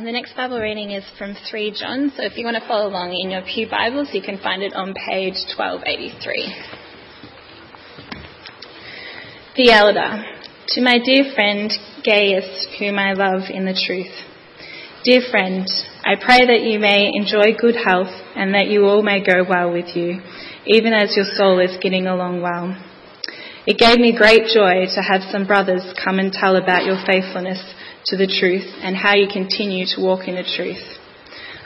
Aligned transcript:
And 0.00 0.06
the 0.06 0.12
next 0.12 0.34
Bible 0.34 0.58
reading 0.58 0.92
is 0.92 1.04
from 1.18 1.36
3 1.50 1.76
John. 1.78 2.10
So 2.16 2.24
if 2.24 2.38
you 2.38 2.46
want 2.46 2.56
to 2.56 2.66
follow 2.66 2.88
along 2.88 3.12
in 3.12 3.30
your 3.30 3.42
Pew 3.42 3.68
Bibles, 3.68 4.08
you 4.14 4.22
can 4.22 4.38
find 4.38 4.62
it 4.62 4.72
on 4.72 4.94
page 4.94 5.36
1283. 5.52 6.48
The 9.56 9.72
Elder. 9.72 10.24
To 10.68 10.80
my 10.80 10.96
dear 11.04 11.30
friend 11.34 11.70
Gaius, 12.02 12.66
whom 12.78 12.98
I 12.98 13.12
love 13.12 13.50
in 13.52 13.66
the 13.66 13.76
truth. 13.76 14.24
Dear 15.04 15.20
friend, 15.30 15.68
I 16.02 16.16
pray 16.16 16.48
that 16.48 16.62
you 16.64 16.80
may 16.80 17.12
enjoy 17.12 17.52
good 17.60 17.76
health 17.76 18.08
and 18.34 18.54
that 18.54 18.68
you 18.68 18.86
all 18.86 19.02
may 19.02 19.20
go 19.22 19.44
well 19.46 19.70
with 19.70 19.94
you, 19.94 20.22
even 20.64 20.94
as 20.94 21.14
your 21.14 21.26
soul 21.36 21.60
is 21.60 21.76
getting 21.82 22.06
along 22.06 22.40
well. 22.40 22.72
It 23.66 23.76
gave 23.76 23.98
me 23.98 24.16
great 24.16 24.48
joy 24.48 24.88
to 24.96 25.02
have 25.04 25.28
some 25.30 25.46
brothers 25.46 25.84
come 26.02 26.18
and 26.18 26.32
tell 26.32 26.56
about 26.56 26.86
your 26.86 26.96
faithfulness 27.04 27.60
to 28.06 28.16
the 28.16 28.26
truth 28.26 28.66
and 28.82 28.96
how 28.96 29.14
you 29.14 29.28
continue 29.30 29.86
to 29.86 30.00
walk 30.00 30.28
in 30.28 30.34
the 30.34 30.42
truth. 30.56 30.98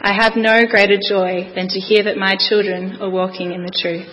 I 0.00 0.12
have 0.12 0.36
no 0.36 0.66
greater 0.66 0.98
joy 0.98 1.52
than 1.54 1.68
to 1.68 1.80
hear 1.80 2.04
that 2.04 2.18
my 2.18 2.36
children 2.36 3.00
are 3.00 3.10
walking 3.10 3.52
in 3.52 3.64
the 3.64 3.72
truth. 3.72 4.10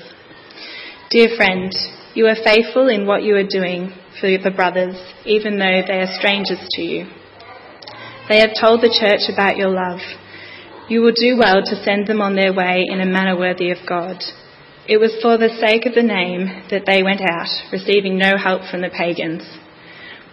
Dear 1.09 1.35
friend, 1.35 1.73
you 2.13 2.27
are 2.27 2.35
faithful 2.35 2.87
in 2.87 3.05
what 3.05 3.23
you 3.23 3.35
are 3.35 3.47
doing 3.47 3.91
for 4.19 4.29
the 4.29 4.53
brothers, 4.55 4.95
even 5.25 5.57
though 5.57 5.81
they 5.85 5.99
are 5.99 6.15
strangers 6.17 6.59
to 6.71 6.81
you. 6.81 7.11
They 8.29 8.39
have 8.39 8.55
told 8.59 8.81
the 8.81 8.93
church 8.93 9.27
about 9.27 9.57
your 9.57 9.69
love. 9.69 9.99
You 10.87 11.01
will 11.01 11.11
do 11.11 11.35
well 11.37 11.61
to 11.63 11.83
send 11.83 12.07
them 12.07 12.21
on 12.21 12.35
their 12.35 12.53
way 12.53 12.85
in 12.87 13.01
a 13.01 13.05
manner 13.05 13.37
worthy 13.37 13.71
of 13.71 13.79
God. 13.87 14.23
It 14.87 14.97
was 14.97 15.15
for 15.21 15.37
the 15.37 15.49
sake 15.59 15.85
of 15.85 15.95
the 15.95 16.03
name 16.03 16.67
that 16.69 16.85
they 16.85 17.03
went 17.03 17.21
out, 17.21 17.49
receiving 17.71 18.17
no 18.17 18.37
help 18.37 18.69
from 18.69 18.81
the 18.81 18.89
pagans. 18.89 19.43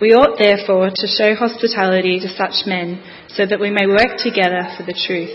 We 0.00 0.14
ought 0.14 0.38
therefore 0.38 0.90
to 0.94 1.06
show 1.10 1.34
hospitality 1.34 2.20
to 2.20 2.28
such 2.28 2.66
men, 2.66 3.02
so 3.34 3.44
that 3.44 3.58
we 3.58 3.70
may 3.74 3.86
work 3.86 4.14
together 4.22 4.62
for 4.78 4.86
the 4.86 4.94
truth. 4.94 5.34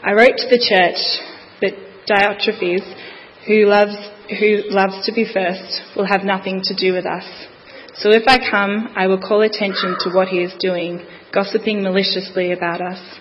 I 0.00 0.16
wrote 0.16 0.40
to 0.40 0.48
the 0.48 0.56
church, 0.56 0.96
but 1.60 1.76
Diotrephes, 2.08 2.88
who 3.46 3.66
loves, 3.68 3.96
who 4.40 4.72
loves 4.72 5.04
to 5.04 5.12
be 5.12 5.28
first, 5.28 5.92
will 5.94 6.06
have 6.06 6.24
nothing 6.24 6.62
to 6.64 6.74
do 6.74 6.94
with 6.94 7.04
us. 7.04 7.28
So 7.96 8.08
if 8.08 8.24
I 8.26 8.38
come, 8.38 8.94
I 8.96 9.08
will 9.08 9.20
call 9.20 9.42
attention 9.42 9.96
to 10.00 10.10
what 10.10 10.28
he 10.28 10.38
is 10.38 10.54
doing, 10.58 11.04
gossiping 11.30 11.82
maliciously 11.82 12.52
about 12.52 12.80
us. 12.80 13.20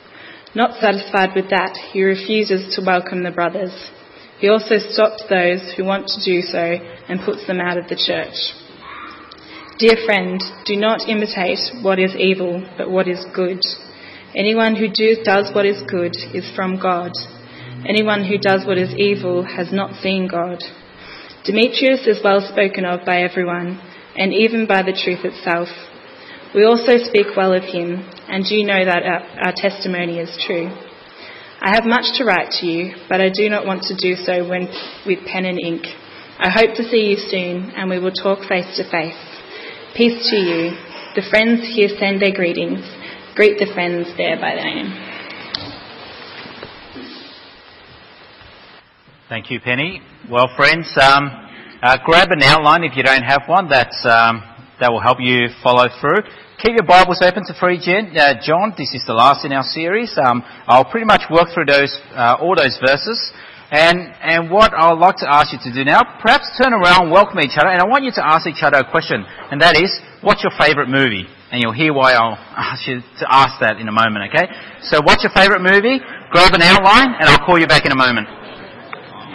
Not 0.55 0.79
satisfied 0.79 1.35
with 1.35 1.49
that, 1.49 1.75
he 1.91 2.03
refuses 2.03 2.73
to 2.75 2.85
welcome 2.85 3.23
the 3.23 3.31
brothers. 3.31 3.75
He 4.39 4.47
also 4.47 4.77
stops 4.77 5.23
those 5.29 5.73
who 5.75 5.83
want 5.83 6.07
to 6.07 6.23
do 6.23 6.41
so 6.43 6.79
and 7.09 7.25
puts 7.25 7.45
them 7.45 7.59
out 7.59 7.77
of 7.77 7.89
the 7.89 7.99
church. 7.99 8.37
Dear 9.79 9.97
friend, 10.07 10.41
do 10.65 10.75
not 10.75 11.07
imitate 11.07 11.59
what 11.83 11.99
is 11.99 12.15
evil, 12.15 12.65
but 12.79 12.89
what 12.89 13.07
is 13.07 13.23
good. 13.35 13.61
Anyone 14.35 14.75
who 14.75 14.87
do, 14.89 15.17
does 15.23 15.51
what 15.53 15.67
is 15.67 15.83
good 15.87 16.17
is 16.33 16.49
from 16.55 16.81
God. 16.81 17.11
Anyone 17.85 18.25
who 18.25 18.39
does 18.39 18.65
what 18.65 18.79
is 18.79 18.95
evil 18.97 19.45
has 19.45 19.71
not 19.71 20.01
seen 20.01 20.27
God. 20.27 20.63
Demetrius 21.45 22.07
is 22.07 22.23
well 22.23 22.41
spoken 22.41 22.85
of 22.85 23.05
by 23.05 23.21
everyone, 23.21 23.79
and 24.15 24.33
even 24.33 24.65
by 24.65 24.81
the 24.81 24.97
truth 24.97 25.23
itself. 25.23 25.69
We 26.55 26.65
also 26.65 26.97
speak 26.97 27.37
well 27.37 27.53
of 27.53 27.61
him, 27.61 28.01
and 28.27 28.49
you 28.49 28.65
know 28.65 28.83
that 28.83 29.03
our, 29.03 29.21
our 29.45 29.53
testimony 29.55 30.17
is 30.17 30.43
true. 30.43 30.73
I 31.61 31.75
have 31.75 31.85
much 31.85 32.17
to 32.17 32.25
write 32.25 32.49
to 32.61 32.65
you, 32.65 32.95
but 33.07 33.21
I 33.21 33.29
do 33.29 33.47
not 33.47 33.67
want 33.67 33.83
to 33.83 33.95
do 33.95 34.15
so 34.15 34.41
when, 34.49 34.69
with 35.05 35.19
pen 35.27 35.45
and 35.45 35.59
ink. 35.59 35.85
I 36.39 36.49
hope 36.49 36.73
to 36.77 36.83
see 36.89 37.13
you 37.13 37.17
soon, 37.17 37.73
and 37.77 37.91
we 37.91 37.99
will 37.99 38.11
talk 38.11 38.39
face 38.49 38.75
to 38.77 38.89
face. 38.89 39.26
Peace 39.97 40.29
to 40.29 40.35
you. 40.35 40.77
The 41.15 41.25
friends 41.27 41.61
here 41.73 41.89
send 41.97 42.21
their 42.21 42.31
greetings. 42.31 42.85
Greet 43.33 43.57
the 43.57 43.65
friends 43.73 44.05
there 44.15 44.37
by 44.39 44.53
name. 44.53 44.93
Thank 49.27 49.49
you, 49.49 49.59
Penny. 49.59 50.03
Well, 50.29 50.49
friends, 50.55 50.95
um, 51.01 51.31
uh, 51.81 51.97
grab 52.05 52.29
an 52.29 52.43
outline 52.43 52.83
if 52.83 52.95
you 52.95 53.01
don't 53.01 53.23
have 53.23 53.41
one. 53.47 53.69
That's 53.69 54.05
um, 54.05 54.43
that 54.79 54.91
will 54.91 55.01
help 55.01 55.17
you 55.19 55.47
follow 55.63 55.87
through. 55.99 56.29
Keep 56.61 56.77
your 56.77 56.85
Bibles 56.85 57.19
open 57.23 57.43
to 57.47 57.53
3 57.57 57.77
uh, 57.77 58.33
John. 58.45 58.75
This 58.77 58.93
is 58.93 59.03
the 59.07 59.13
last 59.13 59.45
in 59.45 59.51
our 59.51 59.63
series. 59.63 60.15
Um, 60.23 60.43
I'll 60.67 60.85
pretty 60.85 61.07
much 61.07 61.23
work 61.31 61.47
through 61.55 61.65
those 61.65 61.99
uh, 62.13 62.37
all 62.39 62.53
those 62.55 62.77
verses. 62.85 63.33
And, 63.67 63.99
and 64.23 64.47
what 64.47 64.71
I 64.71 64.87
would 64.87 64.99
like 65.03 65.19
to 65.19 65.27
ask 65.27 65.51
you 65.51 65.59
to 65.59 65.71
do 65.75 65.83
now, 65.83 65.99
perhaps 66.23 66.47
turn 66.55 66.71
around, 66.71 67.11
welcome 67.11 67.43
each 67.43 67.59
other, 67.59 67.67
and 67.67 67.83
I 67.83 67.85
want 67.85 68.07
you 68.07 68.15
to 68.15 68.23
ask 68.23 68.47
each 68.47 68.63
other 68.63 68.79
a 68.79 68.87
question, 68.87 69.27
and 69.27 69.59
that 69.59 69.75
is, 69.75 69.91
what's 70.23 70.39
your 70.39 70.55
favourite 70.55 70.87
movie? 70.87 71.27
And 71.51 71.59
you'll 71.59 71.75
hear 71.75 71.91
why 71.91 72.15
I'll 72.15 72.39
ask 72.55 72.87
you 72.87 73.03
to 73.03 73.25
ask 73.27 73.59
that 73.59 73.75
in 73.83 73.91
a 73.91 73.95
moment, 73.95 74.31
okay? 74.31 74.47
So 74.87 75.03
what's 75.03 75.19
your 75.19 75.35
favourite 75.35 75.59
movie? 75.59 75.99
Grab 76.31 76.55
an 76.55 76.63
outline, 76.63 77.11
and 77.19 77.27
I'll 77.27 77.43
call 77.43 77.59
you 77.59 77.67
back 77.67 77.83
in 77.83 77.91
a 77.91 77.99
moment. 77.99 78.31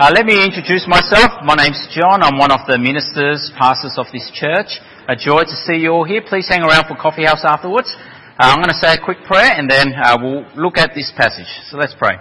Uh, 0.00 0.08
let 0.16 0.24
me 0.24 0.40
introduce 0.40 0.88
myself. 0.88 1.44
My 1.44 1.52
name's 1.52 1.84
John. 1.92 2.24
I'm 2.24 2.40
one 2.40 2.48
of 2.48 2.64
the 2.64 2.80
ministers, 2.80 3.52
pastors 3.60 4.00
of 4.00 4.08
this 4.16 4.32
church. 4.32 4.80
A 5.12 5.14
joy 5.14 5.44
to 5.44 5.56
see 5.68 5.76
you 5.76 5.92
all 5.92 6.08
here. 6.08 6.24
Please 6.24 6.48
hang 6.48 6.64
around 6.64 6.88
for 6.88 6.96
coffee 6.96 7.28
house 7.28 7.44
afterwards. 7.44 7.92
Uh, 8.40 8.48
I'm 8.48 8.64
going 8.64 8.72
to 8.72 8.80
say 8.80 8.96
a 8.96 9.00
quick 9.04 9.28
prayer, 9.28 9.52
and 9.52 9.68
then 9.68 9.92
uh, 9.92 10.16
we'll 10.16 10.48
look 10.56 10.80
at 10.80 10.96
this 10.96 11.12
passage. 11.12 11.52
So 11.68 11.76
let's 11.76 11.92
pray. 11.92 12.16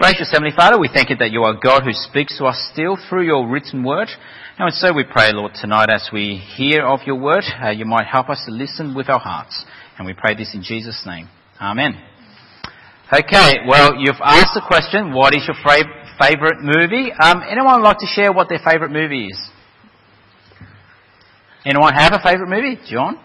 Gracious 0.00 0.30
Heavenly 0.32 0.56
Father, 0.56 0.78
we 0.80 0.88
thank 0.88 1.10
you 1.10 1.16
that 1.16 1.30
you 1.30 1.42
are 1.42 1.52
God 1.52 1.82
who 1.84 1.92
speaks 1.92 2.38
to 2.38 2.46
us 2.46 2.70
still 2.72 2.96
through 2.96 3.26
your 3.26 3.46
written 3.46 3.84
word. 3.84 4.08
And 4.56 4.72
so 4.72 4.94
we 4.94 5.04
pray, 5.04 5.30
Lord, 5.30 5.52
tonight 5.52 5.90
as 5.92 6.08
we 6.10 6.36
hear 6.56 6.86
of 6.86 7.00
your 7.04 7.16
word, 7.16 7.44
uh, 7.62 7.68
you 7.68 7.84
might 7.84 8.06
help 8.06 8.30
us 8.30 8.42
to 8.46 8.50
listen 8.50 8.94
with 8.94 9.10
our 9.10 9.18
hearts. 9.18 9.66
And 9.98 10.06
we 10.06 10.14
pray 10.14 10.34
this 10.34 10.54
in 10.54 10.62
Jesus' 10.62 11.02
name. 11.04 11.28
Amen. 11.60 12.00
Okay, 13.12 13.56
well, 13.68 13.94
you've 13.98 14.24
asked 14.24 14.54
the 14.54 14.64
question, 14.66 15.12
what 15.12 15.34
is 15.34 15.46
your 15.46 15.56
favourite 15.62 16.62
movie? 16.62 17.12
Um, 17.12 17.42
anyone 17.46 17.82
like 17.82 17.98
to 17.98 18.06
share 18.06 18.32
what 18.32 18.48
their 18.48 18.60
favourite 18.64 18.90
movie 18.90 19.26
is? 19.26 19.50
Anyone 21.66 21.92
have 21.92 22.14
a 22.14 22.20
favourite 22.24 22.48
movie? 22.48 22.80
John? 22.90 23.18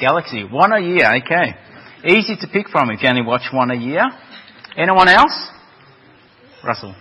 Galaxy. 0.00 0.44
One 0.44 0.72
a 0.72 0.80
year, 0.80 1.06
okay. 1.16 1.54
Easy 2.06 2.36
to 2.36 2.46
pick 2.48 2.68
from 2.68 2.90
if 2.90 3.02
you 3.02 3.08
only 3.08 3.22
watch 3.22 3.52
one 3.52 3.70
a 3.70 3.76
year. 3.76 4.04
Anyone 4.76 5.08
else? 5.08 5.48
Russell. 6.64 6.94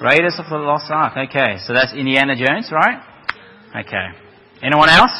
Raiders 0.00 0.36
of 0.38 0.46
the 0.48 0.56
Lost 0.56 0.90
Ark. 0.90 1.12
Okay, 1.28 1.58
so 1.66 1.74
that's 1.74 1.92
Indiana 1.92 2.34
Jones, 2.34 2.70
right? 2.72 3.02
Okay. 3.76 4.06
Anyone 4.62 4.88
else? 4.88 5.12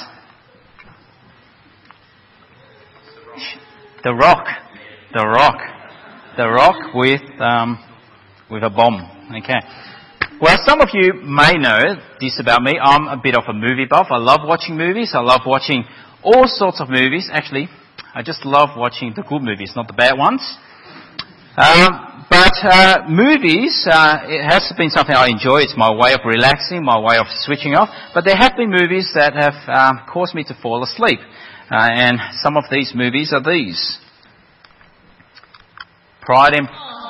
The 4.03 4.15
Rock. 4.15 4.47
The 5.13 5.27
Rock. 5.27 5.59
The 6.39 6.49
Rock 6.49 6.95
with 6.95 7.21
um, 7.41 7.79
with 8.51 8.63
a 8.63 8.71
bomb. 8.71 9.03
Okay. 9.37 9.61
Well, 10.39 10.57
some 10.67 10.81
of 10.81 10.89
you 10.93 11.15
may 11.25 11.55
know 11.55 11.97
this 12.21 12.39
about 12.41 12.63
me. 12.63 12.79
I'm 12.81 13.09
a 13.09 13.21
bit 13.23 13.35
of 13.35 13.45
a 13.49 13.53
movie 13.53 13.87
buff. 13.89 14.09
I 14.11 14.19
love 14.19 14.41
watching 14.45 14.77
movies. 14.77 15.13
I 15.15 15.21
love 15.21 15.43
watching 15.47 15.85
all 16.23 16.45
sorts 16.47 16.81
of 16.81 16.89
movies. 16.89 17.29
Actually, 17.33 17.69
I 18.15 18.23
just 18.23 18.45
love 18.45 18.71
watching 18.77 19.13
the 19.15 19.23
good 19.23 19.43
movies, 19.43 19.73
not 19.75 19.87
the 19.87 19.93
bad 19.93 20.19
ones. 20.19 20.41
Um, 21.57 22.27
but 22.31 22.53
uh, 22.63 23.09
movies, 23.09 23.87
uh, 23.91 24.21
it 24.25 24.45
has 24.47 24.73
been 24.79 24.91
something 24.91 25.15
I 25.15 25.29
enjoy. 25.29 25.63
It's 25.63 25.75
my 25.77 25.91
way 25.91 26.13
of 26.15 26.21
relaxing, 26.25 26.85
my 26.85 26.99
way 26.99 27.19
of 27.19 27.27
switching 27.29 27.75
off. 27.75 27.89
But 28.15 28.25
there 28.25 28.37
have 28.37 28.57
been 28.57 28.71
movies 28.71 29.11
that 29.15 29.35
have 29.35 29.59
um, 29.69 30.07
caused 30.11 30.35
me 30.35 30.45
to 30.45 30.55
fall 30.63 30.83
asleep. 30.85 31.19
Uh, 31.71 31.89
and 31.91 32.19
some 32.43 32.57
of 32.57 32.65
these 32.71 32.93
movies 32.95 33.33
are 33.35 33.43
these. 33.43 33.99
Pride 36.23 36.55
and 36.55 36.69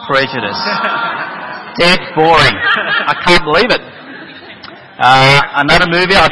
Prejudice. 0.09 1.37
dead 1.79 2.01
boring. 2.15 2.57
I 2.57 3.15
can't 3.25 3.45
believe 3.45 3.71
it. 3.71 3.83
Uh, 4.99 5.41
another 5.65 5.87
movie 5.89 6.15
I, 6.15 6.29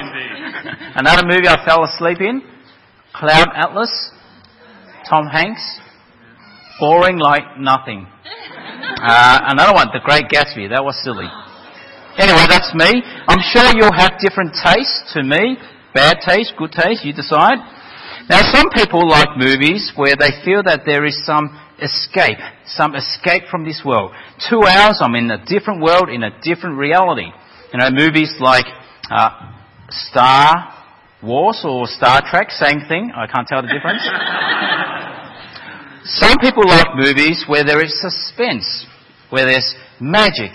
another 0.96 1.26
movie 1.26 1.48
I 1.48 1.64
fell 1.64 1.84
asleep 1.84 2.20
in, 2.20 2.42
Cloud 3.14 3.48
Atlas, 3.54 4.10
Tom 5.08 5.26
Hanks, 5.26 5.62
boring 6.80 7.18
like 7.18 7.58
nothing. 7.58 8.06
Uh, 9.00 9.40
another 9.48 9.74
one, 9.74 9.88
The 9.92 10.00
Great 10.04 10.28
Gatsby, 10.28 10.70
that 10.70 10.84
was 10.84 10.96
silly. 11.02 11.28
Anyway, 12.18 12.44
that's 12.50 12.74
me. 12.74 13.02
I'm 13.28 13.38
sure 13.40 13.70
you'll 13.78 13.94
have 13.94 14.18
different 14.18 14.52
tastes 14.52 15.14
to 15.14 15.22
me. 15.22 15.56
Bad 15.94 16.18
taste, 16.26 16.52
good 16.58 16.72
taste, 16.72 17.04
you 17.04 17.12
decide. 17.12 17.58
Now 18.28 18.42
some 18.52 18.68
people 18.74 19.08
like 19.08 19.38
movies 19.38 19.92
where 19.96 20.14
they 20.18 20.30
feel 20.44 20.62
that 20.64 20.82
there 20.84 21.06
is 21.06 21.16
some 21.24 21.48
escape, 21.82 22.38
some 22.66 22.94
escape 22.94 23.44
from 23.50 23.64
this 23.64 23.82
world. 23.84 24.12
Two 24.50 24.62
hours, 24.64 24.98
I'm 25.00 25.14
in 25.14 25.30
a 25.30 25.44
different 25.44 25.82
world, 25.82 26.08
in 26.08 26.22
a 26.22 26.30
different 26.42 26.78
reality. 26.78 27.30
You 27.72 27.78
know, 27.78 27.90
movies 27.90 28.34
like 28.40 28.66
uh, 29.10 29.52
Star 29.90 30.74
Wars 31.22 31.62
or 31.64 31.86
Star 31.86 32.22
Trek, 32.28 32.50
same 32.50 32.80
thing. 32.88 33.12
I 33.14 33.26
can't 33.26 33.46
tell 33.46 33.62
the 33.62 33.68
difference. 33.68 34.02
some 36.04 36.38
people 36.38 36.64
like 36.66 36.88
movies 36.96 37.44
where 37.46 37.64
there 37.64 37.82
is 37.84 38.00
suspense, 38.00 38.86
where 39.30 39.46
there's 39.46 39.74
magic, 40.00 40.52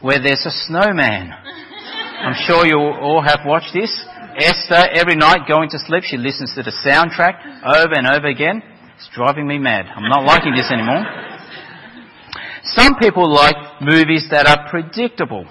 where 0.00 0.20
there's 0.22 0.44
a 0.46 0.50
snowman. 0.50 1.30
I'm 1.30 2.36
sure 2.46 2.66
you 2.66 2.76
all 2.76 3.22
have 3.22 3.40
watched 3.46 3.72
this. 3.72 3.90
Esther, 4.36 4.88
every 4.94 5.16
night 5.16 5.48
going 5.48 5.68
to 5.70 5.78
sleep, 5.78 6.04
she 6.04 6.16
listens 6.16 6.54
to 6.54 6.62
the 6.62 6.72
soundtrack 6.84 7.64
over 7.64 7.94
and 7.94 8.06
over 8.06 8.28
again. 8.28 8.62
It's 9.00 9.08
driving 9.14 9.46
me 9.46 9.58
mad. 9.58 9.86
I'm 9.86 10.10
not 10.10 10.24
liking 10.24 10.52
this 10.54 10.70
anymore. 10.70 11.06
Some 12.64 12.96
people 13.00 13.32
like 13.32 13.56
movies 13.80 14.26
that 14.30 14.46
are 14.46 14.68
predictable. 14.68 15.46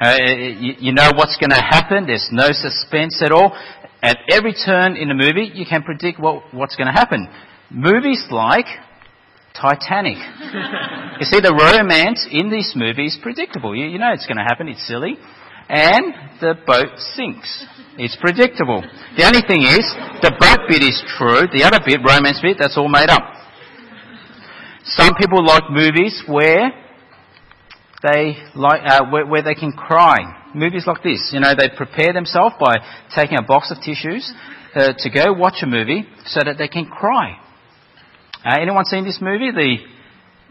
Uh, 0.00 0.14
you, 0.22 0.74
you 0.78 0.92
know 0.92 1.10
what's 1.16 1.36
going 1.38 1.50
to 1.50 1.56
happen. 1.56 2.06
There's 2.06 2.28
no 2.30 2.52
suspense 2.52 3.20
at 3.20 3.32
all. 3.32 3.50
At 4.00 4.18
every 4.30 4.54
turn 4.54 4.94
in 4.94 5.08
the 5.08 5.14
movie, 5.14 5.50
you 5.52 5.66
can 5.66 5.82
predict 5.82 6.20
what, 6.20 6.54
what's 6.54 6.76
going 6.76 6.86
to 6.86 6.92
happen. 6.92 7.26
Movies 7.68 8.24
like 8.30 8.66
Titanic. 9.60 10.18
you 11.18 11.26
see, 11.26 11.40
the 11.40 11.50
romance 11.50 12.28
in 12.30 12.48
this 12.48 12.74
movie 12.76 13.06
is 13.06 13.18
predictable. 13.20 13.74
You, 13.74 13.86
you 13.86 13.98
know 13.98 14.12
it's 14.12 14.26
going 14.26 14.38
to 14.38 14.44
happen. 14.44 14.68
It's 14.68 14.86
silly. 14.86 15.18
And 15.68 16.14
the 16.40 16.54
boat 16.66 16.98
sinks. 17.14 17.66
It's 17.98 18.16
predictable. 18.16 18.80
The 19.16 19.26
only 19.26 19.42
thing 19.42 19.62
is, 19.62 19.84
the 20.22 20.32
boat 20.38 20.68
bit 20.68 20.82
is 20.82 21.02
true. 21.18 21.44
The 21.50 21.66
other 21.66 21.82
bit, 21.84 22.00
romance 22.00 22.40
bit, 22.40 22.56
that's 22.58 22.78
all 22.78 22.88
made 22.88 23.10
up. 23.10 23.26
Some 24.84 25.14
people 25.14 25.44
like 25.44 25.64
movies 25.68 26.22
where 26.26 26.72
they 28.02 28.38
like, 28.54 28.80
uh, 28.86 29.10
where, 29.10 29.26
where 29.26 29.42
they 29.42 29.54
can 29.54 29.72
cry. 29.72 30.16
Movies 30.54 30.84
like 30.86 31.02
this, 31.02 31.28
you 31.32 31.40
know, 31.40 31.52
they 31.58 31.68
prepare 31.76 32.12
themselves 32.14 32.54
by 32.58 32.76
taking 33.14 33.36
a 33.36 33.42
box 33.42 33.70
of 33.70 33.82
tissues 33.82 34.32
uh, 34.74 34.92
to 34.96 35.10
go 35.10 35.32
watch 35.34 35.60
a 35.62 35.66
movie 35.66 36.08
so 36.24 36.40
that 36.42 36.56
they 36.56 36.68
can 36.68 36.86
cry. 36.86 37.36
Uh, 38.46 38.56
anyone 38.58 38.84
seen 38.86 39.04
this 39.04 39.18
movie? 39.20 39.50
The, 39.50 39.76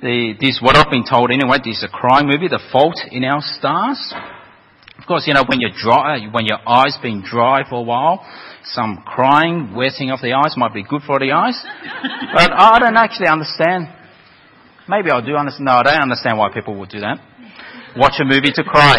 the, 0.02 0.34
this, 0.40 0.60
what 0.62 0.76
I've 0.76 0.92
been 0.92 1.06
told 1.06 1.32
anyway, 1.32 1.58
this 1.64 1.78
is 1.78 1.84
a 1.84 1.90
crying 1.90 2.28
movie, 2.28 2.48
The 2.48 2.62
Fault 2.72 3.00
in 3.10 3.24
Our 3.24 3.42
Stars. 3.42 4.14
Of 5.08 5.16
course, 5.16 5.24
you 5.26 5.34
know, 5.36 5.46
when 5.48 5.62
you're 5.62 5.72
dry, 5.72 6.20
when 6.34 6.46
your 6.46 6.60
eyes 6.68 6.98
been 7.02 7.24
dry 7.24 7.64
for 7.70 7.76
a 7.76 7.82
while, 7.82 8.28
some 8.66 9.04
crying, 9.06 9.74
wetting 9.74 10.12
of 10.12 10.20
the 10.20 10.34
eyes 10.34 10.56
might 10.58 10.74
be 10.74 10.84
good 10.84 11.00
for 11.08 11.18
the 11.18 11.32
eyes. 11.32 11.56
but 12.36 12.52
I 12.52 12.78
don't 12.78 12.98
actually 12.98 13.30
understand. 13.30 13.88
Maybe 14.90 15.10
I 15.10 15.26
do 15.26 15.38
understand. 15.38 15.64
No, 15.64 15.80
I 15.80 15.84
don't 15.84 16.02
understand 16.12 16.38
why 16.38 16.52
people 16.54 16.78
would 16.80 16.90
do 16.90 17.00
that. 17.00 17.24
Watch 17.96 18.20
a 18.20 18.26
movie 18.26 18.52
to 18.52 18.66
cry. 18.66 18.98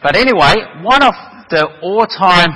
But 0.00 0.14
anyway, 0.14 0.54
one 0.86 1.02
of 1.02 1.14
the 1.50 1.66
all-time 1.82 2.54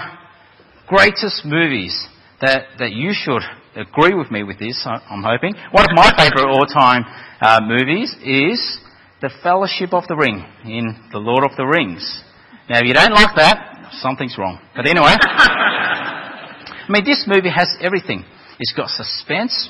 greatest 0.86 1.44
movies 1.44 1.98
that, 2.42 2.78
that 2.78 2.92
you 2.92 3.10
should 3.12 3.42
agree 3.74 4.14
with 4.14 4.30
me 4.30 4.44
with 4.44 4.60
this, 4.60 4.86
I'm 4.86 5.24
hoping. 5.26 5.54
One 5.72 5.82
of 5.82 5.96
my 5.96 6.14
favourite 6.16 6.46
all-time 6.46 7.02
uh, 7.40 7.58
movies 7.66 8.14
is 8.22 8.78
The 9.20 9.30
Fellowship 9.42 9.92
of 9.92 10.06
the 10.06 10.14
Ring 10.14 10.46
in 10.64 11.10
The 11.10 11.18
Lord 11.18 11.42
of 11.42 11.56
the 11.56 11.66
Rings. 11.66 12.22
Now, 12.68 12.78
if 12.78 12.86
you 12.86 12.94
don't 12.94 13.12
like 13.12 13.36
that, 13.36 13.92
something's 14.00 14.38
wrong. 14.38 14.58
But 14.74 14.86
anyway, 14.86 15.14
I 15.20 16.86
mean, 16.88 17.04
this 17.04 17.24
movie 17.26 17.50
has 17.50 17.68
everything. 17.80 18.24
It's 18.58 18.72
got 18.72 18.88
suspense, 18.88 19.68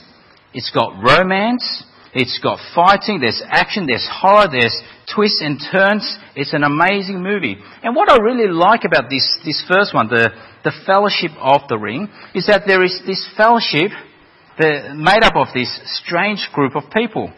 it's 0.53 0.71
got 0.71 1.03
romance, 1.03 1.85
it's 2.15 2.39
got 2.39 2.59
fighting, 2.75 3.19
there's 3.21 3.43
action, 3.45 3.87
there's 3.87 4.07
horror, 4.11 4.47
there's 4.51 4.81
twists 5.13 5.43
and 5.43 5.59
turns. 5.73 6.19
It's 6.37 6.53
an 6.55 6.63
amazing 6.63 7.23
movie. 7.23 7.57
And 7.83 7.97
what 7.97 8.11
I 8.11 8.19
really 8.23 8.47
like 8.47 8.85
about 8.85 9.11
this, 9.11 9.39
this 9.45 9.65
first 9.69 9.93
one, 9.93 10.09
the, 10.09 10.31
the 10.63 10.73
Fellowship 10.87 11.33
of 11.41 11.63
the 11.69 11.77
Ring, 11.77 12.09
is 12.35 12.47
that 12.47 12.63
there 12.67 12.85
is 12.85 13.03
this 13.07 13.27
fellowship 13.37 13.91
made 14.59 15.25
up 15.25 15.35
of 15.35 15.49
this 15.53 15.81
strange 15.99 16.49
group 16.53 16.77
of 16.77 16.85
people. 16.93 17.33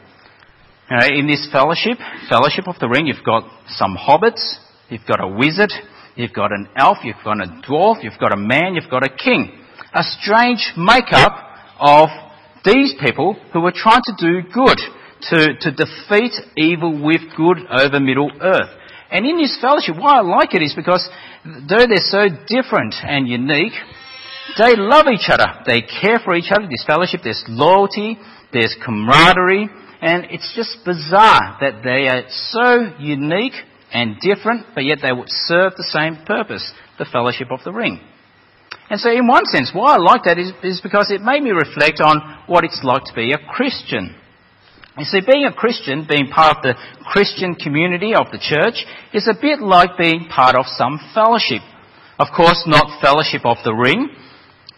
You 0.91 0.97
know, 0.99 1.07
in 1.07 1.27
this 1.27 1.49
fellowship, 1.51 1.97
Fellowship 2.29 2.69
of 2.69 2.79
the 2.79 2.89
Ring, 2.89 3.07
you've 3.07 3.25
got 3.25 3.49
some 3.69 3.97
hobbits, 3.97 4.59
you've 4.89 5.07
got 5.07 5.23
a 5.23 5.29
wizard, 5.29 5.73
you've 6.15 6.33
got 6.33 6.53
an 6.53 6.69
elf, 6.77 6.99
you've 7.03 7.17
got 7.25 7.41
a 7.41 7.63
dwarf, 7.69 8.03
you've 8.03 8.19
got 8.21 8.33
a 8.33 8.37
man, 8.37 8.75
you've 8.75 8.91
got 8.91 9.05
a 9.05 9.09
king. 9.09 9.59
A 9.93 10.03
strange 10.03 10.73
makeup 10.77 11.33
of 11.79 12.09
these 12.65 12.95
people 13.01 13.35
who 13.53 13.61
were 13.61 13.73
trying 13.75 14.03
to 14.05 14.15
do 14.19 14.49
good, 14.53 14.79
to, 15.23 15.57
to 15.61 15.71
defeat 15.73 16.33
evil 16.57 17.03
with 17.03 17.21
good 17.37 17.59
over 17.71 18.01
Middle 18.01 18.31
Earth. 18.41 18.71
And 19.11 19.25
in 19.25 19.39
this 19.39 19.57
fellowship, 19.61 19.97
why 19.97 20.19
I 20.19 20.21
like 20.21 20.55
it 20.55 20.63
is 20.63 20.75
because 20.75 21.09
though 21.45 21.87
they're 21.87 21.99
so 21.99 22.29
different 22.47 22.95
and 23.03 23.29
unique, 23.29 23.73
they 24.59 24.75
love 24.77 25.07
each 25.07 25.29
other. 25.29 25.47
They 25.65 25.83
care 25.83 26.19
for 26.19 26.35
each 26.35 26.51
other. 26.51 26.67
This 26.69 26.85
fellowship, 26.87 27.21
there's 27.23 27.45
loyalty, 27.49 28.19
there's 28.53 28.77
camaraderie, 28.85 29.69
and 30.01 30.27
it's 30.31 30.53
just 30.55 30.79
bizarre 30.85 31.57
that 31.61 31.83
they 31.83 32.09
are 32.09 32.25
so 32.29 32.97
unique 32.99 33.55
and 33.97 34.21
different, 34.21 34.67
but 34.75 34.85
yet 34.85 34.99
they 35.01 35.11
would 35.11 35.31
serve 35.49 35.73
the 35.75 35.89
same 35.89 36.21
purpose, 36.27 36.71
the 36.99 37.09
fellowship 37.11 37.49
of 37.51 37.65
the 37.65 37.73
ring. 37.73 37.99
And 38.91 39.01
so 39.01 39.11
in 39.11 39.27
one 39.27 39.47
sense, 39.47 39.71
why 39.73 39.95
I 39.95 39.97
like 39.97 40.25
that 40.25 40.39
is, 40.39 40.53
is 40.63 40.83
because 40.83 41.11
it 41.11 41.23
made 41.23 41.43
me 41.43 41.51
reflect 41.51 42.03
on 42.05 42.21
what 42.47 42.63
it's 42.63 42.85
like 42.85 43.05
to 43.05 43.15
be 43.15 43.33
a 43.33 43.41
Christian. 43.49 44.15
You 44.99 45.05
see, 45.07 45.21
being 45.25 45.47
a 45.47 45.53
Christian, 45.53 46.07
being 46.07 46.29
part 46.29 46.59
of 46.59 46.63
the 46.63 46.75
Christian 47.11 47.55
community 47.55 48.13
of 48.15 48.27
the 48.31 48.39
church, 48.39 48.85
is 49.15 49.29
a 49.29 49.41
bit 49.41 49.61
like 49.61 49.97
being 49.97 50.29
part 50.29 50.57
of 50.57 50.67
some 50.69 51.01
fellowship. 51.15 51.65
Of 52.19 52.29
course, 52.37 52.65
not 52.67 53.01
fellowship 53.01 53.47
of 53.47 53.57
the 53.65 53.75
ring, 53.75 54.11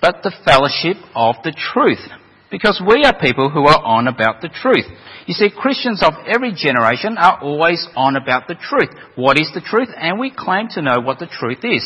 but 0.01 0.23
the 0.23 0.35
fellowship 0.47 0.97
of 1.17 1.35
the 1.43 1.53
truth. 1.53 2.07
Because 2.51 2.81
we 2.81 3.05
are 3.05 3.19
people 3.19 3.51
who 3.51 3.67
are 3.67 3.83
on 3.85 4.09
about 4.09 4.41
the 4.41 4.49
truth. 4.49 4.87
You 5.27 5.35
see, 5.35 5.51
Christians 5.55 6.03
of 6.03 6.15
every 6.27 6.53
generation 6.55 7.19
are 7.19 7.39
always 7.43 7.87
on 7.95 8.17
about 8.17 8.49
the 8.49 8.55
truth. 8.55 8.89
What 9.17 9.39
is 9.39 9.51
the 9.53 9.61
truth? 9.61 9.89
And 9.95 10.19
we 10.19 10.33
claim 10.35 10.69
to 10.71 10.83
know 10.83 11.01
what 11.01 11.19
the 11.19 11.27
truth 11.27 11.61
is. 11.63 11.85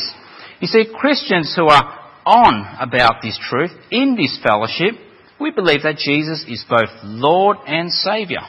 You 0.61 0.67
see, 0.67 0.85
Christians 0.95 1.53
who 1.55 1.67
are 1.67 1.99
on 2.25 2.77
about 2.79 3.21
this 3.21 3.37
truth 3.49 3.71
in 3.91 4.15
this 4.15 4.39
fellowship, 4.41 4.95
we 5.39 5.51
believe 5.51 5.83
that 5.83 5.97
Jesus 5.97 6.45
is 6.47 6.63
both 6.69 6.89
Lord 7.03 7.57
and 7.67 7.91
Saviour. 7.91 8.43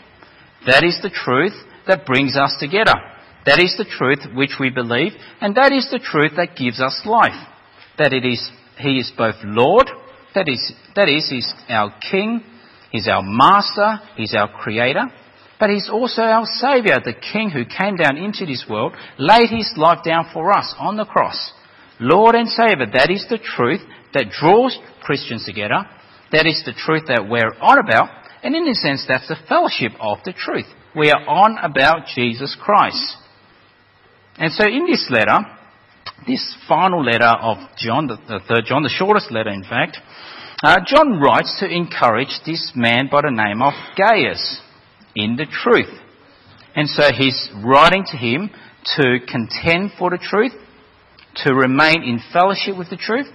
That 0.66 0.84
is 0.84 1.00
the 1.02 1.10
truth 1.10 1.54
that 1.88 2.06
brings 2.06 2.36
us 2.36 2.54
together. 2.60 2.94
That 3.46 3.58
is 3.58 3.74
the 3.76 3.84
truth 3.84 4.20
which 4.34 4.56
we 4.58 4.70
believe, 4.70 5.12
and 5.40 5.56
that 5.56 5.72
is 5.72 5.88
the 5.90 5.98
truth 5.98 6.32
that 6.36 6.56
gives 6.56 6.80
us 6.80 7.02
life. 7.04 7.36
That 7.98 8.12
it 8.12 8.24
is, 8.24 8.50
He 8.78 8.98
is 8.98 9.12
both 9.16 9.34
Lord, 9.42 9.90
that 10.34 10.48
is, 10.48 10.72
that 10.96 11.08
is, 11.08 11.28
He's 11.30 11.52
our 11.68 11.94
King, 12.10 12.42
He's 12.90 13.08
our 13.08 13.22
Master, 13.22 14.00
He's 14.16 14.34
our 14.34 14.48
Creator, 14.48 15.06
but 15.58 15.70
He's 15.70 15.88
also 15.90 16.22
our 16.22 16.44
Saviour, 16.46 16.98
the 17.04 17.14
King 17.14 17.50
who 17.50 17.64
came 17.64 17.96
down 17.96 18.16
into 18.16 18.46
this 18.46 18.64
world, 18.68 18.92
laid 19.18 19.50
His 19.50 19.72
life 19.76 20.04
down 20.04 20.30
for 20.32 20.52
us 20.52 20.74
on 20.78 20.96
the 20.96 21.04
cross 21.04 21.52
Lord 22.00 22.34
and 22.34 22.48
Saviour. 22.48 22.86
That 22.92 23.10
is 23.10 23.26
the 23.28 23.38
truth 23.38 23.80
that 24.12 24.30
draws 24.30 24.78
Christians 25.02 25.44
together. 25.44 25.86
That 26.32 26.46
is 26.46 26.62
the 26.64 26.72
truth 26.72 27.04
that 27.08 27.28
we're 27.28 27.54
on 27.60 27.78
about. 27.78 28.08
And 28.42 28.54
in 28.54 28.68
a 28.68 28.74
sense, 28.74 29.04
that's 29.06 29.28
the 29.28 29.36
fellowship 29.48 29.92
of 30.00 30.18
the 30.24 30.32
truth. 30.32 30.66
We 30.96 31.10
are 31.10 31.26
on 31.26 31.58
about 31.58 32.06
Jesus 32.14 32.56
Christ. 32.60 33.16
And 34.36 34.52
so 34.52 34.66
in 34.66 34.86
this 34.86 35.08
letter, 35.10 35.38
this 36.26 36.56
final 36.68 37.04
letter 37.04 37.24
of 37.24 37.58
John, 37.76 38.06
the, 38.06 38.40
third 38.48 38.64
John, 38.66 38.82
the 38.82 38.88
shortest 38.88 39.30
letter 39.30 39.50
in 39.50 39.62
fact, 39.62 39.98
uh, 40.62 40.78
John 40.86 41.20
writes 41.20 41.56
to 41.60 41.68
encourage 41.68 42.40
this 42.46 42.72
man 42.74 43.08
by 43.10 43.22
the 43.22 43.30
name 43.30 43.60
of 43.60 43.74
Gaius 43.96 44.60
in 45.14 45.36
the 45.36 45.46
truth. 45.46 45.92
And 46.74 46.88
so 46.88 47.12
he's 47.12 47.50
writing 47.64 48.04
to 48.08 48.16
him 48.16 48.50
to 48.96 49.18
contend 49.28 49.92
for 49.98 50.10
the 50.10 50.18
truth, 50.18 50.52
to 51.44 51.54
remain 51.54 52.02
in 52.02 52.20
fellowship 52.32 52.76
with 52.76 52.90
the 52.90 52.96
truth 52.96 53.26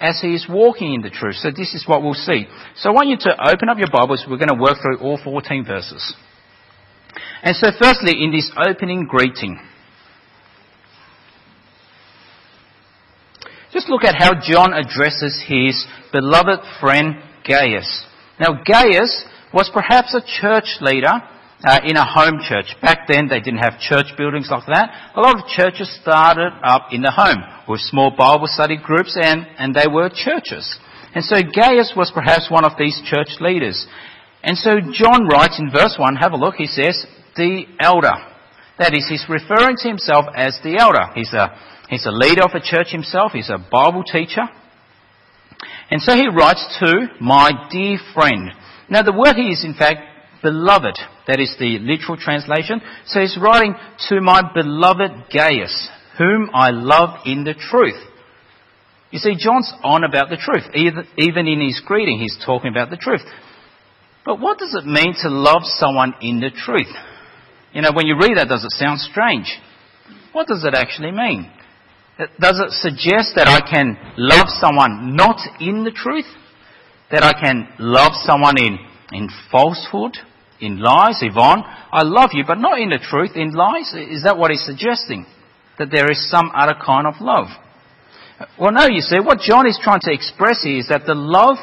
as 0.00 0.20
he 0.20 0.34
is 0.34 0.46
walking 0.48 0.94
in 0.94 1.02
the 1.02 1.10
truth. 1.10 1.36
So 1.36 1.50
this 1.50 1.74
is 1.74 1.84
what 1.86 2.02
we'll 2.02 2.14
see. 2.14 2.46
So 2.76 2.90
I 2.90 2.92
want 2.92 3.08
you 3.08 3.16
to 3.20 3.50
open 3.52 3.68
up 3.68 3.78
your 3.78 3.90
Bibles. 3.90 4.24
We're 4.28 4.38
going 4.38 4.54
to 4.54 4.60
work 4.60 4.78
through 4.80 4.98
all 5.00 5.18
14 5.22 5.64
verses. 5.64 6.14
And 7.42 7.56
so 7.56 7.70
firstly, 7.78 8.22
in 8.22 8.30
this 8.32 8.50
opening 8.56 9.06
greeting, 9.08 9.60
just 13.72 13.88
look 13.88 14.04
at 14.04 14.16
how 14.16 14.32
John 14.40 14.72
addresses 14.72 15.42
his 15.46 15.86
beloved 16.12 16.60
friend 16.80 17.16
Gaius. 17.46 18.06
Now 18.40 18.62
Gaius 18.64 19.24
was 19.52 19.70
perhaps 19.72 20.14
a 20.14 20.22
church 20.40 20.78
leader 20.80 21.12
uh, 21.64 21.80
in 21.84 21.96
a 21.96 22.04
home 22.04 22.40
church. 22.46 22.76
Back 22.80 23.08
then, 23.08 23.28
they 23.28 23.40
didn't 23.40 23.60
have 23.60 23.80
church 23.80 24.06
buildings 24.16 24.48
like 24.50 24.66
that. 24.66 25.12
A 25.16 25.20
lot 25.20 25.38
of 25.38 25.46
churches 25.46 25.90
started 26.00 26.52
up 26.62 26.88
in 26.92 27.02
the 27.02 27.10
home 27.10 27.42
with 27.68 27.80
small 27.80 28.14
Bible 28.16 28.46
study 28.46 28.76
groups, 28.76 29.16
and, 29.20 29.46
and 29.58 29.74
they 29.74 29.86
were 29.90 30.08
churches. 30.08 30.78
And 31.14 31.24
so 31.24 31.36
Gaius 31.42 31.94
was 31.96 32.12
perhaps 32.14 32.50
one 32.50 32.64
of 32.64 32.72
these 32.78 33.00
church 33.04 33.40
leaders. 33.40 33.86
And 34.42 34.56
so 34.56 34.78
John 34.92 35.26
writes 35.26 35.58
in 35.58 35.70
verse 35.70 35.96
1, 35.98 36.16
have 36.16 36.32
a 36.32 36.36
look, 36.36 36.54
he 36.54 36.66
says, 36.66 37.06
the 37.34 37.64
elder. 37.80 38.14
That 38.78 38.94
is, 38.94 39.08
he's 39.08 39.26
referring 39.28 39.76
to 39.78 39.88
himself 39.88 40.26
as 40.36 40.58
the 40.62 40.78
elder. 40.78 41.10
He's 41.14 41.32
a, 41.32 41.50
he's 41.88 42.06
a 42.06 42.10
leader 42.10 42.44
of 42.44 42.50
a 42.54 42.60
church 42.60 42.88
himself, 42.90 43.32
he's 43.32 43.50
a 43.50 43.58
Bible 43.58 44.04
teacher. 44.04 44.42
And 45.90 46.02
so 46.02 46.14
he 46.14 46.28
writes 46.28 46.64
to 46.80 47.08
my 47.20 47.50
dear 47.70 47.98
friend. 48.14 48.50
Now 48.90 49.02
the 49.02 49.12
word 49.12 49.36
he 49.36 49.48
is 49.48 49.64
in 49.64 49.74
fact 49.74 50.00
beloved. 50.42 50.98
That 51.26 51.40
is 51.40 51.54
the 51.58 51.78
literal 51.78 52.16
translation. 52.16 52.80
So 53.06 53.20
he's 53.20 53.38
writing 53.40 53.74
to 54.08 54.20
my 54.20 54.42
beloved 54.54 55.32
Gaius, 55.32 55.88
whom 56.16 56.50
I 56.54 56.70
love 56.70 57.20
in 57.26 57.44
the 57.44 57.54
truth. 57.54 57.98
You 59.10 59.18
see, 59.18 59.36
John's 59.38 59.72
on 59.82 60.04
about 60.04 60.28
the 60.28 60.36
truth. 60.36 60.64
Even 60.74 61.46
in 61.46 61.60
his 61.60 61.80
greeting, 61.84 62.18
he's 62.20 62.38
talking 62.44 62.70
about 62.70 62.90
the 62.90 62.96
truth. 62.96 63.22
But 64.24 64.40
what 64.40 64.58
does 64.58 64.74
it 64.74 64.86
mean 64.86 65.14
to 65.22 65.30
love 65.30 65.62
someone 65.64 66.14
in 66.20 66.40
the 66.40 66.50
truth? 66.50 66.94
You 67.72 67.82
know, 67.82 67.92
when 67.94 68.06
you 68.06 68.16
read 68.16 68.36
that, 68.36 68.48
does 68.48 68.64
it 68.64 68.72
sound 68.72 69.00
strange? 69.00 69.58
What 70.32 70.46
does 70.46 70.64
it 70.64 70.74
actually 70.74 71.12
mean? 71.12 71.50
Does 72.18 72.58
it 72.58 72.72
suggest 72.82 73.38
that 73.38 73.46
I 73.46 73.62
can 73.62 73.96
love 74.16 74.48
someone 74.48 75.14
not 75.14 75.38
in 75.60 75.84
the 75.84 75.92
truth? 75.92 76.26
That 77.12 77.22
I 77.22 77.32
can 77.32 77.68
love 77.78 78.12
someone 78.26 78.58
in, 78.58 78.76
in 79.12 79.28
falsehood, 79.52 80.18
in 80.60 80.82
lies? 80.82 81.22
Yvonne, 81.22 81.62
I 81.62 82.02
love 82.02 82.30
you, 82.32 82.42
but 82.44 82.58
not 82.58 82.80
in 82.80 82.90
the 82.90 82.98
truth, 82.98 83.36
in 83.36 83.54
lies? 83.54 83.94
Is 83.94 84.24
that 84.24 84.36
what 84.36 84.50
he's 84.50 84.66
suggesting? 84.66 85.26
That 85.78 85.90
there 85.92 86.10
is 86.10 86.28
some 86.28 86.50
other 86.54 86.74
kind 86.74 87.06
of 87.06 87.14
love? 87.20 87.46
Well, 88.58 88.72
no, 88.72 88.88
you 88.88 89.00
see, 89.00 89.20
what 89.20 89.38
John 89.38 89.68
is 89.68 89.78
trying 89.80 90.00
to 90.02 90.12
express 90.12 90.62
here 90.64 90.78
is 90.78 90.88
that 90.88 91.06
the 91.06 91.14
love 91.14 91.56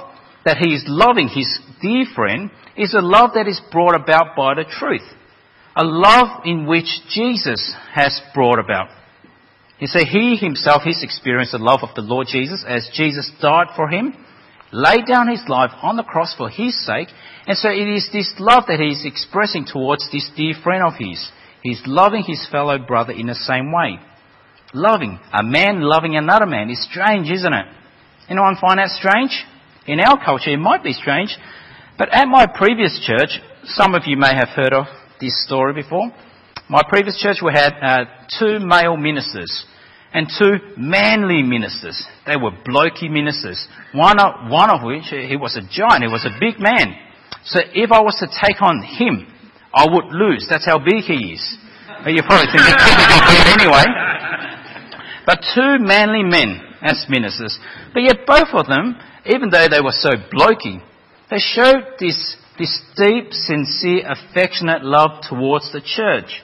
that 0.46 0.58
he 0.58 0.74
is 0.74 0.84
loving 0.88 1.28
his 1.28 1.60
dear 1.82 2.06
friend 2.16 2.50
is 2.78 2.94
a 2.94 3.02
love 3.02 3.32
that 3.36 3.48
is 3.48 3.60
brought 3.72 3.96
about 3.96 4.38
by 4.38 4.54
the 4.56 4.64
truth. 4.64 5.04
A 5.76 5.84
love 5.84 6.46
in 6.46 6.66
which 6.66 6.88
Jesus 7.10 7.76
has 7.94 8.22
brought 8.34 8.60
about. 8.60 8.88
You 9.80 9.88
see, 9.88 10.06
he 10.06 10.38
himself, 10.38 10.84
he's 10.84 11.04
experienced 11.04 11.52
the 11.52 11.58
love 11.58 11.82
of 11.84 11.96
the 11.96 12.02
Lord 12.02 12.28
Jesus 12.28 12.64
as 12.68 12.90
Jesus 12.94 13.32
died 13.42 13.68
for 13.76 13.90
him, 13.90 14.16
laid 14.72 15.06
down 15.06 15.30
his 15.30 15.44
life 15.48 15.72
on 15.82 15.98
the 15.98 16.04
cross 16.04 16.34
for 16.38 16.50
his 16.50 16.86
sake, 16.86 17.10
and 17.46 17.58
so 17.58 17.70
it 17.70 17.88
is 17.88 18.10
this 18.12 18.34
love 18.40 18.64
that 18.68 18.80
he's 18.80 19.06
expressing 19.06 19.66
towards 19.66 20.10
this 20.12 20.30
dear 20.36 20.54
friend 20.64 20.84
of 20.84 20.94
his. 20.98 21.30
He's 21.62 21.82
loving 21.86 22.24
his 22.24 22.48
fellow 22.50 22.78
brother 22.78 23.12
in 23.12 23.28
the 23.28 23.36
same 23.36 23.72
way 23.72 24.00
loving. 24.76 25.20
A 25.34 25.42
man 25.42 25.82
loving 25.82 26.16
another 26.16 26.46
man 26.46 26.70
is 26.70 26.84
strange, 26.84 27.32
isn't 27.32 27.54
it? 27.54 27.66
Anyone 28.30 28.58
find 28.60 28.78
that 28.78 28.90
strange? 28.90 29.32
In 29.88 30.00
our 30.00 30.24
culture, 30.24 30.52
it 30.52 30.58
might 30.58 30.84
be 30.84 30.94
strange. 30.94 31.36
But 31.98 32.14
at 32.14 32.28
my 32.28 32.46
previous 32.46 33.00
church, 33.06 33.40
some 33.64 33.96
of 33.96 34.04
you 34.06 34.18
may 34.18 34.36
have 34.36 34.50
heard 34.50 34.74
of 34.74 34.86
this 35.22 35.44
story 35.46 35.74
before. 35.74 36.12
My 36.70 36.82
previous 36.88 37.20
church, 37.22 37.38
we 37.44 37.52
had 37.54 37.74
uh, 37.82 38.06
two 38.40 38.60
male 38.60 38.98
ministers 38.98 39.66
and 40.14 40.28
two 40.28 40.58
manly 40.78 41.44
ministers. 41.44 42.04
They 42.26 42.38
were 42.38 42.52
blokey 42.52 43.10
ministers. 43.10 43.68
One 43.94 44.20
of, 44.20 44.50
one 44.50 44.70
of 44.70 44.84
which, 44.84 45.06
he 45.06 45.36
was 45.36 45.56
a 45.56 45.62
giant, 45.62 46.04
he 46.04 46.10
was 46.10 46.26
a 46.26 46.34
big 46.40 46.60
man. 46.60 46.96
So 47.44 47.60
if 47.74 47.92
I 47.92 48.02
was 48.02 48.16
to 48.20 48.28
take 48.28 48.62
on 48.62 48.82
him, 48.82 49.28
I 49.74 49.86
would 49.90 50.06
lose. 50.12 50.48
That's 50.50 50.66
how 50.66 50.80
big 50.80 51.04
he 51.04 51.34
is. 51.34 51.58
You 52.08 52.22
probably 52.24 52.48
think 52.52 52.64
he's 52.64 53.62
anyway 53.62 53.84
but 55.26 55.44
two 55.54 55.78
manly 55.80 56.24
men 56.24 56.62
as 56.82 57.06
ministers. 57.10 57.58
But 57.94 58.04
yet 58.04 58.26
both 58.26 58.50
of 58.54 58.68
them, 58.68 58.96
even 59.26 59.50
though 59.50 59.68
they 59.68 59.82
were 59.82 59.92
so 59.92 60.12
blokey, 60.32 60.82
they 61.30 61.40
showed 61.40 61.98
this, 62.00 62.38
this 62.60 62.82
deep, 62.96 63.34
sincere, 63.34 64.06
affectionate 64.08 64.84
love 64.84 65.24
towards 65.28 65.72
the 65.72 65.82
church. 65.82 66.44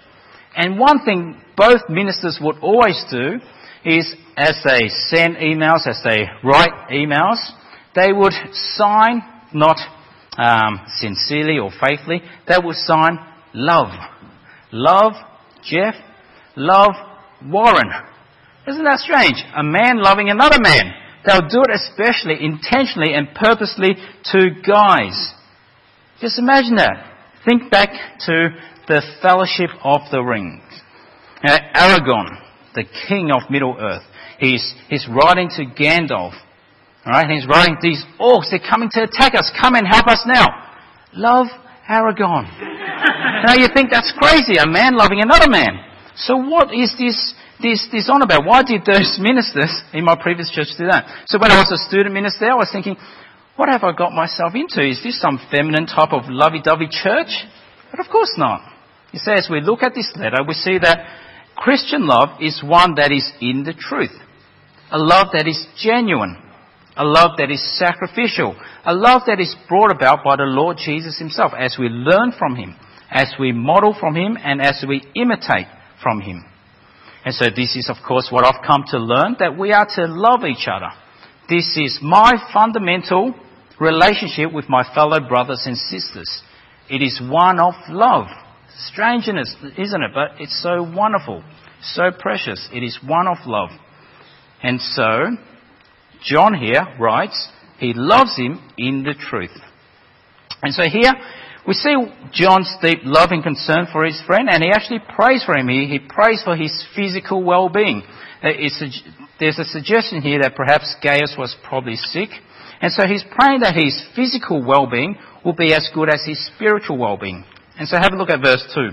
And 0.55 0.79
one 0.79 1.03
thing 1.05 1.39
both 1.55 1.81
ministers 1.89 2.39
would 2.41 2.57
always 2.61 3.03
do 3.09 3.39
is 3.85 4.13
as 4.37 4.57
they 4.65 4.87
send 4.87 5.37
emails, 5.37 5.87
as 5.87 6.01
they 6.03 6.25
write 6.43 6.89
emails, 6.91 7.39
they 7.95 8.11
would 8.13 8.33
sign, 8.53 9.21
not 9.53 9.77
um, 10.37 10.81
sincerely 10.97 11.57
or 11.57 11.71
faithfully, 11.71 12.21
they 12.47 12.57
would 12.63 12.75
sign 12.75 13.17
love. 13.53 13.89
Love 14.71 15.13
Jeff, 15.63 15.95
love 16.55 16.93
Warren. 17.45 17.89
Isn't 18.67 18.83
that 18.83 18.99
strange? 18.99 19.43
A 19.55 19.63
man 19.63 20.01
loving 20.01 20.29
another 20.29 20.59
man. 20.61 20.93
They'll 21.25 21.47
do 21.47 21.61
it 21.61 21.71
especially, 21.73 22.43
intentionally 22.43 23.13
and 23.13 23.27
purposely 23.35 23.95
to 24.31 24.49
guys. 24.65 25.33
Just 26.19 26.39
imagine 26.39 26.75
that. 26.75 27.07
Think 27.45 27.71
back 27.71 27.89
to 28.25 28.49
the 28.87 29.01
Fellowship 29.21 29.69
of 29.83 30.01
the 30.11 30.21
ring. 30.21 30.61
Now, 31.43 31.57
Aragorn, 31.75 32.37
the 32.75 32.85
king 33.07 33.31
of 33.31 33.49
Middle 33.49 33.77
Earth, 33.79 34.03
he's, 34.39 34.73
he's 34.89 35.07
writing 35.09 35.49
to 35.57 35.65
Gandalf. 35.65 36.33
Alright, 37.05 37.29
he's 37.29 37.47
writing, 37.47 37.77
these 37.81 38.03
orcs, 38.19 38.51
they're 38.51 38.59
coming 38.59 38.89
to 38.91 39.03
attack 39.03 39.33
us. 39.33 39.51
Come 39.59 39.75
and 39.75 39.87
help 39.87 40.07
us 40.07 40.23
now. 40.27 40.45
Love 41.13 41.47
Aragorn. 41.89 42.45
now 43.45 43.55
you 43.55 43.67
think 43.73 43.89
that's 43.89 44.13
crazy, 44.17 44.57
a 44.57 44.67
man 44.67 44.95
loving 44.95 45.19
another 45.21 45.49
man. 45.49 45.83
So 46.15 46.37
what 46.37 46.73
is 46.73 46.93
this 46.97 47.33
this, 47.61 47.87
this 47.91 48.09
on 48.09 48.21
about? 48.21 48.45
Why 48.45 48.63
did 48.63 48.81
those 48.85 49.17
ministers 49.21 49.71
in 49.93 50.03
my 50.03 50.15
previous 50.15 50.49
church 50.51 50.73
do 50.77 50.85
that? 50.89 51.25
So 51.27 51.39
when 51.39 51.51
I 51.51 51.57
was 51.57 51.71
a 51.71 51.77
student 51.77 52.13
minister, 52.13 52.49
I 52.49 52.55
was 52.55 52.69
thinking, 52.71 52.97
what 53.55 53.69
have 53.69 53.83
I 53.83 53.93
got 53.93 54.11
myself 54.11 54.53
into? 54.55 54.81
Is 54.81 55.01
this 55.03 55.21
some 55.21 55.39
feminine 55.51 55.85
type 55.85 56.11
of 56.11 56.23
lovey-dovey 56.27 56.87
church? 56.89 57.29
But 57.91 57.99
of 57.99 58.09
course 58.11 58.33
not. 58.37 58.61
He 59.11 59.17
says, 59.17 59.47
we 59.49 59.61
look 59.61 59.83
at 59.83 59.93
this 59.93 60.11
letter, 60.15 60.43
we 60.47 60.53
see 60.53 60.77
that 60.79 60.99
Christian 61.55 62.07
love 62.07 62.41
is 62.41 62.63
one 62.63 62.95
that 62.95 63.11
is 63.11 63.31
in 63.41 63.63
the 63.63 63.73
truth. 63.73 64.13
A 64.91 64.97
love 64.97 65.27
that 65.33 65.47
is 65.47 65.65
genuine. 65.77 66.37
A 66.97 67.05
love 67.05 67.37
that 67.37 67.51
is 67.51 67.61
sacrificial. 67.77 68.55
A 68.85 68.93
love 68.93 69.23
that 69.27 69.39
is 69.39 69.55
brought 69.69 69.91
about 69.91 70.23
by 70.23 70.35
the 70.35 70.43
Lord 70.43 70.77
Jesus 70.77 71.17
himself 71.19 71.53
as 71.57 71.77
we 71.79 71.87
learn 71.87 72.33
from 72.37 72.55
him, 72.55 72.75
as 73.09 73.33
we 73.39 73.51
model 73.51 73.95
from 73.97 74.15
him, 74.15 74.37
and 74.41 74.61
as 74.61 74.83
we 74.87 75.03
imitate 75.15 75.67
from 76.01 76.21
him. 76.21 76.43
And 77.23 77.33
so 77.35 77.45
this 77.55 77.75
is, 77.75 77.89
of 77.89 77.97
course, 78.05 78.29
what 78.31 78.45
I've 78.45 78.65
come 78.65 78.83
to 78.87 78.97
learn, 78.97 79.35
that 79.39 79.57
we 79.57 79.71
are 79.71 79.87
to 79.95 80.05
love 80.07 80.43
each 80.43 80.67
other. 80.67 80.89
This 81.47 81.77
is 81.77 81.99
my 82.01 82.33
fundamental 82.53 83.35
relationship 83.79 84.53
with 84.53 84.67
my 84.67 84.83
fellow 84.95 85.19
brothers 85.27 85.63
and 85.65 85.77
sisters. 85.77 86.41
It 86.89 87.01
is 87.01 87.21
one 87.21 87.59
of 87.59 87.73
love. 87.89 88.27
Strangeness, 88.77 89.55
isn't 89.77 90.01
it? 90.01 90.11
But 90.13 90.39
it's 90.39 90.61
so 90.61 90.81
wonderful, 90.83 91.43
so 91.81 92.11
precious. 92.17 92.69
It 92.73 92.83
is 92.83 92.99
one 93.05 93.27
of 93.27 93.37
love. 93.45 93.69
And 94.63 94.79
so, 94.79 95.37
John 96.23 96.53
here 96.53 96.85
writes, 96.99 97.49
he 97.79 97.93
loves 97.95 98.37
him 98.37 98.61
in 98.77 99.03
the 99.03 99.13
truth. 99.13 99.57
And 100.61 100.73
so 100.73 100.83
here, 100.83 101.11
we 101.67 101.73
see 101.73 101.95
John's 102.31 102.71
deep 102.81 102.99
love 103.03 103.31
and 103.31 103.43
concern 103.43 103.87
for 103.91 104.05
his 104.05 104.21
friend, 104.25 104.47
and 104.49 104.63
he 104.63 104.69
actually 104.71 104.99
prays 105.15 105.43
for 105.43 105.55
him. 105.55 105.67
He, 105.67 105.87
he 105.87 105.99
prays 105.99 106.41
for 106.43 106.55
his 106.55 106.85
physical 106.95 107.43
well-being. 107.43 108.03
Uh, 108.43 108.49
there's 109.39 109.59
a 109.59 109.65
suggestion 109.65 110.21
here 110.21 110.39
that 110.41 110.55
perhaps 110.55 110.95
Gaius 111.03 111.35
was 111.37 111.55
probably 111.63 111.95
sick, 111.95 112.29
and 112.81 112.91
so 112.91 113.07
he's 113.07 113.23
praying 113.31 113.61
that 113.61 113.75
his 113.75 114.03
physical 114.15 114.63
well-being 114.63 115.15
will 115.43 115.53
be 115.53 115.73
as 115.73 115.89
good 115.93 116.09
as 116.09 116.23
his 116.25 116.43
spiritual 116.55 116.97
well-being. 116.97 117.45
And 117.81 117.89
so 117.89 117.97
have 117.97 118.13
a 118.13 118.15
look 118.15 118.29
at 118.29 118.43
verse 118.43 118.63
2. 118.75 118.89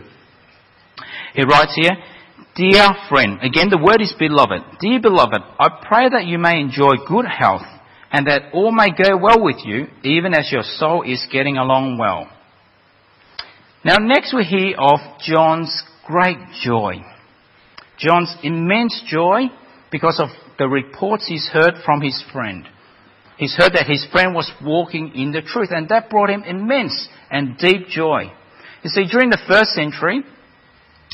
He 1.34 1.42
writes 1.42 1.74
here, 1.76 1.90
Dear 2.56 2.88
friend, 3.10 3.38
again 3.42 3.68
the 3.68 3.76
word 3.76 4.00
is 4.00 4.14
beloved. 4.18 4.80
Dear 4.80 4.98
beloved, 4.98 5.42
I 5.60 5.68
pray 5.86 6.08
that 6.08 6.24
you 6.24 6.38
may 6.38 6.58
enjoy 6.58 6.92
good 7.06 7.26
health 7.26 7.66
and 8.10 8.26
that 8.26 8.44
all 8.54 8.72
may 8.72 8.88
go 8.88 9.18
well 9.18 9.44
with 9.44 9.56
you, 9.62 9.88
even 10.04 10.32
as 10.32 10.50
your 10.50 10.62
soul 10.62 11.02
is 11.02 11.28
getting 11.30 11.58
along 11.58 11.98
well. 11.98 12.30
Now, 13.84 13.96
next 13.98 14.34
we 14.34 14.44
hear 14.44 14.74
of 14.78 15.00
John's 15.20 15.82
great 16.06 16.38
joy. 16.62 16.94
John's 17.98 18.34
immense 18.42 19.02
joy 19.06 19.48
because 19.92 20.18
of 20.18 20.30
the 20.58 20.66
reports 20.66 21.26
he's 21.28 21.50
heard 21.52 21.74
from 21.84 22.00
his 22.00 22.24
friend. 22.32 22.66
He's 23.36 23.54
heard 23.54 23.74
that 23.74 23.86
his 23.86 24.06
friend 24.10 24.34
was 24.34 24.50
walking 24.64 25.12
in 25.14 25.32
the 25.32 25.42
truth, 25.42 25.68
and 25.72 25.90
that 25.90 26.08
brought 26.08 26.30
him 26.30 26.42
immense 26.42 27.06
and 27.30 27.58
deep 27.58 27.88
joy. 27.88 28.32
You 28.82 28.90
see, 28.90 29.06
during 29.10 29.30
the 29.30 29.40
first 29.48 29.70
century, 29.70 30.22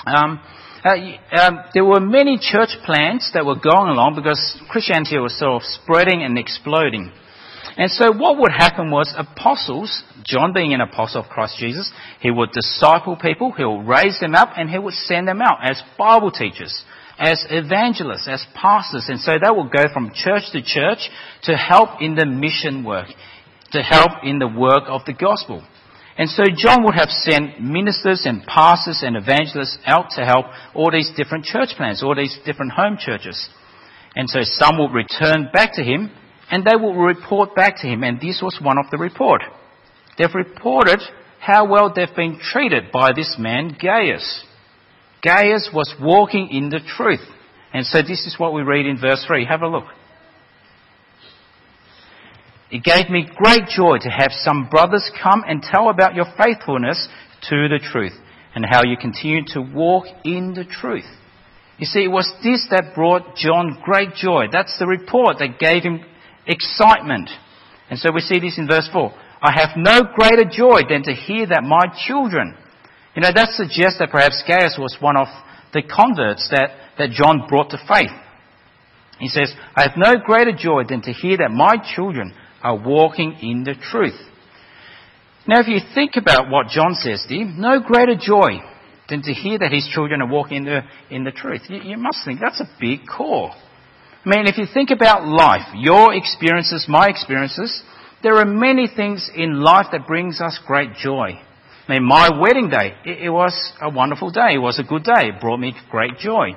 um, 0.07 0.41
uh, 0.85 0.97
um, 1.41 1.61
there 1.73 1.85
were 1.85 2.01
many 2.01 2.39
church 2.39 2.77
plants 2.85 3.31
that 3.33 3.47
were 3.47 3.57
going 3.57 3.89
along 3.89 4.17
because 4.17 4.61
Christianity 4.69 5.17
was 5.19 5.39
sort 5.39 5.63
of 5.63 5.63
spreading 5.63 6.23
and 6.23 6.39
exploding. 6.39 7.11
And 7.77 7.91
so 7.91 8.13
what 8.13 8.39
would 8.39 8.53
happen 8.53 8.91
was 8.91 9.13
apostles, 9.17 10.05
John 10.25 10.53
being 10.53 10.75
an 10.75 10.81
apostle 10.81 11.23
of 11.23 11.29
Christ 11.29 11.57
Jesus, 11.59 11.91
he 12.21 12.31
would 12.31 12.53
disciple 12.53 13.17
people, 13.17 13.53
he 13.53 13.65
would 13.65 13.89
raise 13.89 14.21
them 14.21 14.35
up, 14.35 14.51
and 14.57 14.69
he 14.71 14.79
would 14.79 14.95
send 14.95 15.27
them 15.27 15.41
out 15.41 15.59
as 15.63 15.83
Bible 15.99 16.31
teachers, 16.31 16.85
as 17.19 17.45
evangelists, 17.51 18.29
as 18.29 18.45
pastors. 18.55 19.07
And 19.09 19.19
so 19.19 19.33
they 19.33 19.51
would 19.51 19.73
go 19.73 19.85
from 19.93 20.13
church 20.15 20.53
to 20.53 20.63
church 20.63 21.09
to 21.45 21.57
help 21.57 22.01
in 22.01 22.15
the 22.15 22.27
mission 22.27 22.85
work, 22.85 23.09
to 23.73 23.83
help 23.83 24.23
in 24.23 24.39
the 24.39 24.49
work 24.49 24.85
of 24.87 25.01
the 25.07 25.15
gospel. 25.15 25.65
And 26.17 26.29
so 26.31 26.45
John 26.57 26.85
would 26.85 26.95
have 26.95 27.11
sent 27.11 27.61
ministers 27.61 28.23
and 28.25 28.45
pastors 28.47 29.03
and 29.05 29.17
evangelists 29.17 29.79
out 29.85 30.11
to 30.17 30.25
help 30.25 30.47
all 30.75 30.91
these 30.91 31.11
different 31.17 31.45
church 31.45 31.71
plants, 31.77 32.03
all 32.03 32.15
these 32.15 32.39
different 32.47 32.73
home 32.73 32.97
churches. 32.99 33.49
And 34.15 34.31
so 34.31 34.41
some 34.43 34.79
would 34.79 34.93
return 34.93 35.49
back 35.53 35.75
to 35.75 35.83
him 35.83 36.11
and 36.51 36.65
they 36.65 36.77
will 36.77 36.95
report 36.95 37.55
back 37.55 37.77
to 37.79 37.87
him, 37.87 38.03
and 38.03 38.21
this 38.21 38.41
was 38.43 38.59
one 38.63 38.79
of 38.79 38.91
the 38.91 38.99
report. 38.99 39.43
They've 40.19 40.35
reported 40.35 41.01
how 41.41 41.67
well 41.67 41.93
they've 41.95 42.15
been 42.15 42.39
treated 42.41 42.93
by 42.93 43.11
this 43.15 43.37
man, 43.39 43.77
Gaius. 43.81 44.45
Gaius 45.23 45.71
was 45.73 45.95
walking 46.01 46.49
in 46.51 46.69
the 46.69 46.81
truth, 46.97 47.27
And 47.73 47.85
so 47.85 48.03
this 48.03 48.25
is 48.25 48.37
what 48.39 48.55
we 48.55 48.63
read 48.63 48.87
in 48.87 49.01
verse 49.01 49.25
3. 49.27 49.47
Have 49.47 49.63
a 49.63 49.67
look. 49.67 49.87
It 52.75 52.83
gave 52.83 53.09
me 53.09 53.31
great 53.37 53.69
joy 53.69 53.99
to 54.01 54.11
have 54.11 54.33
some 54.33 54.69
brothers 54.69 55.09
come 55.23 55.45
and 55.47 55.63
tell 55.63 55.91
about 55.91 56.17
your 56.17 56.25
faithfulness 56.37 57.07
to 57.49 57.69
the 57.69 57.79
truth 57.79 58.15
and 58.53 58.67
how 58.69 58.83
you 58.83 58.97
continue 58.97 59.45
to 59.55 59.61
walk 59.61 60.07
in 60.25 60.55
the 60.55 60.65
truth. 60.65 61.07
You 61.79 61.87
see, 61.87 62.03
it 62.03 62.11
was 62.11 62.27
this 62.43 62.67
that 62.73 62.97
brought 62.97 63.37
John 63.37 63.79
great 63.85 64.15
joy. 64.17 64.47
That's 64.51 64.77
the 64.81 64.89
report 64.89 65.39
that 65.39 65.61
gave 65.61 65.85
him 65.85 66.01
excitement. 66.49 67.31
And 67.91 67.99
so 68.01 68.11
we 68.13 68.21
see 68.21 68.41
this 68.41 68.59
in 68.59 68.67
verse 68.67 68.89
4. 68.93 69.15
I 69.41 69.53
have 69.53 69.77
no 69.77 70.01
greater 70.13 70.51
joy 70.51 70.81
than 70.89 71.05
to 71.05 71.15
hear 71.15 71.47
that 71.47 71.63
my 71.63 71.95
children. 72.09 72.57
You 73.15 73.23
know, 73.23 73.31
that 73.33 73.51
suggests 73.51 74.01
that 74.01 74.11
perhaps 74.11 74.43
Gaius 74.49 74.75
was 74.81 74.97
one 74.99 75.17
of 75.17 75.29
the 75.73 75.83
converts 75.83 76.51
that, 76.51 76.71
that 76.99 77.11
John 77.11 77.47
brought 77.49 77.71
to 77.71 77.79
faith. 77.87 78.11
He 79.21 79.29
says, 79.29 79.55
I 79.77 79.83
have 79.83 79.97
no 79.97 80.15
greater 80.19 80.51
joy 80.51 80.83
than 80.89 81.03
to 81.03 81.13
hear 81.13 81.37
that 81.37 81.53
my 81.53 81.77
children 81.95 82.35
are 82.65 82.77
walking 82.77 83.37
in 83.43 83.63
the 83.63 83.75
truth. 83.75 84.19
Now, 85.47 85.61
if 85.61 85.69
you 85.69 85.79
think 85.95 86.13
about 86.17 86.51
what 86.51 86.69
John 86.69 86.95
says 86.95 87.25
to 87.29 87.35
there, 87.35 87.45
no 87.45 87.81
greater 87.81 88.17
joy 88.17 88.61
than 89.09 89.23
to 89.23 89.33
hear 89.33 89.59
that 89.59 89.71
his 89.71 89.87
children 89.93 90.23
are 90.23 90.29
walking 90.29 90.59
in 90.59 90.65
the, 90.65 90.81
in 91.11 91.25
the 91.25 91.31
truth. 91.31 91.61
You, 91.69 91.83
you 91.83 91.99
must 91.99 92.25
think 92.25 92.41
that's 92.41 92.61
a 92.61 92.69
big 92.81 93.01
call. 93.07 93.53
I 94.25 94.29
mean, 94.29 94.47
if 94.47 94.57
you 94.57 94.65
think 94.73 94.91
about 94.91 95.27
life, 95.27 95.69
your 95.75 96.15
experiences, 96.15 96.87
my 96.89 97.09
experiences, 97.09 97.83
there 98.23 98.37
are 98.37 98.47
many 98.47 98.89
things 98.89 99.31
in 99.37 99.61
life 99.61 99.89
that 99.93 100.07
brings 100.07 100.41
us 100.41 100.59
great 100.67 100.95
joy. 100.95 101.39
I 101.87 101.93
mean, 101.93 102.05
my 102.05 102.31
wedding 102.41 102.71
day, 102.71 102.95
it, 103.05 103.25
it 103.25 103.31
was 103.31 103.53
a 103.83 103.91
wonderful 103.91 104.31
day. 104.31 104.55
It 104.55 104.59
was 104.59 104.79
a 104.79 104.83
good 104.83 105.05
day. 105.05 105.29
It 105.29 105.41
brought 105.43 105.61
me 105.61 105.75
great 105.91 106.17
joy. 106.17 106.53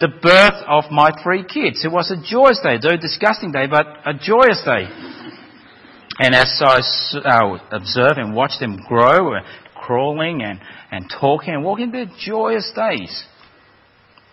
The 0.00 0.08
birth 0.08 0.60
of 0.68 0.90
my 0.90 1.10
three 1.22 1.44
kids, 1.44 1.82
it 1.84 1.90
was 1.90 2.10
a 2.10 2.20
joyous 2.20 2.60
day, 2.62 2.76
though 2.76 2.94
a 2.94 2.98
disgusting 2.98 3.52
day, 3.52 3.66
but 3.70 3.86
a 4.04 4.12
joyous 4.12 4.60
day. 4.66 4.90
And 6.18 6.34
as 6.34 6.60
I 6.60 6.80
uh, 7.18 7.58
observe 7.70 8.16
and 8.16 8.34
watch 8.34 8.52
them 8.60 8.78
grow, 8.88 9.34
uh, 9.34 9.40
crawling 9.74 10.42
and, 10.42 10.60
and 10.90 11.10
talking 11.20 11.54
and 11.54 11.64
walking, 11.64 11.90
they're 11.90 12.10
joyous 12.18 12.70
days. 12.74 13.24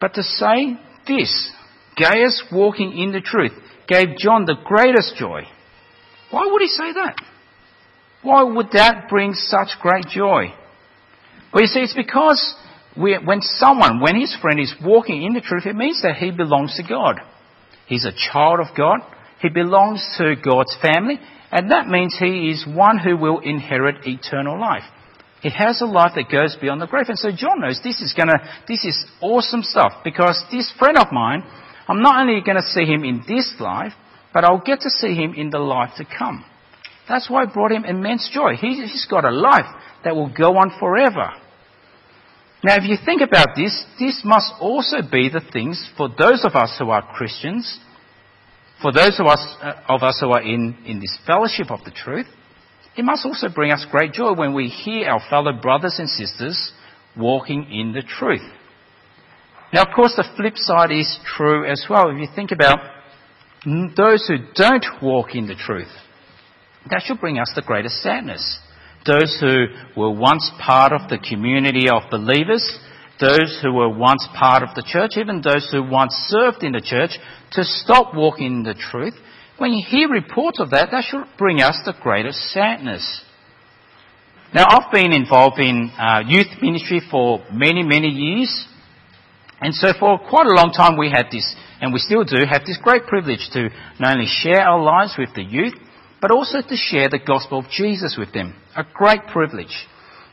But 0.01 0.13
to 0.15 0.23
say 0.23 0.77
this, 1.07 1.51
Gaius 1.97 2.43
walking 2.51 2.97
in 2.97 3.11
the 3.11 3.21
truth, 3.21 3.51
gave 3.87 4.17
John 4.17 4.45
the 4.45 4.55
greatest 4.63 5.15
joy. 5.17 5.43
Why 6.31 6.47
would 6.49 6.61
he 6.61 6.67
say 6.67 6.93
that? 6.93 7.15
Why 8.21 8.43
would 8.43 8.67
that 8.73 9.07
bring 9.09 9.33
such 9.33 9.69
great 9.81 10.05
joy? 10.07 10.53
Well, 11.53 11.63
you 11.63 11.67
see, 11.67 11.79
it's 11.79 11.95
because 11.95 12.55
we, 12.95 13.17
when 13.23 13.41
someone, 13.41 14.01
when 14.01 14.19
his 14.19 14.35
friend 14.41 14.59
is 14.59 14.73
walking 14.83 15.23
in 15.23 15.33
the 15.33 15.41
truth, 15.41 15.65
it 15.65 15.75
means 15.75 16.01
that 16.03 16.17
he 16.17 16.31
belongs 16.31 16.75
to 16.75 16.83
God. 16.83 17.19
He's 17.87 18.05
a 18.05 18.11
child 18.11 18.59
of 18.59 18.75
God. 18.77 18.99
He 19.41 19.49
belongs 19.49 20.05
to 20.17 20.35
God's 20.35 20.75
family. 20.81 21.19
And 21.51 21.71
that 21.71 21.87
means 21.87 22.15
he 22.17 22.49
is 22.49 22.65
one 22.67 22.99
who 22.99 23.17
will 23.17 23.39
inherit 23.39 24.05
eternal 24.05 24.59
life. 24.59 24.83
He 25.41 25.49
has 25.49 25.81
a 25.81 25.85
life 25.85 26.11
that 26.15 26.31
goes 26.31 26.57
beyond 26.59 26.81
the 26.81 26.87
grave. 26.87 27.05
And 27.07 27.17
so 27.17 27.29
John 27.35 27.61
knows 27.61 27.79
this 27.83 28.01
is 28.01 28.13
gonna, 28.15 28.37
this 28.67 28.83
is 28.85 29.05
awesome 29.21 29.63
stuff 29.63 30.03
because 30.03 30.43
this 30.51 30.71
friend 30.77 30.97
of 30.97 31.11
mine, 31.11 31.43
I'm 31.87 32.01
not 32.01 32.21
only 32.21 32.41
gonna 32.45 32.61
see 32.61 32.83
him 32.83 33.03
in 33.03 33.23
this 33.27 33.55
life, 33.59 33.93
but 34.33 34.43
I'll 34.43 34.61
get 34.63 34.81
to 34.81 34.89
see 34.89 35.15
him 35.15 35.33
in 35.33 35.49
the 35.49 35.59
life 35.59 35.91
to 35.97 36.05
come. 36.05 36.43
That's 37.07 37.29
why 37.29 37.43
it 37.43 37.53
brought 37.53 37.71
him 37.71 37.85
immense 37.85 38.29
joy. 38.31 38.55
He, 38.59 38.75
he's 38.75 39.07
got 39.09 39.25
a 39.25 39.31
life 39.31 39.65
that 40.03 40.15
will 40.15 40.31
go 40.31 40.57
on 40.57 40.71
forever. 40.79 41.31
Now, 42.63 42.75
if 42.75 42.83
you 42.83 42.97
think 43.03 43.21
about 43.21 43.55
this, 43.55 43.85
this 43.97 44.21
must 44.23 44.51
also 44.59 44.97
be 45.09 45.29
the 45.29 45.41
things 45.53 45.89
for 45.97 46.09
those 46.09 46.43
of 46.43 46.55
us 46.55 46.75
who 46.77 46.89
are 46.89 47.01
Christians 47.15 47.79
for 48.81 48.91
those 48.91 49.19
of 49.19 49.27
us, 49.27 49.55
uh, 49.61 49.73
of 49.87 50.03
us 50.03 50.19
who 50.21 50.31
are 50.31 50.41
in, 50.41 50.77
in 50.85 50.99
this 50.99 51.17
fellowship 51.25 51.71
of 51.71 51.83
the 51.83 51.91
truth, 51.91 52.27
it 52.95 53.03
must 53.03 53.25
also 53.25 53.47
bring 53.53 53.71
us 53.71 53.85
great 53.91 54.13
joy 54.13 54.33
when 54.33 54.53
we 54.53 54.67
hear 54.67 55.09
our 55.09 55.21
fellow 55.29 55.53
brothers 55.53 55.95
and 55.99 56.09
sisters 56.09 56.71
walking 57.17 57.71
in 57.71 57.93
the 57.93 58.01
truth. 58.01 58.47
Now, 59.71 59.83
of 59.83 59.89
course, 59.95 60.13
the 60.15 60.27
flip 60.35 60.57
side 60.57 60.91
is 60.91 61.19
true 61.25 61.69
as 61.69 61.85
well. 61.89 62.09
If 62.09 62.17
you 62.17 62.27
think 62.35 62.51
about 62.51 62.79
those 63.95 64.25
who 64.27 64.37
don't 64.55 64.85
walk 65.01 65.35
in 65.35 65.47
the 65.47 65.55
truth, 65.55 65.91
that 66.89 67.03
should 67.03 67.19
bring 67.19 67.37
us 67.37 67.51
the 67.55 67.61
greatest 67.61 68.01
sadness. 68.01 68.59
Those 69.05 69.37
who 69.39 69.65
were 69.95 70.11
once 70.11 70.49
part 70.59 70.91
of 70.91 71.09
the 71.09 71.19
community 71.19 71.89
of 71.89 72.09
believers, 72.09 72.79
those 73.19 73.59
who 73.61 73.73
were 73.73 73.89
once 73.89 74.27
part 74.37 74.63
of 74.63 74.75
the 74.75 74.83
church, 74.85 75.11
even 75.17 75.41
those 75.41 75.69
who 75.71 75.83
once 75.83 76.13
served 76.27 76.63
in 76.63 76.71
the 76.71 76.81
church, 76.81 77.11
to 77.51 77.63
stop 77.63 78.15
walking 78.15 78.47
in 78.47 78.63
the 78.63 78.73
truth, 78.73 79.15
when 79.57 79.73
you 79.73 79.83
hear 79.85 80.07
reports 80.07 80.59
of 80.59 80.69
that, 80.71 80.89
that 80.91 81.03
should 81.03 81.25
bring 81.37 81.61
us 81.61 81.77
the 81.85 81.93
greatest 82.01 82.39
sadness. 82.51 83.21
Now, 84.53 84.65
I've 84.67 84.91
been 84.91 85.11
involved 85.11 85.59
in 85.59 85.91
uh, 85.99 86.23
youth 86.25 86.47
ministry 86.61 87.01
for 87.11 87.43
many, 87.51 87.83
many 87.83 88.07
years. 88.07 88.65
And 89.61 89.75
so 89.75 89.91
for 89.99 90.17
quite 90.17 90.47
a 90.47 90.55
long 90.55 90.71
time 90.71 90.97
we 90.97 91.11
had 91.11 91.27
this, 91.29 91.53
and 91.81 91.93
we 91.93 91.99
still 91.99 92.23
do, 92.23 92.45
have 92.49 92.63
this 92.65 92.79
great 92.81 93.03
privilege 93.03 93.49
to 93.51 93.69
not 93.99 94.13
only 94.15 94.27
share 94.27 94.61
our 94.61 94.81
lives 94.81 95.15
with 95.19 95.35
the 95.35 95.43
youth, 95.43 95.73
but 96.21 96.31
also 96.31 96.61
to 96.61 96.75
share 96.75 97.09
the 97.09 97.19
gospel 97.19 97.59
of 97.59 97.65
Jesus 97.69 98.15
with 98.17 98.33
them. 98.33 98.55
A 98.75 98.83
great 98.93 99.27
privilege. 99.27 99.87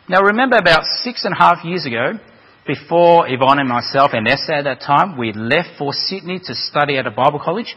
Now 0.08 0.22
remember 0.22 0.56
about 0.56 0.84
six 1.02 1.24
and 1.24 1.34
a 1.34 1.36
half 1.36 1.64
years 1.64 1.84
ago, 1.84 2.12
before 2.66 3.28
Yvonne 3.28 3.58
and 3.58 3.68
myself 3.68 4.10
and 4.12 4.26
Esther 4.26 4.54
at 4.54 4.64
that 4.64 4.80
time, 4.80 5.16
we 5.16 5.32
left 5.32 5.70
for 5.78 5.92
Sydney 5.92 6.40
to 6.44 6.54
study 6.54 6.98
at 6.98 7.06
a 7.06 7.10
Bible 7.10 7.40
college. 7.42 7.74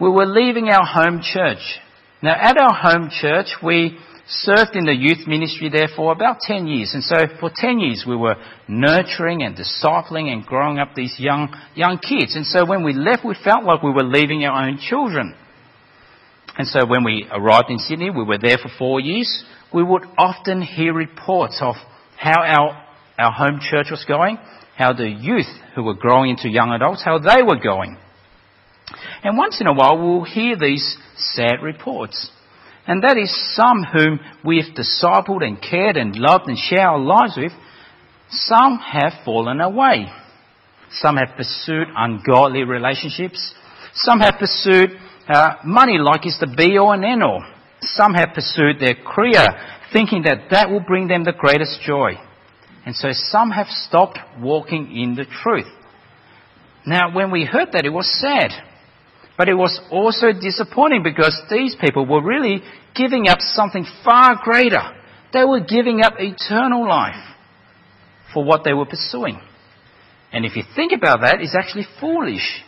We 0.00 0.08
were 0.08 0.26
leaving 0.26 0.68
our 0.68 0.86
home 0.86 1.20
church. 1.22 1.80
Now 2.22 2.34
at 2.34 2.56
our 2.56 2.72
home 2.72 3.10
church, 3.10 3.46
we 3.62 3.98
served 4.28 4.76
in 4.76 4.84
the 4.84 4.94
youth 4.94 5.26
ministry 5.26 5.70
there 5.70 5.88
for 5.94 6.12
about 6.12 6.40
10 6.40 6.66
years. 6.66 6.92
And 6.94 7.02
so 7.02 7.16
for 7.40 7.50
10 7.54 7.80
years 7.80 8.04
we 8.06 8.16
were 8.16 8.36
nurturing 8.68 9.42
and 9.42 9.56
discipling 9.56 10.32
and 10.32 10.44
growing 10.44 10.78
up 10.78 10.94
these 10.94 11.16
young, 11.18 11.54
young 11.74 11.98
kids. 11.98 12.36
And 12.36 12.46
so 12.46 12.66
when 12.66 12.84
we 12.84 12.92
left, 12.92 13.24
we 13.24 13.34
felt 13.42 13.64
like 13.64 13.82
we 13.82 13.90
were 13.90 14.04
leaving 14.04 14.44
our 14.44 14.66
own 14.66 14.78
children. 14.78 15.34
And 16.56 16.66
so 16.66 16.86
when 16.86 17.04
we 17.04 17.26
arrived 17.30 17.70
in 17.70 17.78
Sydney, 17.78 18.10
we 18.10 18.24
were 18.24 18.38
there 18.38 18.58
for 18.58 18.70
four 18.78 19.00
years. 19.00 19.44
We 19.72 19.82
would 19.82 20.02
often 20.18 20.60
hear 20.60 20.92
reports 20.92 21.58
of 21.62 21.76
how 22.16 22.42
our 22.42 22.87
our 23.18 23.32
home 23.32 23.60
church 23.60 23.88
was 23.90 24.04
going, 24.06 24.38
how 24.76 24.92
the 24.92 25.08
youth 25.08 25.50
who 25.74 25.82
were 25.82 25.94
growing 25.94 26.30
into 26.30 26.48
young 26.48 26.70
adults, 26.70 27.02
how 27.04 27.18
they 27.18 27.42
were 27.42 27.60
going. 27.60 27.98
And 29.22 29.36
once 29.36 29.60
in 29.60 29.66
a 29.66 29.74
while 29.74 29.98
we'll 29.98 30.24
hear 30.24 30.56
these 30.56 30.96
sad 31.16 31.62
reports. 31.62 32.30
And 32.86 33.02
that 33.02 33.18
is 33.18 33.30
some 33.54 33.84
whom 33.84 34.20
we've 34.44 34.72
discipled 34.74 35.44
and 35.44 35.60
cared 35.60 35.96
and 35.96 36.16
loved 36.16 36.48
and 36.48 36.56
shared 36.56 36.80
our 36.80 36.98
lives 36.98 37.34
with, 37.36 37.52
some 38.30 38.78
have 38.78 39.12
fallen 39.24 39.60
away. 39.60 40.06
Some 40.92 41.16
have 41.16 41.36
pursued 41.36 41.88
ungodly 41.94 42.64
relationships. 42.64 43.54
Some 43.94 44.20
have 44.20 44.36
pursued 44.38 44.90
uh, 45.28 45.56
money 45.64 45.98
like 45.98 46.24
it's 46.24 46.38
the 46.38 46.46
be 46.46 46.78
all 46.78 46.92
and 46.92 47.04
end 47.04 47.22
all. 47.22 47.44
Some 47.80 48.14
have 48.14 48.30
pursued 48.34 48.80
their 48.80 48.94
career 48.94 49.46
thinking 49.92 50.22
that 50.22 50.50
that 50.50 50.70
will 50.70 50.80
bring 50.80 51.08
them 51.08 51.24
the 51.24 51.32
greatest 51.32 51.80
joy. 51.82 52.12
And 52.88 52.96
so 52.96 53.08
some 53.12 53.50
have 53.50 53.66
stopped 53.68 54.18
walking 54.40 54.96
in 54.96 55.14
the 55.14 55.26
truth. 55.26 55.70
Now, 56.86 57.14
when 57.14 57.30
we 57.30 57.44
heard 57.44 57.72
that, 57.72 57.84
it 57.84 57.90
was 57.90 58.08
sad. 58.18 58.50
But 59.36 59.50
it 59.50 59.54
was 59.56 59.78
also 59.90 60.28
disappointing 60.32 61.02
because 61.02 61.38
these 61.50 61.76
people 61.78 62.06
were 62.06 62.24
really 62.24 62.62
giving 62.94 63.28
up 63.28 63.40
something 63.40 63.84
far 64.02 64.36
greater. 64.42 64.80
They 65.34 65.44
were 65.44 65.60
giving 65.60 66.00
up 66.00 66.14
eternal 66.18 66.88
life 66.88 67.22
for 68.32 68.42
what 68.42 68.64
they 68.64 68.72
were 68.72 68.86
pursuing. 68.86 69.38
And 70.32 70.46
if 70.46 70.56
you 70.56 70.62
think 70.74 70.92
about 70.96 71.20
that, 71.20 71.42
it's 71.42 71.54
actually 71.54 71.84
foolish, 72.00 72.62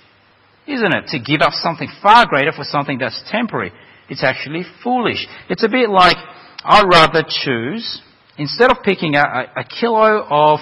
isn't 0.66 0.94
it? 0.94 1.06
To 1.12 1.18
give 1.18 1.40
up 1.40 1.54
something 1.54 1.88
far 2.02 2.26
greater 2.26 2.52
for 2.52 2.64
something 2.64 2.98
that's 2.98 3.24
temporary. 3.30 3.72
It's 4.11 4.22
actually 4.22 4.64
foolish. 4.85 5.26
It's 5.48 5.64
a 5.64 5.68
bit 5.70 5.88
like 5.88 6.18
I'd 6.62 6.85
rather 6.92 7.24
choose 7.26 8.02
instead 8.40 8.70
of 8.70 8.79
picking 8.83 9.14
a, 9.16 9.22
a, 9.55 9.64
kilo 9.64 10.24
of, 10.29 10.61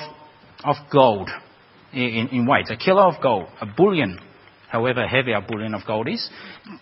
of 0.65 0.77
gold 0.93 1.31
in, 1.93 2.29
in 2.33 2.45
weight, 2.45 2.67
a 2.71 2.77
kilo 2.77 3.09
of 3.09 3.23
gold, 3.23 3.47
a 3.61 3.67
bullion, 3.67 4.19
however 4.69 5.07
heavy 5.07 5.33
a 5.33 5.41
bullion 5.41 5.75
of 5.75 5.83
gold 5.87 6.09
is, 6.09 6.29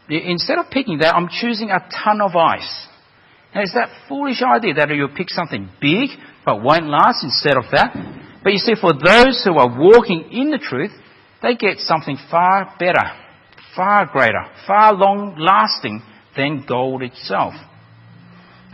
instead 0.09 0.59
of 0.59 0.71
picking 0.71 0.99
that, 0.99 1.15
I'm 1.15 1.29
choosing 1.29 1.71
a 1.71 1.87
ton 2.03 2.23
of 2.23 2.35
ice. 2.35 2.89
Now, 3.55 3.61
it's 3.61 3.75
that 3.75 3.91
foolish 4.09 4.41
idea 4.43 4.73
that 4.75 4.89
you 4.89 5.07
pick 5.15 5.29
something 5.29 5.69
big 5.83 6.11
but 6.47 6.63
won't 6.63 6.87
last 6.87 7.23
instead 7.23 7.59
of 7.59 7.65
that. 7.73 7.95
But 8.43 8.53
you 8.53 8.59
see, 8.59 8.75
for 8.81 8.93
those 8.95 9.43
who 9.45 9.59
are 9.59 9.79
walking 9.79 10.31
in 10.33 10.51
the 10.51 10.59
truth, 10.59 10.93
they 11.43 11.57
get 11.57 11.79
something 11.79 12.17
far 12.31 12.75
better, 12.79 13.05
far 13.75 14.07
greater, 14.07 14.45
far 14.67 14.95
long 14.95 15.37
lasting 15.39 16.03
than 16.37 16.65
gold 16.67 17.03
itself. 17.03 17.53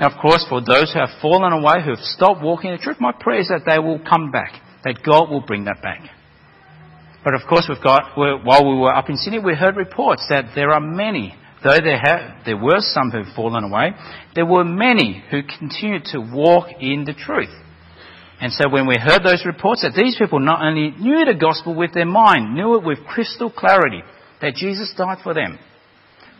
Now, 0.02 0.10
of 0.10 0.20
course, 0.20 0.44
for 0.48 0.60
those 0.60 0.92
who 0.92 0.98
have 0.98 1.14
fallen 1.22 1.52
away, 1.52 1.80
who 1.84 1.90
have 1.90 2.02
stopped 2.02 2.42
walking 2.42 2.72
in 2.72 2.76
the 2.76 2.82
truth, 2.82 2.96
my 2.98 3.12
prayer 3.12 3.38
is 3.38 3.48
that 3.54 3.62
they 3.64 3.78
will 3.78 4.00
come 4.00 4.32
back, 4.32 4.50
that 4.82 4.98
God 5.06 5.30
will 5.30 5.42
bring 5.42 5.66
that 5.66 5.80
back. 5.80 6.00
But 7.22 7.34
of 7.34 7.42
course, 7.48 7.66
we've 7.68 7.80
got, 7.80 8.16
while 8.16 8.68
we 8.68 8.80
were 8.80 8.92
up 8.92 9.08
in 9.08 9.16
Sydney, 9.16 9.38
we 9.38 9.54
heard 9.54 9.76
reports 9.76 10.26
that 10.28 10.56
there 10.56 10.72
are 10.72 10.80
many, 10.80 11.36
though 11.62 11.78
there, 11.78 12.00
have, 12.02 12.44
there 12.44 12.56
were 12.56 12.80
some 12.80 13.12
who've 13.12 13.32
fallen 13.36 13.62
away, 13.62 13.92
there 14.34 14.44
were 14.44 14.64
many 14.64 15.22
who 15.30 15.42
continued 15.44 16.06
to 16.06 16.18
walk 16.18 16.66
in 16.80 17.04
the 17.04 17.14
truth. 17.14 17.54
And 18.40 18.52
so 18.52 18.68
when 18.68 18.88
we 18.88 18.96
heard 18.98 19.22
those 19.22 19.46
reports 19.46 19.82
that 19.82 19.94
these 19.94 20.16
people 20.18 20.40
not 20.40 20.64
only 20.66 20.90
knew 20.98 21.24
the 21.24 21.38
gospel 21.38 21.76
with 21.76 21.94
their 21.94 22.06
mind, 22.06 22.56
knew 22.56 22.76
it 22.76 22.84
with 22.84 23.06
crystal 23.06 23.52
clarity, 23.52 24.02
that 24.40 24.56
Jesus 24.56 24.92
died 24.98 25.18
for 25.22 25.32
them. 25.32 25.60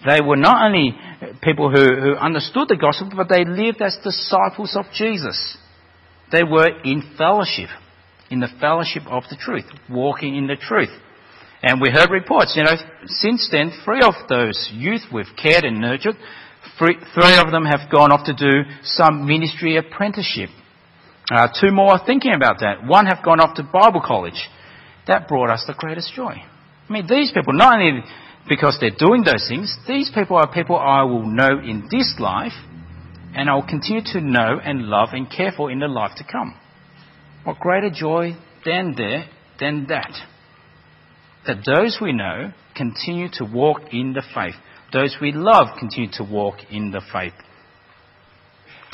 They 0.07 0.21
were 0.21 0.37
not 0.37 0.67
only 0.67 0.97
people 1.43 1.71
who, 1.71 2.01
who 2.01 2.15
understood 2.17 2.69
the 2.69 2.77
gospel, 2.77 3.11
but 3.17 3.29
they 3.29 3.45
lived 3.45 3.81
as 3.81 3.97
disciples 4.03 4.77
of 4.77 4.87
Jesus. 4.95 5.57
They 6.33 6.43
were 6.43 6.69
in 6.83 7.15
fellowship, 7.17 7.69
in 8.31 8.41
the 8.41 8.49
fellowship 8.61 9.03
of 9.07 9.25
the 9.31 9.37
truth, 9.37 9.67
walking 9.89 10.37
in 10.37 10.47
the 10.47 10.57
truth. 10.57 10.91
And 11.63 11.81
we 11.81 11.91
heard 11.91 12.11
reports, 12.11 12.55
you 12.57 12.65
know, 12.65 12.75
since 13.07 13.49
then, 13.53 13.71
three 13.85 14.01
of 14.03 14.15
those 14.29 14.69
youth 14.73 15.03
we've 15.13 15.27
cared 15.41 15.65
and 15.65 15.81
nurtured, 15.81 16.17
three, 16.79 16.97
three 17.15 17.37
of 17.39 17.53
them 17.53 17.65
have 17.65 17.91
gone 17.91 18.11
off 18.11 18.27
to 18.27 18.35
do 18.35 18.69
some 18.83 19.27
ministry 19.27 19.77
apprenticeship. 19.77 20.51
Uh, 21.31 21.49
two 21.61 21.71
more 21.71 21.93
are 21.93 22.05
thinking 22.05 22.35
about 22.35 22.59
that. 22.61 22.85
One 22.85 23.07
have 23.07 23.25
gone 23.25 23.39
off 23.39 23.55
to 23.57 23.63
Bible 23.63 24.03
college. 24.05 24.49
That 25.07 25.29
brought 25.29 25.51
us 25.51 25.65
the 25.67 25.75
greatest 25.75 26.13
joy. 26.15 26.35
I 26.35 26.93
mean, 26.93 27.07
these 27.09 27.31
people, 27.31 27.53
not 27.53 27.79
only 27.79 28.03
because 28.49 28.79
they're 28.81 28.91
doing 28.91 29.23
those 29.25 29.47
things, 29.49 29.77
these 29.87 30.11
people 30.15 30.37
are 30.37 30.53
people 30.53 30.77
I 30.77 31.03
will 31.03 31.27
know 31.27 31.59
in 31.59 31.89
this 31.91 32.15
life 32.19 32.53
and 33.35 33.49
I 33.49 33.55
will 33.55 33.67
continue 33.67 34.03
to 34.13 34.21
know 34.21 34.61
and 34.63 34.83
love 34.83 35.11
and 35.13 35.31
care 35.31 35.53
for 35.57 35.71
in 35.71 35.79
the 35.79 35.89
life 35.89 36.13
to 36.17 36.25
come. 36.25 36.55
What 37.45 37.59
greater 37.61 37.91
joy 37.91 38.37
than 38.65 38.95
there 38.97 39.27
than 39.59 39.87
that? 39.89 40.13
That 41.47 41.65
those 41.67 41.99
we 42.01 42.13
know 42.13 42.53
continue 42.77 43.29
to 43.35 43.45
walk 43.45 43.81
in 43.93 44.13
the 44.13 44.23
faith. 44.35 44.55
Those 44.93 45.17
we 45.21 45.33
love 45.33 45.79
continue 45.79 46.11
to 46.15 46.25
walk 46.25 46.57
in 46.71 46.91
the 46.91 47.03
faith. 47.13 47.33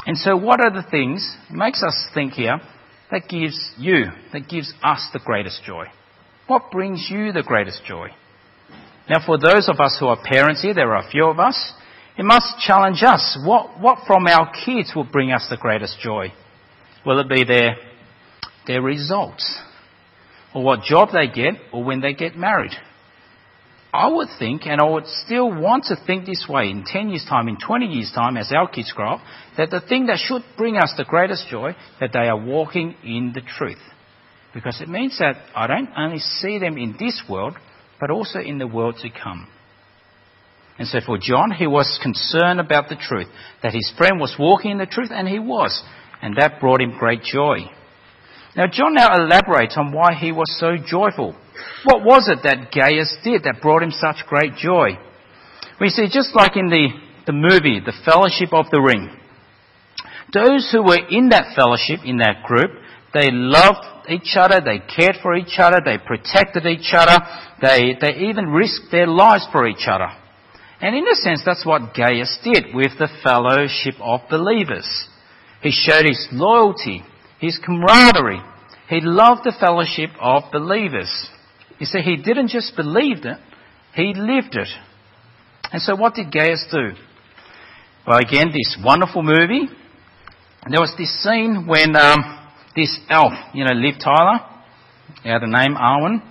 And 0.07 0.17
so 0.17 0.37
what 0.37 0.61
are 0.61 0.71
the 0.71 0.89
things, 0.89 1.37
makes 1.51 1.83
us 1.83 2.09
think 2.15 2.35
here, 2.35 2.61
that 3.11 3.29
gives 3.29 3.73
you, 3.77 4.05
that 4.33 4.49
gives 4.49 4.73
us 4.83 5.09
the 5.13 5.21
greatest 5.23 5.63
joy? 5.65 5.87
What 6.47 6.71
brings 6.71 7.09
you 7.11 7.33
the 7.33 7.43
greatest 7.43 7.85
joy? 7.85 8.09
Now 9.09 9.25
for 9.25 9.39
those 9.39 9.69
of 9.69 9.81
us 9.81 9.97
who 9.99 10.07
are 10.07 10.19
parents 10.23 10.63
here, 10.63 10.75
there 10.75 10.95
are 10.95 11.07
a 11.07 11.11
few 11.11 11.27
of 11.27 11.39
us, 11.39 11.73
it 12.19 12.25
must 12.25 12.59
challenge 12.61 13.03
us. 13.03 13.39
What, 13.45 13.81
what 13.81 14.07
from 14.07 14.27
our 14.27 14.53
kids 14.65 14.93
will 14.95 15.05
bring 15.05 15.33
us 15.33 15.47
the 15.49 15.57
greatest 15.57 15.99
joy? 16.01 16.33
Will 17.07 17.21
it 17.21 17.29
be 17.29 17.45
their, 17.45 17.77
their 18.67 18.83
results? 18.83 19.59
Or 20.55 20.63
what 20.63 20.83
job 20.83 21.11
they 21.13 21.29
get, 21.29 21.55
or 21.73 21.85
when 21.85 22.01
they 22.01 22.13
get 22.13 22.37
married? 22.37 22.73
I 23.93 24.09
would 24.09 24.29
think, 24.39 24.67
and 24.67 24.81
I 24.81 24.85
would 24.85 25.07
still 25.07 25.49
want 25.49 25.85
to 25.85 25.97
think 26.07 26.27
this 26.27 26.47
way 26.49 26.69
in 26.69 26.85
10 26.85 27.09
years' 27.09 27.25
time, 27.27 27.49
in 27.49 27.57
20 27.57 27.87
years' 27.87 28.13
time, 28.15 28.37
as 28.37 28.53
our 28.53 28.69
kids 28.69 28.93
grow 28.93 29.15
up, 29.15 29.21
that 29.57 29.71
the 29.71 29.81
thing 29.81 30.07
that 30.07 30.19
should 30.19 30.43
bring 30.59 30.77
us 30.77 30.93
the 30.97 31.05
greatest 31.05 31.49
joy, 31.49 31.75
that 32.01 32.13
they 32.13 32.29
are 32.29 32.39
walking 32.39 32.95
in 33.03 33.33
the 33.35 33.41
truth. 33.41 33.81
Because 34.53 34.81
it 34.83 34.89
means 34.89 35.19
that 35.19 35.37
I 35.55 35.67
don't 35.67 35.89
only 35.97 36.19
see 36.19 36.59
them 36.59 36.77
in 36.77 36.97
this 36.99 37.23
world, 37.29 37.57
but 38.01 38.11
also 38.11 38.41
in 38.41 38.59
the 38.59 38.67
world 38.67 38.97
to 39.03 39.09
come. 39.11 39.49
And 40.79 40.87
so 40.87 41.01
for 41.05 41.19
John, 41.19 41.51
he 41.51 41.67
was 41.67 41.99
concerned 42.03 42.61
about 42.61 42.89
the 42.89 42.97
truth, 42.97 43.27
that 43.63 43.75
his 43.75 43.93
friend 43.99 44.21
was 44.21 44.37
walking 44.39 44.73
in 44.73 44.79
the 44.79 44.87
truth, 44.87 45.11
and 45.13 45.27
he 45.27 45.39
was. 45.39 45.83
And 46.23 46.37
that 46.37 46.61
brought 46.61 46.81
him 46.81 46.97
great 46.99 47.23
joy. 47.23 47.59
Now, 48.57 48.67
John 48.71 48.95
now 48.95 49.15
elaborates 49.15 49.77
on 49.77 49.93
why 49.93 50.15
he 50.15 50.33
was 50.33 50.57
so 50.59 50.77
joyful. 50.77 51.37
What 51.85 52.05
was 52.05 52.29
it 52.29 52.41
that 52.45 52.73
Gaius 52.73 53.17
did 53.23 53.45
that 53.45 53.61
brought 53.61 53.83
him 53.83 53.91
such 53.91 54.27
great 54.27 54.55
joy? 54.55 54.99
We 55.81 55.89
see, 55.89 56.07
just 56.11 56.35
like 56.35 56.57
in 56.57 56.69
the, 56.69 56.89
the 57.27 57.33
movie, 57.33 57.81
The 57.85 57.93
Fellowship 58.05 58.53
of 58.53 58.67
the 58.71 58.81
Ring, 58.81 59.17
those 60.33 60.69
who 60.73 60.83
were 60.83 60.99
in 61.09 61.31
that 61.31 61.57
fellowship, 61.57 62.05
in 62.05 62.19
that 62.19 62.43
group, 62.45 62.71
they 63.15 63.29
loved 63.31 63.98
each 64.11 64.37
other, 64.37 64.61
they 64.61 64.79
cared 64.79 65.17
for 65.23 65.35
each 65.37 65.59
other, 65.59 65.81
they 65.85 65.99
protected 65.99 66.67
each 66.67 66.93
other, 66.93 67.19
they, 67.61 67.97
they 68.01 68.29
even 68.29 68.47
risked 68.47 68.91
their 68.91 69.07
lives 69.07 69.47
for 69.53 69.67
each 69.67 69.87
other. 69.87 70.09
And 70.81 70.95
in 70.95 71.07
a 71.09 71.15
sense, 71.15 71.43
that's 71.45 71.67
what 71.67 71.95
Gaius 71.95 72.39
did 72.45 72.75
with 72.75 72.93
the 72.99 73.09
fellowship 73.23 73.95
of 74.01 74.21
believers. 74.31 75.09
He 75.63 75.73
showed 75.73 76.05
his 76.05 76.29
loyalty, 76.31 77.03
his 77.41 77.59
camaraderie. 77.65 78.41
He 78.89 79.01
loved 79.01 79.43
the 79.45 79.57
fellowship 79.59 80.11
of 80.21 80.45
believers. 80.53 81.29
You 81.79 81.87
see, 81.87 82.01
he 82.01 82.17
didn't 82.17 82.49
just 82.49 82.77
believe 82.77 83.25
it, 83.25 83.39
he 83.95 84.15
lived 84.15 84.57
it. 84.57 84.69
And 85.73 85.83
so 85.83 85.97
what 85.97 86.15
did 86.15 86.33
Gaius 86.33 86.67
do? 86.71 86.93
Well, 88.07 88.19
again, 88.19 88.49
this 88.53 88.79
wonderful 88.83 89.23
movie. 89.23 89.69
There 90.71 90.81
was 90.81 90.95
this 90.97 91.23
scene 91.23 91.67
when 91.67 91.95
um, 91.97 92.38
this 92.79 92.99
elf, 93.11 93.33
you 93.55 93.65
know, 93.65 93.75
Liv 93.75 93.95
Tyler, 94.03 94.39
had 95.25 95.43
a 95.43 95.47
name, 95.47 95.75
Arwen, 95.75 96.23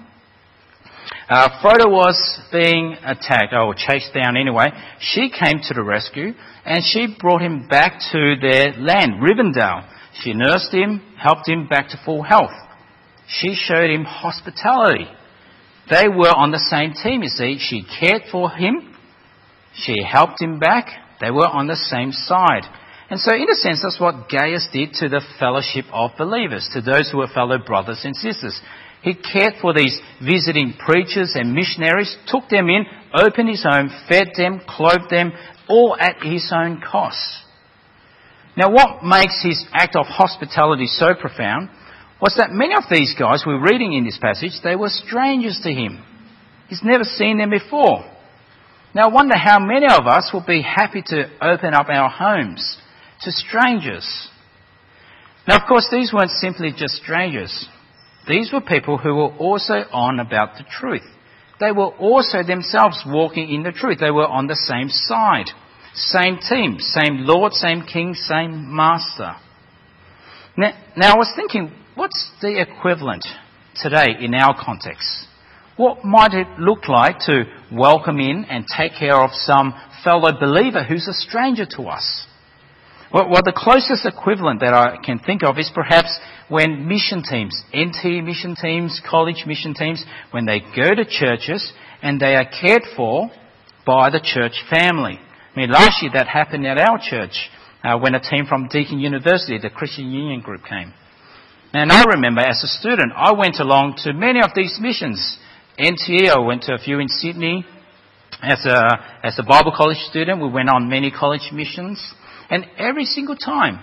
uh, 1.30 1.62
Frodo 1.62 1.92
was 1.92 2.40
being 2.54 2.96
attacked, 3.04 3.54
or 3.54 3.76
chased 3.76 4.14
down 4.14 4.38
anyway. 4.38 4.70
She 5.00 5.30
came 5.30 5.60
to 5.64 5.74
the 5.74 5.84
rescue 5.84 6.34
and 6.66 6.84
she 6.86 7.16
brought 7.20 7.42
him 7.42 7.68
back 7.68 8.00
to 8.12 8.36
their 8.42 8.72
land, 8.78 9.22
Rivendell. 9.22 9.90
She 10.22 10.34
nursed 10.34 10.74
him, 10.74 11.02
helped 11.20 11.48
him 11.50 11.68
back 11.68 11.90
to 11.90 12.00
full 12.06 12.24
health. 12.24 12.56
She 13.28 13.56
showed 13.56 13.90
him 13.90 14.06
hospitality. 14.06 15.08
They 15.90 16.08
were 16.08 16.34
on 16.34 16.52
the 16.52 16.60
same 16.60 16.94
team, 16.94 17.24
you 17.24 17.30
see. 17.30 17.58
She 17.60 17.84
cared 18.00 18.24
for 18.32 18.50
him. 18.50 18.96
She 19.74 19.96
helped 20.10 20.42
him 20.42 20.60
back. 20.60 20.88
They 21.20 21.32
were 21.32 21.48
on 21.48 21.68
the 21.68 21.76
same 21.76 22.14
side. 22.14 22.64
And 23.10 23.20
so, 23.20 23.34
in 23.34 23.50
a 23.50 23.56
sense, 23.56 23.82
that's 23.84 24.00
what 24.00 24.28
Gaius 24.30 24.68
did 24.74 24.94
to 24.96 25.08
the 25.08 25.22
fellowship 25.40 25.86
of 25.94 26.12
believers, 26.18 26.70
to 26.74 26.82
those 26.82 27.10
who 27.10 27.20
were 27.20 27.28
fellow 27.28 27.58
brothers 27.58 28.02
and 28.04 28.16
sisters. 28.16 28.60
He 29.02 29.14
cared 29.14 29.54
for 29.62 29.74
these 29.74 29.98
visiting 30.22 30.74
preachers 30.78 31.32
and 31.36 31.54
missionaries, 31.54 32.18
took 32.28 32.50
them 32.50 32.68
in, 32.68 32.86
opened 33.14 33.48
his 33.48 33.64
home, 33.64 33.90
fed 34.10 34.32
them, 34.36 34.60
clothed 34.68 35.10
them, 35.10 35.32
all 35.70 35.96
at 35.98 36.22
his 36.22 36.52
own 36.54 36.82
cost. 36.82 37.44
Now, 38.58 38.72
what 38.72 39.04
makes 39.04 39.42
his 39.42 39.64
act 39.74 39.96
of 39.96 40.08
hospitality 40.08 40.88
so 40.88 41.14
profound 41.14 41.70
was 42.20 42.36
that 42.38 42.52
many 42.52 42.76
of 42.76 42.84
these 42.90 43.16
guys 43.18 43.44
we're 43.46 43.64
reading 43.64 43.94
in 43.94 44.04
this 44.04 44.18
passage, 44.20 44.60
they 44.64 44.76
were 44.76 44.90
strangers 44.90 45.62
to 45.64 45.72
him. 45.72 46.04
He's 46.68 46.82
never 46.84 47.04
seen 47.04 47.38
them 47.38 47.52
before. 47.52 48.04
Now, 48.94 49.10
I 49.10 49.14
wonder 49.14 49.38
how 49.38 49.60
many 49.60 49.86
of 49.86 50.08
us 50.08 50.32
will 50.34 50.44
be 50.46 50.62
happy 50.62 51.04
to 51.06 51.30
open 51.40 51.74
up 51.74 51.88
our 51.88 52.10
homes 52.10 52.78
to 53.22 53.32
strangers. 53.32 54.30
Now, 55.48 55.58
of 55.58 55.68
course, 55.68 55.88
these 55.92 56.14
weren't 56.14 56.32
simply 56.32 56.74
just 56.76 56.96
strangers. 56.96 57.68
These 58.28 58.52
were 58.52 58.62
people 58.62 58.98
who 58.98 59.16
were 59.16 59.36
also 59.38 59.86
on 59.92 60.20
about 60.20 60.58
the 60.58 60.66
truth. 60.70 61.06
They 61.60 61.72
were 61.72 61.88
also 61.88 62.44
themselves 62.44 63.04
walking 63.06 63.50
in 63.50 63.64
the 63.64 63.72
truth. 63.72 64.00
They 64.00 64.12
were 64.12 64.28
on 64.28 64.48
the 64.48 64.56
same 64.56 64.90
side. 64.90 65.48
Same 65.94 66.38
team, 66.38 66.78
same 66.80 67.26
Lord, 67.26 67.54
same 67.54 67.82
King, 67.82 68.14
same 68.14 68.76
Master. 68.76 69.36
Now, 70.56 70.74
now, 70.96 71.14
I 71.14 71.18
was 71.18 71.32
thinking, 71.36 71.72
what's 71.96 72.32
the 72.42 72.62
equivalent 72.62 73.26
today 73.76 74.08
in 74.20 74.34
our 74.36 74.56
context? 74.64 75.28
What 75.76 76.04
might 76.04 76.34
it 76.34 76.48
look 76.60 76.88
like 76.88 77.20
to 77.28 77.44
welcome 77.72 78.20
in 78.20 78.46
and 78.46 78.66
take 78.68 78.94
care 79.00 79.16
of 79.16 79.32
some 79.34 79.74
fellow 80.04 80.32
believer 80.40 80.84
who's 80.84 81.08
a 81.08 81.14
stranger 81.14 81.66
to 81.78 81.84
us? 81.84 82.28
Well, 83.14 83.30
well, 83.30 83.42
the 83.44 83.56
closest 83.56 84.06
equivalent 84.06 84.60
that 84.60 84.74
I 84.74 84.98
can 85.04 85.20
think 85.20 85.44
of 85.44 85.58
is 85.58 85.72
perhaps 85.74 86.20
when 86.50 86.88
mission 86.88 87.24
teams, 87.24 87.64
NT 87.76 88.24
mission 88.24 88.56
teams, 88.60 89.02
college 89.10 89.46
mission 89.48 89.74
teams, 89.74 90.04
when 90.32 90.46
they 90.46 90.60
go 90.60 90.94
to 90.94 91.06
churches 91.06 91.72
and 92.02 92.20
they 92.20 92.36
are 92.36 92.46
cared 92.46 92.84
for 92.96 93.30
by 93.86 94.10
the 94.10 94.20
church 94.20 94.64
family. 94.70 95.20
I 95.20 95.60
mean, 95.60 95.72
last 95.72 96.02
year 96.02 96.12
that 96.14 96.28
happened 96.28 96.68
at 96.68 96.78
our 96.78 97.00
church 97.02 97.50
uh, 97.84 97.98
when 97.98 98.14
a 98.14 98.20
team 98.20 98.46
from 98.46 98.68
Deakin 98.68 99.00
University, 99.00 99.58
the 99.58 99.70
Christian 99.70 100.12
Union 100.12 100.42
group, 100.42 100.62
came. 100.68 100.94
And 101.74 101.92
I 101.92 102.04
remember 102.04 102.42
as 102.42 102.64
a 102.64 102.68
student, 102.68 103.14
I 103.16 103.32
went 103.32 103.60
along 103.60 103.96
to 104.04 104.14
many 104.14 104.42
of 104.42 104.52
these 104.56 104.78
missions. 104.82 105.38
NTA, 105.80 106.30
I 106.30 106.40
went 106.40 106.64
to 106.64 106.74
a 106.74 106.78
few 106.78 107.00
in 107.00 107.08
Sydney. 107.08 107.66
As 108.42 108.66
a, 108.66 108.82
as 109.24 109.40
a 109.40 109.44
Bible 109.44 109.74
college 109.76 109.98
student, 110.10 110.42
we 110.42 110.50
went 110.50 110.70
on 110.70 110.90
many 110.90 111.12
college 111.12 111.50
missions. 111.54 112.00
And 112.50 112.66
every 112.78 113.06
single 113.06 113.36
time, 113.36 113.80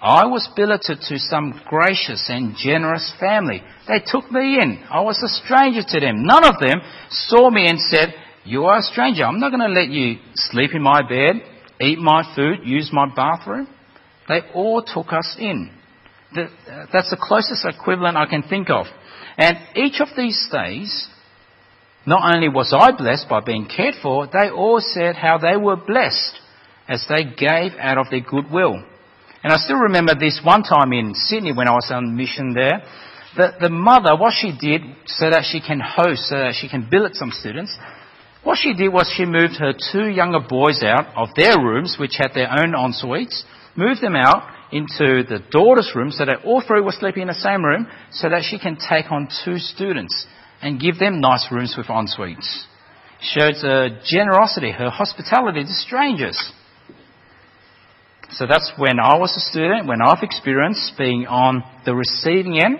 I 0.00 0.26
was 0.26 0.48
billeted 0.56 1.00
to 1.08 1.18
some 1.18 1.60
gracious 1.68 2.26
and 2.28 2.56
generous 2.56 3.12
family. 3.20 3.62
They 3.86 4.00
took 4.04 4.30
me 4.32 4.58
in. 4.60 4.84
I 4.90 5.00
was 5.00 5.22
a 5.22 5.28
stranger 5.28 5.82
to 5.86 6.00
them. 6.00 6.26
None 6.26 6.44
of 6.44 6.58
them 6.60 6.80
saw 7.08 7.50
me 7.50 7.68
and 7.68 7.78
said, 7.78 8.12
you 8.44 8.64
are 8.64 8.78
a 8.78 8.82
stranger. 8.82 9.24
I'm 9.24 9.38
not 9.38 9.50
going 9.52 9.60
to 9.60 9.80
let 9.80 9.90
you 9.90 10.18
sleep 10.34 10.74
in 10.74 10.82
my 10.82 11.02
bed, 11.02 11.36
eat 11.80 11.98
my 12.00 12.24
food, 12.34 12.60
use 12.64 12.90
my 12.92 13.06
bathroom. 13.14 13.68
They 14.28 14.40
all 14.54 14.82
took 14.82 15.12
us 15.12 15.36
in. 15.38 15.70
that's 16.34 17.10
the 17.10 17.18
closest 17.20 17.64
equivalent 17.64 18.16
I 18.16 18.26
can 18.26 18.42
think 18.42 18.70
of. 18.70 18.86
And 19.38 19.56
each 19.76 20.00
of 20.00 20.08
these 20.16 20.44
stays, 20.48 21.06
not 22.04 22.34
only 22.34 22.48
was 22.48 22.74
I 22.76 22.90
blessed 22.90 23.28
by 23.28 23.40
being 23.40 23.68
cared 23.68 23.94
for, 24.02 24.26
they 24.26 24.50
all 24.50 24.80
said 24.80 25.14
how 25.14 25.38
they 25.38 25.56
were 25.56 25.76
blessed 25.76 26.40
as 26.92 27.04
they 27.08 27.24
gave 27.24 27.72
out 27.78 27.98
of 27.98 28.10
their 28.10 28.20
goodwill. 28.20 28.82
And 29.42 29.52
I 29.52 29.56
still 29.56 29.88
remember 29.88 30.14
this 30.14 30.40
one 30.44 30.62
time 30.62 30.92
in 30.92 31.14
Sydney 31.14 31.52
when 31.52 31.66
I 31.66 31.72
was 31.72 31.90
on 31.90 32.16
mission 32.16 32.52
there. 32.54 32.84
The, 33.36 33.54
the 33.60 33.70
mother, 33.70 34.14
what 34.14 34.34
she 34.36 34.52
did 34.52 34.82
so 35.06 35.30
that 35.30 35.44
she 35.50 35.60
can 35.60 35.80
host, 35.80 36.28
so 36.28 36.36
that 36.36 36.54
she 36.54 36.68
can 36.68 36.86
billet 36.90 37.16
some 37.16 37.30
students, 37.32 37.76
what 38.44 38.58
she 38.58 38.74
did 38.74 38.92
was 38.92 39.12
she 39.16 39.24
moved 39.24 39.56
her 39.58 39.72
two 39.72 40.10
younger 40.10 40.40
boys 40.40 40.82
out 40.82 41.06
of 41.16 41.34
their 41.34 41.58
rooms, 41.58 41.96
which 41.98 42.16
had 42.18 42.34
their 42.34 42.50
own 42.50 42.74
en 42.74 42.92
suites, 42.92 43.44
moved 43.74 44.02
them 44.02 44.16
out 44.16 44.52
into 44.70 45.22
the 45.22 45.40
daughter's 45.50 45.92
room 45.94 46.10
so 46.10 46.24
that 46.24 46.44
all 46.44 46.60
three 46.60 46.80
were 46.80 46.92
sleeping 46.92 47.22
in 47.22 47.28
the 47.28 47.34
same 47.34 47.64
room 47.64 47.86
so 48.10 48.28
that 48.28 48.42
she 48.42 48.58
can 48.58 48.76
take 48.76 49.10
on 49.10 49.28
two 49.44 49.58
students 49.58 50.26
and 50.60 50.80
give 50.80 50.98
them 50.98 51.20
nice 51.20 51.46
rooms 51.50 51.74
with 51.76 51.90
en 51.90 52.06
suites. 52.06 52.66
Shows 53.20 53.62
her 53.62 54.00
generosity, 54.04 54.72
her 54.72 54.90
hospitality 54.90 55.62
to 55.62 55.72
strangers. 55.72 56.52
So 58.34 58.46
that's 58.46 58.72
when 58.78 58.98
I 58.98 59.18
was 59.18 59.36
a 59.36 59.40
student, 59.40 59.86
when 59.86 60.00
I've 60.00 60.22
experienced 60.22 60.92
being 60.96 61.26
on 61.26 61.62
the 61.84 61.94
receiving 61.94 62.58
end. 62.58 62.78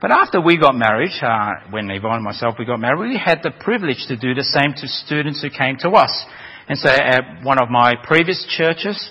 But 0.00 0.12
after 0.12 0.40
we 0.40 0.56
got 0.56 0.76
married, 0.76 1.10
uh, 1.20 1.68
when 1.70 1.90
Yvonne 1.90 2.16
and 2.16 2.24
myself 2.24 2.54
we 2.58 2.64
got 2.64 2.80
married, 2.80 3.10
we 3.10 3.20
had 3.22 3.40
the 3.42 3.50
privilege 3.50 4.06
to 4.08 4.16
do 4.16 4.32
the 4.32 4.44
same 4.44 4.72
to 4.76 4.88
students 4.88 5.42
who 5.42 5.50
came 5.50 5.76
to 5.80 5.90
us. 5.90 6.24
And 6.68 6.78
so 6.78 6.88
at 6.88 7.42
one 7.42 7.60
of 7.60 7.68
my 7.68 7.94
previous 8.02 8.46
churches, 8.48 9.10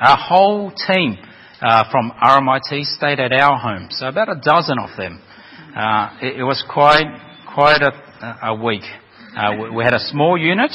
our 0.00 0.16
whole 0.16 0.72
team 0.72 1.18
uh, 1.60 1.84
from 1.90 2.10
RMIT 2.22 2.84
stayed 2.84 3.20
at 3.20 3.32
our 3.32 3.56
home. 3.58 3.88
So 3.90 4.08
about 4.08 4.28
a 4.28 4.40
dozen 4.40 4.78
of 4.78 4.96
them. 4.96 5.22
Uh, 5.76 6.18
it, 6.22 6.40
it, 6.40 6.44
was 6.44 6.64
quite 6.72 7.06
quite 7.52 7.82
a, 7.82 8.48
a 8.48 8.54
week. 8.54 8.84
Uh, 9.36 9.56
we, 9.60 9.70
we 9.76 9.84
had 9.84 9.94
a 9.94 9.98
small 9.98 10.38
unit 10.38 10.72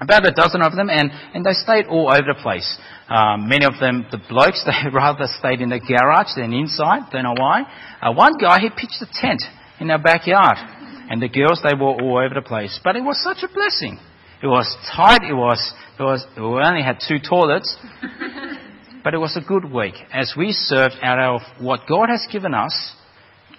about 0.00 0.26
a 0.26 0.32
dozen 0.32 0.62
of 0.62 0.74
them, 0.74 0.90
and, 0.90 1.10
and 1.34 1.44
they 1.44 1.52
stayed 1.52 1.86
all 1.86 2.08
over 2.08 2.34
the 2.34 2.38
place. 2.40 2.78
Um, 3.08 3.48
many 3.48 3.64
of 3.64 3.80
them, 3.80 4.06
the 4.10 4.18
blokes, 4.28 4.64
they 4.66 4.90
rather 4.90 5.26
stayed 5.38 5.60
in 5.60 5.70
the 5.70 5.80
garage 5.80 6.34
than 6.36 6.52
inside. 6.52 7.10
Don't 7.10 7.24
know 7.24 7.34
why. 7.36 7.62
Uh, 8.00 8.12
one 8.12 8.34
guy, 8.38 8.60
he 8.60 8.70
pitched 8.70 9.02
a 9.02 9.08
tent 9.10 9.42
in 9.80 9.90
our 9.90 9.98
backyard, 9.98 10.58
and 11.10 11.20
the 11.22 11.28
girls, 11.28 11.60
they 11.62 11.74
were 11.74 11.98
all 11.98 12.18
over 12.18 12.34
the 12.34 12.46
place. 12.46 12.78
But 12.82 12.96
it 12.96 13.02
was 13.02 13.22
such 13.22 13.42
a 13.42 13.52
blessing. 13.52 13.98
It 14.42 14.46
was 14.46 14.76
tight. 14.94 15.22
It 15.28 15.34
was, 15.34 15.72
it 15.98 16.02
was. 16.02 16.24
We 16.36 16.42
only 16.42 16.82
had 16.82 16.98
two 17.06 17.18
toilets, 17.18 17.76
but 19.04 19.14
it 19.14 19.18
was 19.18 19.36
a 19.36 19.40
good 19.40 19.64
week 19.72 19.94
as 20.12 20.34
we 20.36 20.52
served 20.52 20.94
out 21.02 21.18
of 21.18 21.40
what 21.60 21.80
God 21.88 22.08
has 22.08 22.24
given 22.30 22.54
us, 22.54 22.94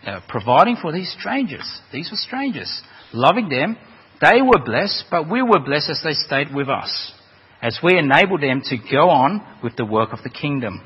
uh, 0.05 0.21
providing 0.29 0.77
for 0.81 0.93
these 0.93 1.13
strangers. 1.19 1.81
These 1.91 2.11
were 2.11 2.17
strangers, 2.17 2.81
loving 3.11 3.49
them 3.49 3.75
they 4.21 4.41
were 4.41 4.63
blessed, 4.63 5.05
but 5.09 5.29
we 5.29 5.41
were 5.41 5.59
blessed 5.59 5.89
as 5.89 6.01
they 6.03 6.13
stayed 6.13 6.53
with 6.53 6.69
us, 6.69 7.13
as 7.61 7.79
we 7.83 7.97
enabled 7.97 8.41
them 8.41 8.61
to 8.65 8.77
go 8.77 9.09
on 9.09 9.41
with 9.63 9.75
the 9.75 9.85
work 9.85 10.11
of 10.11 10.23
the 10.23 10.29
kingdom. 10.29 10.81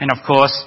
And 0.00 0.10
of 0.10 0.18
course, 0.26 0.64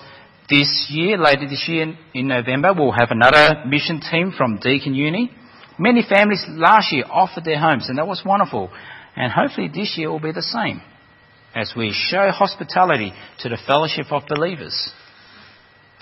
this 0.49 0.87
year, 0.89 1.17
later 1.17 1.47
this 1.47 1.65
year 1.67 1.93
in 2.13 2.27
November, 2.27 2.73
we'll 2.73 2.91
have 2.91 3.11
another 3.11 3.65
mission 3.67 3.99
team 3.99 4.33
from 4.35 4.57
Deakin 4.57 4.95
Uni. 4.95 5.31
Many 5.77 6.03
families 6.07 6.43
last 6.47 6.91
year 6.93 7.03
offered 7.11 7.43
their 7.43 7.59
homes, 7.59 7.89
and 7.89 7.97
that 7.97 8.07
was 8.07 8.23
wonderful. 8.25 8.71
And 9.15 9.31
hopefully 9.31 9.67
this 9.67 9.95
year 9.97 10.09
will 10.09 10.19
be 10.19 10.31
the 10.31 10.41
same, 10.41 10.81
as 11.53 11.73
we 11.75 11.91
show 11.93 12.31
hospitality 12.31 13.11
to 13.39 13.49
the 13.49 13.57
fellowship 13.67 14.05
of 14.11 14.23
believers. 14.27 14.91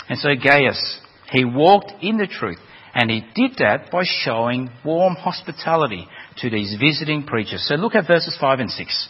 And 0.08 0.20
so 0.20 0.30
Gaius, 0.42 1.00
he 1.32 1.44
walked 1.44 1.92
in 2.02 2.18
the 2.18 2.28
truth. 2.28 2.60
And 2.96 3.12
he 3.12 3.22
did 3.36 3.58
that 3.60 3.92
by 3.92 4.04
showing 4.06 4.70
warm 4.86 5.16
hospitality 5.16 6.08
to 6.38 6.50
these 6.50 6.78
visiting 6.80 7.24
preachers. 7.24 7.66
So 7.68 7.76
look 7.76 7.94
at 7.94 8.08
verses 8.08 8.38
5 8.40 8.60
and 8.60 8.72
6. 8.72 9.10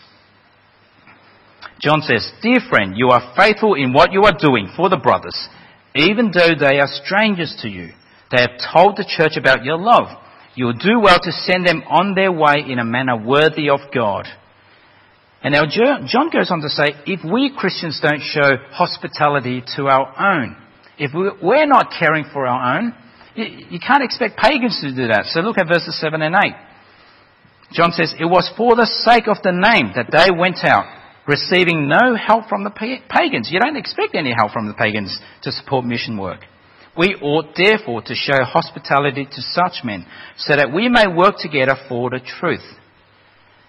John 1.80 2.02
says, 2.02 2.32
Dear 2.42 2.60
friend, 2.68 2.96
you 2.98 3.10
are 3.10 3.34
faithful 3.38 3.76
in 3.76 3.94
what 3.94 4.12
you 4.12 4.24
are 4.24 4.38
doing 4.40 4.72
for 4.76 4.90
the 4.90 4.98
brothers, 4.98 5.38
even 5.94 6.32
though 6.34 6.56
they 6.60 6.80
are 6.80 6.88
strangers 6.88 7.56
to 7.62 7.70
you. 7.70 7.92
They 8.32 8.42
have 8.42 8.58
told 8.74 8.98
the 8.98 9.06
church 9.08 9.38
about 9.38 9.64
your 9.64 9.78
love. 9.78 10.08
You 10.56 10.66
will 10.66 10.74
do 10.74 11.00
well 11.00 11.20
to 11.22 11.32
send 11.32 11.68
them 11.68 11.84
on 11.88 12.16
their 12.16 12.32
way 12.32 12.64
in 12.68 12.80
a 12.80 12.86
manner 12.86 13.18
worthy 13.24 13.70
of 13.70 13.82
God. 13.94 14.26
And 15.44 15.54
now 15.54 15.66
John 15.70 16.32
goes 16.32 16.50
on 16.50 16.62
to 16.62 16.70
say, 16.70 16.94
if 17.06 17.20
we 17.24 17.54
Christians 17.56 18.00
don't 18.02 18.22
show 18.22 18.58
hospitality 18.72 19.62
to 19.76 19.88
our 19.88 20.12
own, 20.18 20.58
if 20.98 21.12
we're 21.14 21.68
not 21.68 21.94
caring 22.00 22.26
for 22.34 22.48
our 22.48 22.80
own, 22.80 22.96
you, 23.36 23.80
can't 23.80 24.04
expect 24.04 24.38
pagans 24.38 24.80
to 24.82 24.96
do 24.96 25.08
that. 25.08 25.26
So 25.28 25.42
look 25.42 25.58
at 25.58 25.68
verses 25.68 26.00
7 26.00 26.22
and 26.22 26.36
8. 26.36 26.54
John 27.74 27.92
says, 27.92 28.14
It 28.20 28.26
was 28.26 28.52
for 28.56 28.76
the 28.76 28.88
sake 29.04 29.28
of 29.28 29.44
the 29.44 29.52
name 29.52 29.92
that 29.96 30.08
they 30.08 30.32
went 30.32 30.64
out, 30.64 30.86
receiving 31.28 31.90
no 31.90 32.16
help 32.16 32.48
from 32.48 32.64
the 32.64 32.72
pagans. 32.72 33.50
You 33.52 33.60
don't 33.60 33.76
expect 33.76 34.16
any 34.16 34.34
help 34.34 34.52
from 34.52 34.68
the 34.68 34.74
pagans 34.74 35.18
to 35.44 35.52
support 35.52 35.86
mission 35.86 36.18
work. 36.18 36.42
We 36.98 37.16
ought 37.22 37.52
therefore 37.58 38.04
to 38.04 38.16
show 38.16 38.40
hospitality 38.44 39.26
to 39.26 39.42
such 39.42 39.84
men, 39.84 40.06
so 40.38 40.56
that 40.56 40.72
we 40.74 40.88
may 40.88 41.08
work 41.08 41.36
together 41.38 41.76
for 41.90 42.10
the 42.10 42.22
truth. 42.24 42.64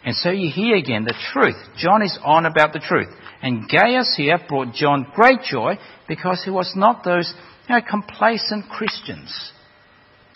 And 0.05 0.15
so 0.15 0.31
you 0.31 0.49
hear 0.49 0.77
again 0.77 1.03
the 1.03 1.19
truth. 1.33 1.57
John 1.77 2.03
is 2.03 2.17
on 2.25 2.47
about 2.47 2.73
the 2.73 2.79
truth. 2.79 3.09
And 3.43 3.69
Gaius 3.69 4.15
here 4.17 4.39
brought 4.49 4.73
John 4.73 5.11
great 5.13 5.43
joy 5.43 5.75
because 6.07 6.43
he 6.45 6.51
was 6.51 6.73
not 6.77 7.03
those 7.03 7.35
you 7.69 7.75
know, 7.75 7.81
complacent 7.91 8.69
Christians 8.69 9.53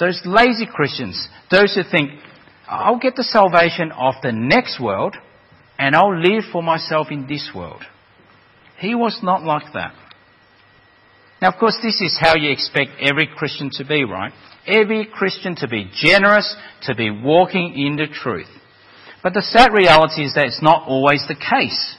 those 0.00 0.20
lazy 0.24 0.66
Christians, 0.66 1.28
those 1.50 1.74
who 1.74 1.82
think, 1.88 2.10
I'll 2.66 2.98
get 2.98 3.16
the 3.16 3.24
salvation 3.24 3.92
of 3.92 4.14
the 4.22 4.32
next 4.32 4.80
world 4.80 5.16
and 5.78 5.94
I'll 5.94 6.18
live 6.18 6.44
for 6.50 6.62
myself 6.62 7.08
in 7.10 7.26
this 7.26 7.50
world. 7.54 7.82
He 8.78 8.94
was 8.94 9.20
not 9.22 9.42
like 9.42 9.72
that. 9.74 9.94
Now, 11.42 11.48
of 11.48 11.58
course, 11.58 11.78
this 11.82 12.00
is 12.00 12.18
how 12.20 12.34
you 12.36 12.50
expect 12.50 12.90
every 13.00 13.26
Christian 13.26 13.70
to 13.74 13.84
be, 13.84 14.04
right? 14.04 14.32
Every 14.66 15.06
Christian 15.06 15.54
to 15.56 15.68
be 15.68 15.90
generous, 15.94 16.54
to 16.82 16.94
be 16.94 17.10
walking 17.10 17.74
in 17.76 17.96
the 17.96 18.06
truth. 18.12 18.48
But 19.22 19.34
the 19.34 19.42
sad 19.42 19.72
reality 19.72 20.24
is 20.24 20.34
that 20.34 20.46
it's 20.46 20.62
not 20.62 20.86
always 20.86 21.24
the 21.28 21.34
case. 21.34 21.96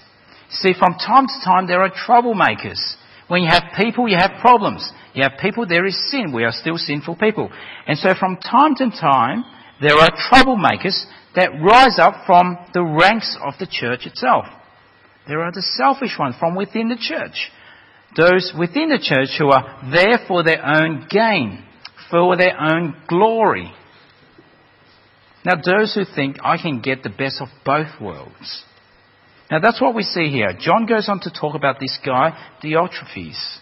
See, 0.49 0.73
from 0.77 0.93
time 0.93 1.27
to 1.27 1.45
time 1.45 1.67
there 1.67 1.81
are 1.81 1.91
troublemakers. 1.91 2.79
When 3.27 3.43
you 3.43 3.49
have 3.49 3.73
people, 3.77 4.07
you 4.07 4.17
have 4.17 4.41
problems. 4.41 4.91
You 5.13 5.23
have 5.23 5.39
people, 5.39 5.67
there 5.67 5.85
is 5.85 5.97
sin. 6.09 6.31
We 6.33 6.43
are 6.43 6.51
still 6.51 6.77
sinful 6.77 7.17
people. 7.17 7.51
And 7.87 7.97
so 7.97 8.13
from 8.17 8.37
time 8.37 8.75
to 8.75 8.89
time, 8.89 9.43
there 9.81 9.95
are 9.95 10.09
troublemakers 10.11 11.03
that 11.35 11.49
rise 11.61 11.97
up 11.99 12.25
from 12.25 12.57
the 12.73 12.83
ranks 12.83 13.37
of 13.43 13.53
the 13.59 13.67
church 13.69 14.05
itself. 14.05 14.45
There 15.27 15.43
are 15.43 15.51
the 15.51 15.61
selfish 15.61 16.17
ones 16.17 16.35
from 16.39 16.55
within 16.55 16.89
the 16.89 16.97
church. 16.99 17.51
Those 18.15 18.53
within 18.57 18.89
the 18.89 18.99
church 19.01 19.29
who 19.37 19.49
are 19.49 19.79
there 19.91 20.19
for 20.27 20.43
their 20.43 20.65
own 20.65 21.07
gain, 21.09 21.63
for 22.09 22.35
their 22.35 22.59
own 22.59 22.95
glory. 23.07 23.71
Now, 25.45 25.53
those 25.55 25.95
who 25.95 26.03
think 26.03 26.37
I 26.43 26.57
can 26.57 26.81
get 26.81 27.03
the 27.03 27.09
best 27.09 27.41
of 27.41 27.47
both 27.65 27.99
worlds. 27.99 28.63
Now, 29.49 29.59
that's 29.59 29.81
what 29.81 29.95
we 29.95 30.03
see 30.03 30.29
here. 30.29 30.53
John 30.59 30.85
goes 30.85 31.09
on 31.09 31.19
to 31.21 31.31
talk 31.31 31.55
about 31.55 31.79
this 31.79 31.97
guy, 32.05 32.37
Diotrephes. 32.63 33.57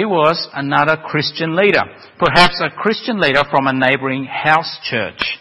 He 0.00 0.06
was 0.06 0.48
another 0.54 0.96
Christian 0.96 1.54
leader, 1.54 1.82
perhaps 2.18 2.58
a 2.58 2.74
Christian 2.74 3.20
leader 3.20 3.42
from 3.50 3.66
a 3.66 3.74
neighboring 3.74 4.24
house 4.24 4.78
church. 4.82 5.36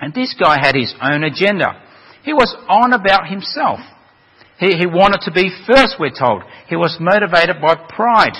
And 0.00 0.14
this 0.14 0.32
guy 0.38 0.64
had 0.64 0.76
his 0.76 0.94
own 1.02 1.24
agenda. 1.24 1.82
He 2.22 2.32
was 2.32 2.54
on 2.68 2.92
about 2.92 3.26
himself. 3.26 3.80
He, 4.60 4.76
he 4.76 4.86
wanted 4.86 5.22
to 5.22 5.32
be 5.32 5.50
first, 5.66 5.96
we're 5.98 6.14
told. 6.16 6.44
He 6.68 6.76
was 6.76 6.98
motivated 7.00 7.56
by 7.60 7.74
pride. 7.74 8.36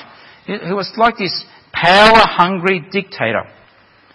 He, 0.47 0.53
he 0.53 0.73
was 0.73 0.93
like 0.97 1.17
this 1.19 1.45
power 1.73 2.23
hungry 2.23 2.87
dictator. 2.93 3.43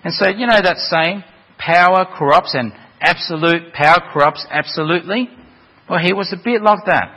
And 0.05 0.13
so, 0.13 0.29
you 0.29 0.47
know 0.47 0.62
that 0.63 0.77
saying, 0.77 1.25
power 1.58 2.05
corrupts 2.17 2.55
and 2.55 2.71
absolute 3.01 3.73
power 3.73 3.99
corrupts 4.13 4.47
absolutely? 4.49 5.27
Well, 5.89 5.99
he 5.99 6.13
was 6.13 6.32
a 6.32 6.41
bit 6.41 6.62
like 6.62 6.86
that. 6.86 7.12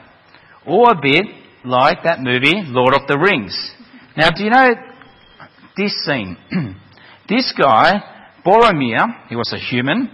Or 0.67 0.91
a 0.91 1.01
bit 1.01 1.27
like 1.65 2.03
that 2.03 2.19
movie, 2.21 2.65
Lord 2.67 2.95
of 2.95 3.07
the 3.07 3.17
Rings. 3.17 3.77
Now, 4.17 4.31
do 4.31 4.45
you 4.45 4.51
know 4.51 4.75
this 5.77 5.95
scene? 6.05 6.37
this 7.29 7.53
guy, 7.59 8.03
Boromir, 8.45 9.29
he 9.29 9.37
was 9.37 9.53
a 9.53 9.59
human. 9.59 10.11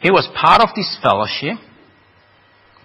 He 0.00 0.10
was 0.10 0.28
part 0.34 0.62
of 0.62 0.70
this 0.74 0.98
fellowship, 1.02 1.58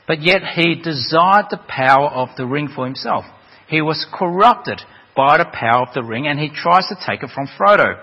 but 0.07 0.21
yet 0.21 0.41
he 0.55 0.75
desired 0.75 1.47
the 1.49 1.59
power 1.67 2.07
of 2.09 2.29
the 2.37 2.45
ring 2.45 2.69
for 2.73 2.85
himself. 2.85 3.25
He 3.67 3.81
was 3.81 4.05
corrupted 4.13 4.81
by 5.15 5.37
the 5.37 5.45
power 5.51 5.87
of 5.87 5.93
the 5.93 6.03
ring 6.03 6.27
and 6.27 6.39
he 6.39 6.49
tries 6.49 6.87
to 6.87 6.95
take 7.05 7.23
it 7.23 7.31
from 7.33 7.47
Frodo. 7.47 8.01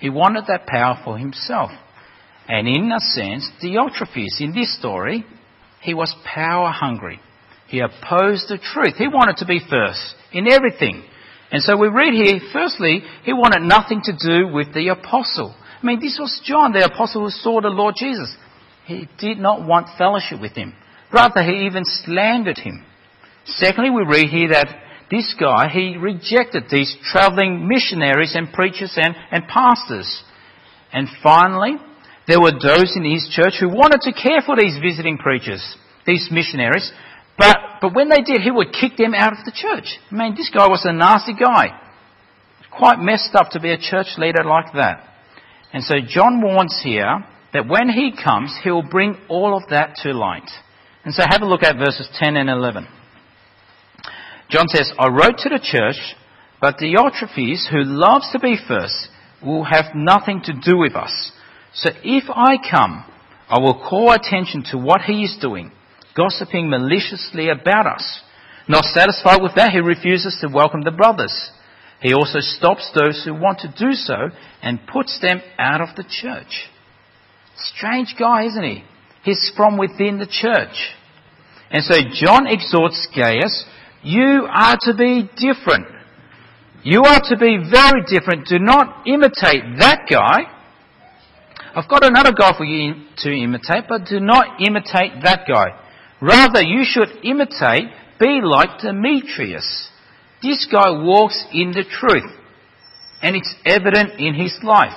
He 0.00 0.10
wanted 0.10 0.44
that 0.48 0.66
power 0.66 0.98
for 1.04 1.18
himself. 1.18 1.70
And 2.48 2.68
in 2.68 2.92
a 2.92 3.00
sense, 3.00 3.50
Diotrephes, 3.62 4.40
in 4.40 4.54
this 4.54 4.76
story, 4.78 5.26
he 5.80 5.94
was 5.94 6.14
power 6.24 6.70
hungry. 6.70 7.20
He 7.68 7.80
opposed 7.80 8.48
the 8.48 8.58
truth. 8.58 8.94
He 8.96 9.08
wanted 9.08 9.38
to 9.38 9.46
be 9.46 9.60
first 9.68 10.14
in 10.32 10.50
everything. 10.50 11.04
And 11.50 11.62
so 11.62 11.76
we 11.76 11.88
read 11.88 12.12
here, 12.12 12.40
firstly, 12.52 13.02
he 13.24 13.32
wanted 13.32 13.62
nothing 13.62 14.02
to 14.04 14.12
do 14.12 14.48
with 14.48 14.74
the 14.74 14.88
apostle. 14.88 15.54
I 15.82 15.86
mean, 15.86 16.00
this 16.00 16.18
was 16.18 16.40
John, 16.44 16.72
the 16.72 16.84
apostle 16.84 17.24
who 17.24 17.30
saw 17.30 17.60
the 17.60 17.68
Lord 17.68 17.94
Jesus. 17.96 18.34
He 18.86 19.08
did 19.18 19.38
not 19.38 19.66
want 19.66 19.96
fellowship 19.98 20.40
with 20.40 20.52
him. 20.52 20.74
Rather, 21.12 21.42
he 21.42 21.66
even 21.66 21.84
slandered 21.84 22.58
him. 22.58 22.84
Secondly, 23.44 23.90
we 23.90 24.02
read 24.02 24.28
here 24.28 24.48
that 24.50 24.74
this 25.10 25.34
guy, 25.38 25.68
he 25.68 25.96
rejected 25.96 26.64
these 26.68 26.96
traveling 27.12 27.68
missionaries 27.68 28.34
and 28.34 28.52
preachers 28.52 28.94
and, 28.96 29.14
and 29.30 29.46
pastors. 29.46 30.24
And 30.92 31.08
finally, 31.22 31.76
there 32.26 32.40
were 32.40 32.52
those 32.52 32.96
in 32.96 33.04
his 33.04 33.28
church 33.30 33.54
who 33.60 33.68
wanted 33.68 34.00
to 34.02 34.12
care 34.12 34.42
for 34.44 34.56
these 34.56 34.78
visiting 34.82 35.18
preachers, 35.18 35.62
these 36.06 36.28
missionaries, 36.32 36.90
but, 37.38 37.56
but 37.80 37.94
when 37.94 38.08
they 38.08 38.22
did, 38.22 38.40
he 38.42 38.50
would 38.50 38.72
kick 38.72 38.96
them 38.96 39.14
out 39.14 39.32
of 39.32 39.44
the 39.44 39.52
church. 39.52 39.98
I 40.10 40.14
mean, 40.14 40.34
this 40.34 40.50
guy 40.52 40.66
was 40.68 40.84
a 40.84 40.92
nasty 40.92 41.34
guy. 41.34 41.80
Quite 42.70 42.98
messed 42.98 43.34
up 43.34 43.50
to 43.50 43.60
be 43.60 43.72
a 43.72 43.78
church 43.78 44.18
leader 44.18 44.44
like 44.44 44.72
that. 44.74 45.02
And 45.72 45.82
so 45.82 45.96
John 46.06 46.40
warns 46.42 46.80
here 46.82 47.24
that 47.52 47.68
when 47.68 47.88
he 47.88 48.12
comes, 48.12 48.58
he 48.62 48.70
will 48.70 48.82
bring 48.82 49.16
all 49.28 49.56
of 49.56 49.64
that 49.70 49.96
to 50.02 50.12
light. 50.12 50.48
And 51.04 51.14
so 51.14 51.22
have 51.28 51.42
a 51.42 51.46
look 51.46 51.62
at 51.62 51.76
verses 51.76 52.08
10 52.18 52.36
and 52.36 52.50
11. 52.50 52.86
John 54.48 54.68
says, 54.68 54.92
I 54.98 55.08
wrote 55.08 55.38
to 55.38 55.48
the 55.48 55.60
church, 55.62 56.16
but 56.60 56.78
Diotrephes, 56.78 57.70
who 57.70 57.82
loves 57.82 58.30
to 58.32 58.38
be 58.38 58.56
first, 58.56 59.08
will 59.44 59.64
have 59.64 59.94
nothing 59.94 60.40
to 60.44 60.52
do 60.52 60.78
with 60.78 60.94
us. 60.94 61.32
So 61.74 61.90
if 62.02 62.24
I 62.30 62.56
come, 62.70 63.04
I 63.48 63.58
will 63.58 63.74
call 63.88 64.12
attention 64.12 64.64
to 64.70 64.78
what 64.78 65.02
he 65.02 65.22
is 65.22 65.36
doing, 65.40 65.72
gossiping 66.16 66.70
maliciously 66.70 67.48
about 67.48 67.86
us. 67.86 68.20
Not 68.68 68.84
satisfied 68.84 69.42
with 69.42 69.54
that, 69.56 69.72
he 69.72 69.80
refuses 69.80 70.38
to 70.40 70.48
welcome 70.52 70.82
the 70.82 70.90
brothers. 70.90 71.50
He 72.00 72.12
also 72.14 72.40
stops 72.40 72.90
those 72.94 73.22
who 73.24 73.34
want 73.34 73.60
to 73.60 73.68
do 73.68 73.92
so 73.92 74.30
and 74.62 74.86
puts 74.86 75.20
them 75.20 75.40
out 75.58 75.80
of 75.80 75.94
the 75.96 76.04
church. 76.04 76.68
Strange 77.56 78.14
guy, 78.18 78.46
isn't 78.46 78.64
he? 78.64 78.84
He's 79.22 79.52
from 79.56 79.78
within 79.78 80.18
the 80.18 80.26
church. 80.26 80.94
And 81.70 81.82
so 81.82 81.94
John 82.12 82.46
exhorts 82.46 83.08
Gaius, 83.14 83.64
you 84.02 84.46
are 84.48 84.76
to 84.82 84.94
be 84.94 85.28
different. 85.36 85.86
You 86.82 87.02
are 87.02 87.20
to 87.30 87.36
be 87.36 87.58
very 87.70 88.02
different. 88.06 88.46
Do 88.46 88.58
not 88.58 89.06
imitate 89.06 89.78
that 89.78 90.06
guy. 90.08 90.52
I've 91.74 91.88
got 91.88 92.04
another 92.04 92.32
guy 92.32 92.56
for 92.56 92.64
you 92.64 92.94
to 93.18 93.30
imitate, 93.32 93.84
but 93.88 94.04
do 94.04 94.20
not 94.20 94.60
imitate 94.60 95.22
that 95.24 95.46
guy. 95.48 95.85
Rather, 96.20 96.62
you 96.62 96.84
should 96.84 97.08
imitate, 97.24 97.84
be 98.18 98.40
like 98.42 98.80
Demetrius. 98.80 99.88
This 100.42 100.66
guy 100.70 100.90
walks 100.90 101.44
in 101.52 101.72
the 101.72 101.84
truth, 101.84 102.30
and 103.22 103.36
it's 103.36 103.54
evident 103.64 104.18
in 104.18 104.34
his 104.34 104.58
life. 104.62 104.94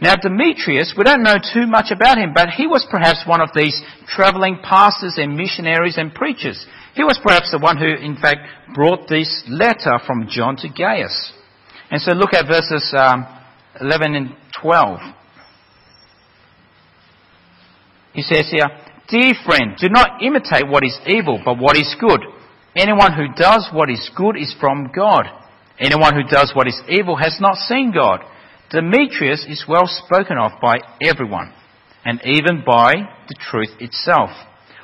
Now, 0.00 0.16
Demetrius, 0.16 0.94
we 0.98 1.04
don't 1.04 1.22
know 1.22 1.38
too 1.38 1.66
much 1.66 1.90
about 1.90 2.18
him, 2.18 2.32
but 2.34 2.50
he 2.50 2.66
was 2.66 2.86
perhaps 2.90 3.24
one 3.26 3.40
of 3.40 3.50
these 3.54 3.80
traveling 4.08 4.58
pastors 4.62 5.14
and 5.16 5.36
missionaries 5.36 5.96
and 5.96 6.12
preachers. 6.12 6.66
He 6.94 7.04
was 7.04 7.18
perhaps 7.22 7.52
the 7.52 7.58
one 7.58 7.78
who, 7.78 7.86
in 7.86 8.16
fact, 8.16 8.40
brought 8.74 9.08
this 9.08 9.44
letter 9.48 9.98
from 10.06 10.26
John 10.28 10.56
to 10.56 10.68
Gaius. 10.68 11.32
And 11.90 12.02
so 12.02 12.12
look 12.12 12.34
at 12.34 12.46
verses 12.46 12.92
um, 12.96 13.26
11 13.80 14.14
and 14.14 14.36
12. 14.60 15.00
He 18.14 18.22
says 18.22 18.48
here, 18.50 18.66
Dear 19.08 19.34
friend, 19.44 19.76
do 19.78 19.88
not 19.90 20.22
imitate 20.22 20.68
what 20.68 20.84
is 20.84 20.98
evil, 21.06 21.40
but 21.44 21.58
what 21.58 21.76
is 21.76 21.94
good. 22.00 22.20
Anyone 22.74 23.12
who 23.12 23.32
does 23.36 23.68
what 23.72 23.90
is 23.90 24.10
good 24.16 24.36
is 24.36 24.54
from 24.58 24.90
God. 24.94 25.26
Anyone 25.78 26.14
who 26.14 26.24
does 26.24 26.52
what 26.54 26.66
is 26.66 26.80
evil 26.88 27.16
has 27.16 27.36
not 27.40 27.56
seen 27.56 27.92
God. 27.92 28.20
Demetrius 28.70 29.44
is 29.48 29.66
well 29.68 29.86
spoken 29.86 30.38
of 30.38 30.52
by 30.60 30.76
everyone, 31.02 31.52
and 32.04 32.20
even 32.24 32.64
by 32.66 32.94
the 33.28 33.36
truth 33.50 33.70
itself. 33.78 34.30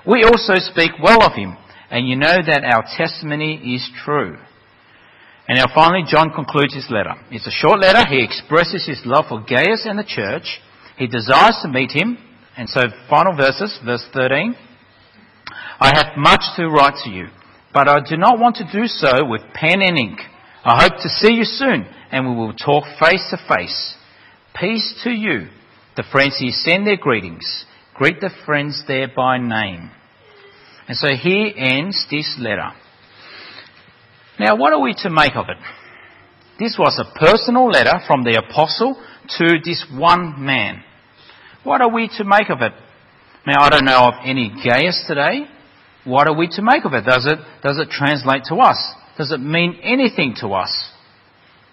We 0.06 0.22
also 0.24 0.54
speak 0.56 0.92
well 1.02 1.22
of 1.24 1.32
him, 1.34 1.56
and 1.90 2.06
you 2.06 2.16
know 2.16 2.36
that 2.46 2.62
our 2.64 2.84
testimony 2.96 3.74
is 3.74 3.88
true. 4.04 4.36
And 5.48 5.58
now 5.58 5.66
finally, 5.74 6.04
John 6.06 6.30
concludes 6.30 6.74
his 6.74 6.86
letter. 6.90 7.14
It's 7.30 7.46
a 7.46 7.50
short 7.50 7.80
letter. 7.80 8.08
He 8.08 8.22
expresses 8.22 8.86
his 8.86 9.00
love 9.04 9.24
for 9.28 9.40
Gaius 9.40 9.86
and 9.86 9.98
the 9.98 10.04
church. 10.04 10.60
He 10.96 11.06
desires 11.08 11.58
to 11.62 11.68
meet 11.68 11.90
him. 11.90 12.18
And 12.60 12.68
so, 12.68 12.82
final 13.08 13.34
verses, 13.34 13.78
verse 13.82 14.06
13. 14.12 14.54
I 15.80 15.96
have 15.96 16.18
much 16.18 16.42
to 16.56 16.68
write 16.68 16.92
to 17.04 17.10
you, 17.10 17.28
but 17.72 17.88
I 17.88 18.00
do 18.06 18.18
not 18.18 18.38
want 18.38 18.56
to 18.56 18.70
do 18.70 18.86
so 18.86 19.24
with 19.24 19.40
pen 19.54 19.80
and 19.80 19.98
ink. 19.98 20.18
I 20.62 20.82
hope 20.82 21.00
to 21.00 21.08
see 21.08 21.32
you 21.32 21.44
soon, 21.44 21.86
and 22.12 22.28
we 22.28 22.36
will 22.36 22.52
talk 22.52 22.84
face 23.00 23.26
to 23.30 23.38
face. 23.48 23.94
Peace 24.54 25.00
to 25.04 25.10
you. 25.10 25.48
The 25.96 26.04
friends 26.12 26.36
here 26.36 26.50
send 26.52 26.86
their 26.86 26.98
greetings. 26.98 27.64
Greet 27.94 28.20
the 28.20 28.28
friends 28.44 28.84
there 28.86 29.08
by 29.08 29.38
name. 29.38 29.90
And 30.86 30.98
so 30.98 31.14
here 31.14 31.54
ends 31.56 32.06
this 32.10 32.36
letter. 32.38 32.72
Now, 34.38 34.56
what 34.56 34.74
are 34.74 34.82
we 34.82 34.92
to 34.98 35.08
make 35.08 35.34
of 35.34 35.46
it? 35.48 35.56
This 36.58 36.76
was 36.78 37.00
a 37.00 37.18
personal 37.18 37.70
letter 37.70 38.00
from 38.06 38.22
the 38.22 38.36
apostle 38.36 39.02
to 39.38 39.56
this 39.64 39.86
one 39.90 40.44
man. 40.44 40.84
What 41.62 41.80
are 41.82 41.92
we 41.92 42.08
to 42.16 42.24
make 42.24 42.48
of 42.48 42.62
it? 42.62 42.72
Now, 43.46 43.62
I 43.62 43.70
don't 43.70 43.84
know 43.84 44.08
of 44.08 44.14
any 44.24 44.50
Gaius 44.50 45.04
today. 45.06 45.44
What 46.04 46.28
are 46.28 46.36
we 46.36 46.48
to 46.52 46.62
make 46.62 46.84
of 46.84 46.94
it? 46.94 47.04
Does 47.04 47.26
it, 47.26 47.38
does 47.62 47.78
it 47.78 47.90
translate 47.90 48.44
to 48.44 48.56
us? 48.56 48.78
Does 49.18 49.32
it 49.32 49.40
mean 49.40 49.78
anything 49.82 50.34
to 50.40 50.48
us? 50.48 50.90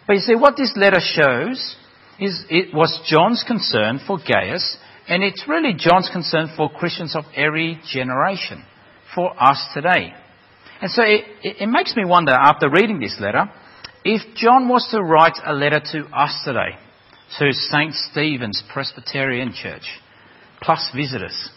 But 0.05 0.13
you 0.13 0.19
see, 0.19 0.35
what 0.35 0.55
this 0.57 0.73
letter 0.75 0.99
shows 0.99 1.75
is 2.19 2.45
it 2.49 2.73
was 2.73 2.99
John's 3.07 3.43
concern 3.47 3.99
for 4.05 4.17
Gaius, 4.17 4.77
and 5.07 5.23
it's 5.23 5.45
really 5.47 5.73
John's 5.77 6.09
concern 6.11 6.49
for 6.57 6.69
Christians 6.69 7.15
of 7.15 7.23
every 7.35 7.79
generation, 7.89 8.63
for 9.15 9.31
us 9.41 9.65
today. 9.73 10.13
And 10.81 10.91
so 10.91 11.03
it, 11.03 11.23
it, 11.43 11.67
makes 11.67 11.95
me 11.95 12.03
wonder, 12.05 12.33
after 12.33 12.69
reading 12.69 12.99
this 12.99 13.17
letter, 13.19 13.45
if 14.03 14.21
John 14.35 14.67
was 14.67 14.87
to 14.91 15.01
write 15.01 15.37
a 15.45 15.53
letter 15.53 15.81
to 15.93 16.05
us 16.15 16.41
today, 16.45 16.77
to 17.39 17.51
St. 17.51 17.93
Stephen's 17.93 18.63
Presbyterian 18.71 19.53
Church, 19.53 19.99
plus 20.61 20.89
visitors, 20.95 21.49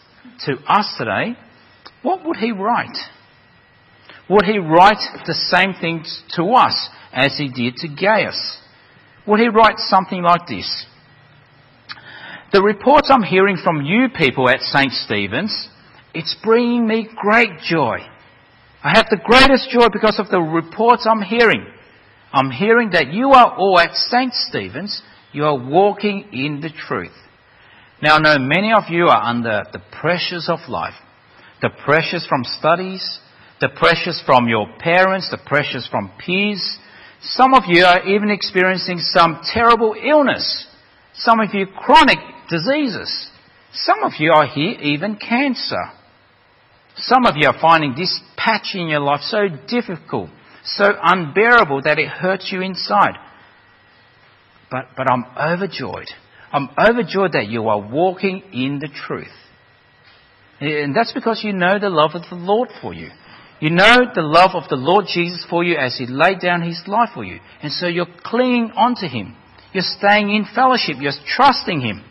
to 0.47 0.57
us 0.67 0.95
today, 0.99 1.37
what 2.03 2.25
would 2.27 2.37
he 2.37 2.53
write? 2.53 2.97
Would 4.29 4.45
he 4.45 4.59
write 4.59 5.03
the 5.27 5.35
same 5.35 5.75
things 5.81 6.23
to 6.37 6.45
us 6.53 6.89
as 7.13 7.37
he 7.37 7.49
did 7.49 7.77
to 7.77 7.89
Gaius? 7.89 8.59
Would 9.27 9.41
he 9.41 9.49
write 9.49 9.79
something 9.79 10.23
like 10.23 10.47
this? 10.47 10.87
The 12.53 12.63
reports 12.63 13.11
I'm 13.13 13.23
hearing 13.23 13.57
from 13.63 13.83
you 13.83 14.09
people 14.17 14.49
at 14.49 14.61
St. 14.61 14.93
Stephen's, 14.93 15.69
it's 16.15 16.37
bringing 16.43 16.87
me 16.87 17.09
great 17.17 17.59
joy. 17.63 17.99
I 18.83 18.97
have 18.97 19.07
the 19.11 19.21
greatest 19.23 19.71
joy 19.71 19.89
because 19.93 20.19
of 20.19 20.31
the 20.31 20.41
reports 20.41 21.07
I'm 21.09 21.23
hearing. 21.23 21.67
I'm 22.33 22.51
hearing 22.51 22.91
that 22.91 23.13
you 23.13 23.31
are 23.31 23.55
all 23.57 23.79
at 23.79 23.95
St. 23.95 24.33
Stephen's, 24.33 25.03
you 25.33 25.45
are 25.45 25.57
walking 25.57 26.27
in 26.33 26.61
the 26.61 26.71
truth. 26.71 27.17
Now 28.03 28.17
I 28.17 28.21
know 28.21 28.39
many 28.39 28.73
of 28.73 28.85
you 28.89 29.07
are 29.07 29.23
under 29.23 29.63
the 29.73 29.83
pressures 30.01 30.49
of 30.49 30.69
life. 30.69 30.95
The 31.61 31.71
pressures 31.85 32.27
from 32.27 32.45
studies, 32.45 33.21
the 33.61 33.69
pressures 33.69 34.23
from 34.25 34.49
your 34.49 34.67
parents, 34.79 35.31
the 35.31 35.39
pressures 35.45 35.87
from 35.91 36.11
peers. 36.19 36.79
Some 37.23 37.53
of 37.53 37.65
you 37.67 37.85
are 37.85 38.07
even 38.09 38.31
experiencing 38.31 38.99
some 38.99 39.41
terrible 39.53 39.95
illness. 40.03 40.67
Some 41.15 41.41
of 41.41 41.53
you 41.53 41.67
chronic 41.67 42.19
diseases. 42.49 43.29
Some 43.73 44.03
of 44.03 44.13
you 44.19 44.33
are 44.33 44.47
here 44.47 44.81
even 44.81 45.17
cancer. 45.17 45.93
Some 46.97 47.27
of 47.27 47.35
you 47.37 47.49
are 47.49 47.61
finding 47.61 47.95
this 47.95 48.21
patch 48.37 48.75
in 48.75 48.89
your 48.89 49.01
life 49.01 49.21
so 49.23 49.49
difficult, 49.69 50.31
so 50.65 50.85
unbearable 51.03 51.83
that 51.83 51.99
it 51.99 52.09
hurts 52.09 52.51
you 52.51 52.63
inside. 52.63 53.15
But, 54.71 54.89
but 54.97 55.11
I'm 55.11 55.25
overjoyed. 55.37 56.09
I'm 56.53 56.69
overjoyed 56.79 57.33
that 57.33 57.49
you 57.49 57.69
are 57.69 57.81
walking 57.81 58.43
in 58.53 58.79
the 58.79 58.89
truth. 58.89 59.29
And 60.61 60.95
that's 60.95 61.13
because 61.13 61.43
you 61.43 61.53
know 61.53 61.79
the 61.79 61.89
love 61.89 62.11
of 62.15 62.23
the 62.29 62.37
Lord 62.37 62.69
for 62.83 62.93
you. 62.93 63.09
You 63.61 63.71
know 63.71 63.99
the 64.15 64.23
love 64.23 64.51
of 64.55 64.69
the 64.69 64.77
Lord 64.77 65.07
Jesus 65.13 65.45
for 65.49 65.65
you 65.65 65.77
as 65.77 65.97
He 65.99 66.07
laid 66.07 66.41
down 66.41 66.63
His 66.63 66.83
life 66.87 67.11
for 67.15 67.25
you. 67.25 67.41
And 67.63 67.73
so 67.73 67.87
you're 67.87 68.07
clinging 68.23 68.73
onto 68.75 69.07
Him. 69.07 69.37
You're 69.73 69.85
staying 69.85 70.35
in 70.35 70.47
fellowship. 70.55 70.97
You're 70.99 71.13
trusting 71.27 71.81
Him. 71.81 72.05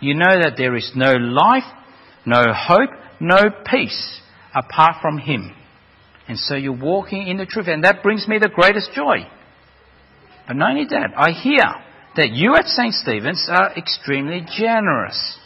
You 0.00 0.14
know 0.14 0.42
that 0.42 0.54
there 0.56 0.76
is 0.76 0.92
no 0.94 1.12
life, 1.12 1.64
no 2.24 2.44
hope, 2.52 2.90
no 3.20 3.44
peace 3.64 4.20
apart 4.54 4.96
from 5.00 5.18
Him. 5.18 5.52
And 6.28 6.38
so 6.38 6.54
you're 6.56 6.76
walking 6.76 7.28
in 7.28 7.36
the 7.36 7.46
truth. 7.46 7.68
And 7.68 7.84
that 7.84 8.02
brings 8.02 8.26
me 8.28 8.38
the 8.38 8.48
greatest 8.48 8.90
joy. 8.92 9.26
But 10.46 10.56
not 10.56 10.70
only 10.70 10.86
that, 10.90 11.12
I 11.16 11.32
hear 11.32 11.64
that 12.16 12.30
you 12.30 12.54
at 12.54 12.66
St. 12.66 12.94
Stephen's 12.94 13.46
are 13.50 13.72
extremely 13.76 14.42
generous. 14.56 15.38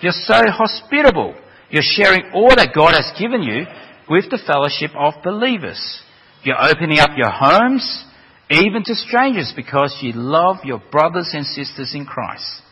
You're 0.00 0.12
so 0.12 0.40
hospitable. 0.46 1.34
You're 1.70 1.82
sharing 1.84 2.32
all 2.32 2.54
that 2.56 2.74
God 2.74 2.94
has 2.94 3.12
given 3.18 3.42
you 3.42 3.64
with 4.08 4.30
the 4.30 4.42
fellowship 4.44 4.90
of 4.96 5.22
believers. 5.22 6.02
You're 6.42 6.60
opening 6.60 6.98
up 6.98 7.10
your 7.16 7.30
homes, 7.30 8.04
even 8.50 8.82
to 8.84 8.94
strangers, 8.94 9.52
because 9.54 9.98
you 10.00 10.12
love 10.14 10.56
your 10.64 10.80
brothers 10.90 11.30
and 11.34 11.44
sisters 11.44 11.92
in 11.94 12.06
Christ. 12.06 12.62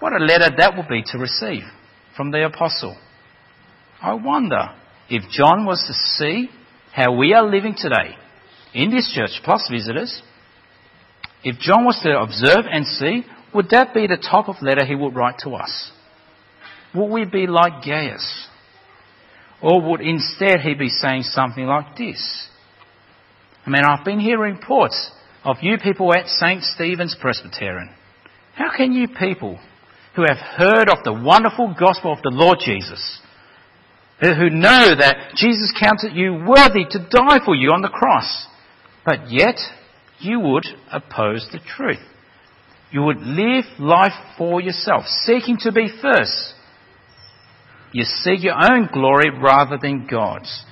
What 0.00 0.12
a 0.12 0.24
letter 0.24 0.50
that 0.56 0.76
would 0.76 0.88
be 0.88 1.02
to 1.06 1.18
receive 1.18 1.62
from 2.16 2.30
the 2.30 2.44
apostle. 2.44 2.96
I 4.02 4.14
wonder 4.14 4.70
if 5.08 5.28
John 5.30 5.64
was 5.64 5.84
to 5.86 5.94
see 5.94 6.50
how 6.92 7.16
we 7.16 7.32
are 7.34 7.48
living 7.48 7.74
today 7.76 8.16
in 8.74 8.90
this 8.90 9.12
church, 9.14 9.40
plus 9.44 9.68
visitors, 9.70 10.22
if 11.44 11.58
John 11.58 11.84
was 11.84 12.00
to 12.02 12.18
observe 12.18 12.66
and 12.70 12.86
see, 12.86 13.24
would 13.54 13.70
that 13.70 13.94
be 13.94 14.06
the 14.06 14.16
type 14.16 14.48
of 14.48 14.56
letter 14.60 14.84
he 14.84 14.94
would 14.94 15.14
write 15.14 15.38
to 15.40 15.50
us? 15.50 15.90
Would 16.94 17.10
we 17.10 17.24
be 17.24 17.46
like 17.46 17.84
Gaius? 17.84 18.46
Or 19.62 19.80
would 19.90 20.00
instead 20.00 20.60
he 20.60 20.74
be 20.74 20.88
saying 20.88 21.22
something 21.22 21.64
like 21.64 21.96
this? 21.96 22.48
I 23.66 23.70
mean, 23.70 23.84
I've 23.84 24.04
been 24.04 24.20
hearing 24.20 24.54
reports 24.54 25.10
of 25.44 25.56
you 25.62 25.76
people 25.78 26.14
at 26.14 26.28
St. 26.28 26.62
Stephen's 26.62 27.16
Presbyterian. 27.20 27.90
How 28.54 28.76
can 28.76 28.92
you 28.92 29.08
people 29.08 29.58
who 30.16 30.22
have 30.22 30.38
heard 30.38 30.88
of 30.88 31.04
the 31.04 31.12
wonderful 31.12 31.74
gospel 31.78 32.12
of 32.12 32.22
the 32.22 32.30
Lord 32.32 32.58
Jesus, 32.64 33.20
who 34.20 34.50
know 34.50 34.94
that 34.98 35.32
Jesus 35.36 35.72
counted 35.78 36.12
you 36.14 36.32
worthy 36.34 36.84
to 36.90 36.98
die 36.98 37.38
for 37.44 37.54
you 37.54 37.70
on 37.70 37.82
the 37.82 37.88
cross, 37.88 38.46
but 39.08 39.30
yet 39.32 39.58
you 40.18 40.38
would 40.38 40.66
oppose 40.92 41.48
the 41.50 41.60
truth? 41.60 42.04
You 42.90 43.04
would 43.04 43.16
live 43.22 43.64
life 43.78 44.12
for 44.36 44.60
yourself, 44.60 45.04
seeking 45.06 45.56
to 45.60 45.72
be 45.72 45.88
first. 46.02 46.52
You 47.90 48.04
seek 48.04 48.42
your 48.42 48.56
own 48.70 48.90
glory 48.92 49.30
rather 49.30 49.78
than 49.80 50.06
God's. 50.06 50.62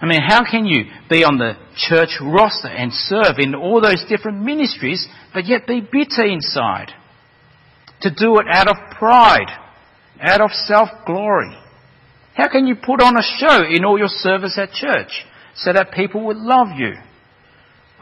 I 0.00 0.06
mean, 0.06 0.20
how 0.24 0.48
can 0.48 0.64
you 0.64 0.84
be 1.10 1.24
on 1.24 1.38
the 1.38 1.54
church 1.76 2.20
roster 2.22 2.68
and 2.68 2.92
serve 2.92 3.40
in 3.40 3.56
all 3.56 3.80
those 3.80 4.04
different 4.08 4.44
ministries, 4.44 5.08
but 5.34 5.46
yet 5.46 5.66
be 5.66 5.80
bitter 5.80 6.24
inside? 6.24 6.92
To 8.02 8.10
do 8.14 8.38
it 8.38 8.46
out 8.48 8.68
of 8.68 8.76
pride, 8.96 9.50
out 10.20 10.40
of 10.40 10.52
self-glory. 10.52 11.56
How 12.34 12.48
can 12.48 12.68
you 12.68 12.76
put 12.76 13.02
on 13.02 13.18
a 13.18 13.22
show 13.40 13.64
in 13.68 13.84
all 13.84 13.98
your 13.98 14.06
service 14.06 14.56
at 14.56 14.70
church 14.70 15.24
so 15.56 15.72
that 15.72 15.90
people 15.90 16.26
would 16.26 16.36
love 16.36 16.68
you? 16.76 16.92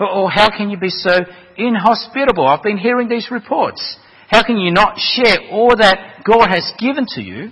Or 0.00 0.08
oh, 0.10 0.26
how 0.28 0.48
can 0.48 0.70
you 0.70 0.78
be 0.78 0.88
so 0.88 1.20
inhospitable? 1.58 2.46
I've 2.46 2.62
been 2.62 2.78
hearing 2.78 3.08
these 3.08 3.30
reports. 3.30 3.98
How 4.28 4.42
can 4.42 4.58
you 4.58 4.72
not 4.72 4.98
share 4.98 5.50
all 5.50 5.76
that 5.76 6.24
God 6.24 6.48
has 6.48 6.72
given 6.78 7.04
to 7.16 7.22
you 7.22 7.50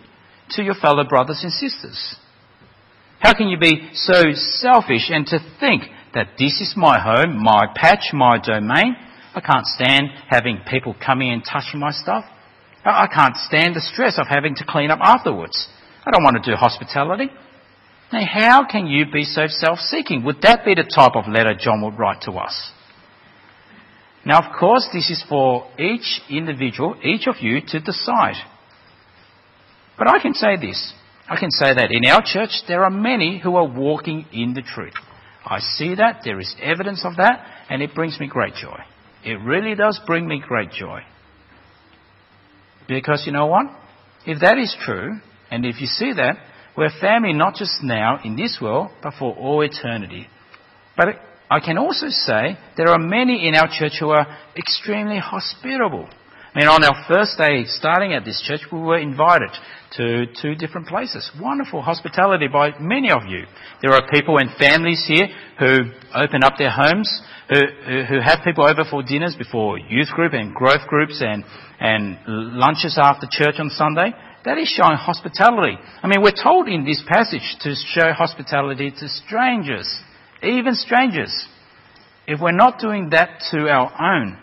to 0.52 0.62
your 0.62 0.74
fellow 0.74 1.04
brothers 1.04 1.40
and 1.42 1.52
sisters? 1.52 2.16
How 3.20 3.36
can 3.36 3.48
you 3.48 3.58
be 3.58 3.90
so 3.94 4.32
selfish 4.32 5.10
and 5.10 5.26
to 5.26 5.40
think 5.60 5.82
that 6.14 6.38
this 6.38 6.60
is 6.60 6.72
my 6.76 6.98
home, 6.98 7.42
my 7.42 7.66
patch, 7.74 8.12
my 8.14 8.38
domain? 8.38 8.96
I 9.34 9.40
can't 9.40 9.66
stand 9.66 10.08
having 10.28 10.60
people 10.70 10.96
coming 11.04 11.30
and 11.30 11.42
touching 11.44 11.80
my 11.80 11.90
stuff. 11.90 12.24
I 12.84 13.08
can't 13.12 13.36
stand 13.36 13.74
the 13.74 13.80
stress 13.80 14.18
of 14.18 14.26
having 14.26 14.54
to 14.54 14.64
clean 14.66 14.90
up 14.90 15.00
afterwards. 15.02 15.68
I 16.06 16.10
don't 16.10 16.22
want 16.22 16.42
to 16.42 16.50
do 16.50 16.56
hospitality. 16.56 17.30
Now, 18.12 18.24
how 18.24 18.66
can 18.66 18.86
you 18.86 19.04
be 19.12 19.24
so 19.24 19.46
self-seeking? 19.48 20.24
Would 20.24 20.40
that 20.42 20.64
be 20.64 20.74
the 20.74 20.84
type 20.84 21.14
of 21.14 21.28
letter 21.28 21.54
John 21.58 21.82
would 21.82 21.98
write 21.98 22.22
to 22.22 22.32
us? 22.32 22.72
Now, 24.24 24.38
of 24.38 24.58
course, 24.58 24.88
this 24.92 25.10
is 25.10 25.24
for 25.28 25.66
each 25.78 26.20
individual, 26.30 26.96
each 27.02 27.26
of 27.26 27.36
you 27.40 27.60
to 27.68 27.80
decide. 27.80 28.36
But 29.98 30.08
I 30.08 30.20
can 30.20 30.34
say 30.34 30.56
this. 30.56 30.92
I 31.28 31.38
can 31.38 31.50
say 31.50 31.74
that 31.74 31.90
in 31.90 32.06
our 32.06 32.22
church 32.24 32.62
there 32.66 32.84
are 32.84 32.90
many 32.90 33.38
who 33.38 33.56
are 33.56 33.68
walking 33.68 34.26
in 34.32 34.54
the 34.54 34.62
truth. 34.62 34.94
I 35.44 35.60
see 35.60 35.94
that, 35.94 36.20
there 36.24 36.40
is 36.40 36.54
evidence 36.62 37.04
of 37.04 37.16
that, 37.16 37.44
and 37.68 37.82
it 37.82 37.94
brings 37.94 38.18
me 38.18 38.26
great 38.26 38.54
joy. 38.54 38.78
It 39.24 39.40
really 39.42 39.74
does 39.74 40.00
bring 40.06 40.26
me 40.26 40.42
great 40.46 40.72
joy. 40.72 41.00
Because 42.86 43.24
you 43.26 43.32
know 43.32 43.46
what? 43.46 43.66
If 44.26 44.40
that 44.40 44.58
is 44.58 44.74
true, 44.80 45.20
and 45.50 45.64
if 45.64 45.80
you 45.80 45.86
see 45.86 46.12
that, 46.14 46.36
we're 46.78 46.90
family 47.00 47.32
not 47.32 47.56
just 47.56 47.82
now 47.82 48.20
in 48.24 48.36
this 48.36 48.58
world, 48.62 48.90
but 49.02 49.12
for 49.18 49.34
all 49.34 49.62
eternity. 49.62 50.28
But 50.96 51.08
I 51.50 51.58
can 51.58 51.76
also 51.76 52.06
say 52.08 52.56
there 52.76 52.88
are 52.88 52.98
many 52.98 53.48
in 53.48 53.56
our 53.56 53.68
church 53.68 53.94
who 53.98 54.10
are 54.10 54.26
extremely 54.56 55.18
hospitable. 55.18 56.08
I 56.54 56.58
mean, 56.60 56.68
on 56.68 56.84
our 56.84 57.04
first 57.08 57.36
day 57.36 57.64
starting 57.66 58.12
at 58.14 58.24
this 58.24 58.40
church, 58.46 58.60
we 58.72 58.78
were 58.78 58.98
invited 58.98 59.50
to 59.96 60.26
two 60.40 60.54
different 60.54 60.86
places. 60.86 61.28
Wonderful 61.40 61.82
hospitality 61.82 62.46
by 62.46 62.78
many 62.78 63.10
of 63.10 63.26
you. 63.26 63.44
There 63.82 63.92
are 63.92 64.08
people 64.10 64.38
and 64.38 64.50
families 64.56 65.04
here 65.06 65.26
who 65.58 65.90
open 66.14 66.44
up 66.44 66.54
their 66.58 66.70
homes, 66.70 67.10
who, 67.48 67.58
who 68.08 68.20
have 68.20 68.38
people 68.44 68.64
over 68.64 68.84
for 68.88 69.02
dinners 69.02 69.34
before 69.36 69.78
youth 69.78 70.08
group 70.14 70.32
and 70.32 70.54
growth 70.54 70.86
groups 70.86 71.20
and, 71.20 71.44
and 71.80 72.18
lunches 72.26 72.98
after 73.02 73.26
church 73.28 73.56
on 73.58 73.68
Sunday. 73.70 74.12
That 74.48 74.56
is 74.56 74.68
showing 74.68 74.96
hospitality. 74.96 75.76
I 76.02 76.06
mean, 76.06 76.22
we're 76.22 76.32
told 76.32 76.68
in 76.68 76.86
this 76.86 77.04
passage 77.06 77.56
to 77.60 77.74
show 77.74 78.14
hospitality 78.14 78.90
to 78.90 79.06
strangers, 79.06 80.00
even 80.42 80.74
strangers. 80.74 81.46
If 82.26 82.40
we're 82.40 82.52
not 82.52 82.78
doing 82.78 83.10
that 83.10 83.42
to 83.50 83.68
our 83.68 83.92
own, 84.00 84.38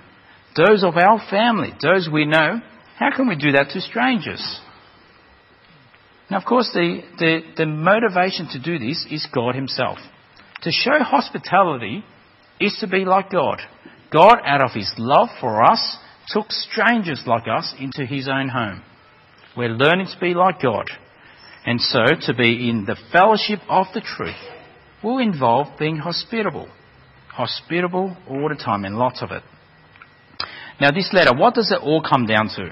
those 0.55 0.83
of 0.83 0.95
our 0.97 1.19
family, 1.27 1.71
those 1.81 2.07
we 2.07 2.25
know, 2.25 2.61
how 2.99 3.15
can 3.15 3.27
we 3.27 3.35
do 3.35 3.53
that 3.53 3.69
to 3.69 3.81
strangers? 3.81 4.59
Now, 6.29 6.37
of 6.37 6.45
course, 6.45 6.69
the, 6.71 7.01
the, 7.17 7.39
the 7.57 7.65
motivation 7.65 8.47
to 8.49 8.59
do 8.61 8.77
this 8.77 9.07
is 9.09 9.27
God 9.33 9.55
Himself. 9.55 9.97
To 10.61 10.71
show 10.71 10.99
hospitality 10.99 12.05
is 12.59 12.77
to 12.81 12.87
be 12.87 13.05
like 13.05 13.31
God. 13.31 13.59
God, 14.11 14.37
out 14.45 14.61
of 14.61 14.69
His 14.75 14.93
love 14.99 15.29
for 15.41 15.63
us, 15.63 15.97
took 16.27 16.51
strangers 16.51 17.23
like 17.25 17.47
us 17.47 17.73
into 17.79 18.05
His 18.05 18.27
own 18.27 18.49
home. 18.49 18.83
We're 19.57 19.69
learning 19.69 20.07
to 20.07 20.19
be 20.19 20.33
like 20.33 20.61
God. 20.61 20.89
And 21.65 21.79
so, 21.81 22.03
to 22.21 22.33
be 22.33 22.69
in 22.69 22.85
the 22.85 22.97
fellowship 23.11 23.59
of 23.69 23.87
the 23.93 24.01
truth 24.01 24.35
will 25.03 25.17
involve 25.17 25.79
being 25.79 25.97
hospitable. 25.97 26.69
Hospitable 27.29 28.15
all 28.29 28.49
the 28.49 28.55
time, 28.55 28.85
and 28.85 28.97
lots 28.97 29.21
of 29.21 29.31
it. 29.31 29.43
Now, 30.79 30.91
this 30.91 31.09
letter, 31.13 31.35
what 31.35 31.55
does 31.55 31.71
it 31.71 31.81
all 31.81 32.01
come 32.01 32.25
down 32.25 32.49
to? 32.49 32.69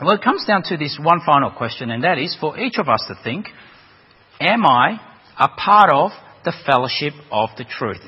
Well, 0.00 0.14
it 0.14 0.22
comes 0.22 0.44
down 0.46 0.62
to 0.64 0.76
this 0.76 0.98
one 1.02 1.20
final 1.24 1.50
question, 1.50 1.90
and 1.90 2.04
that 2.04 2.18
is 2.18 2.36
for 2.38 2.58
each 2.58 2.78
of 2.78 2.88
us 2.88 3.04
to 3.08 3.14
think 3.22 3.46
Am 4.40 4.64
I 4.66 5.00
a 5.38 5.48
part 5.48 5.90
of 5.90 6.10
the 6.44 6.52
fellowship 6.66 7.14
of 7.30 7.50
the 7.56 7.64
truth? 7.64 8.00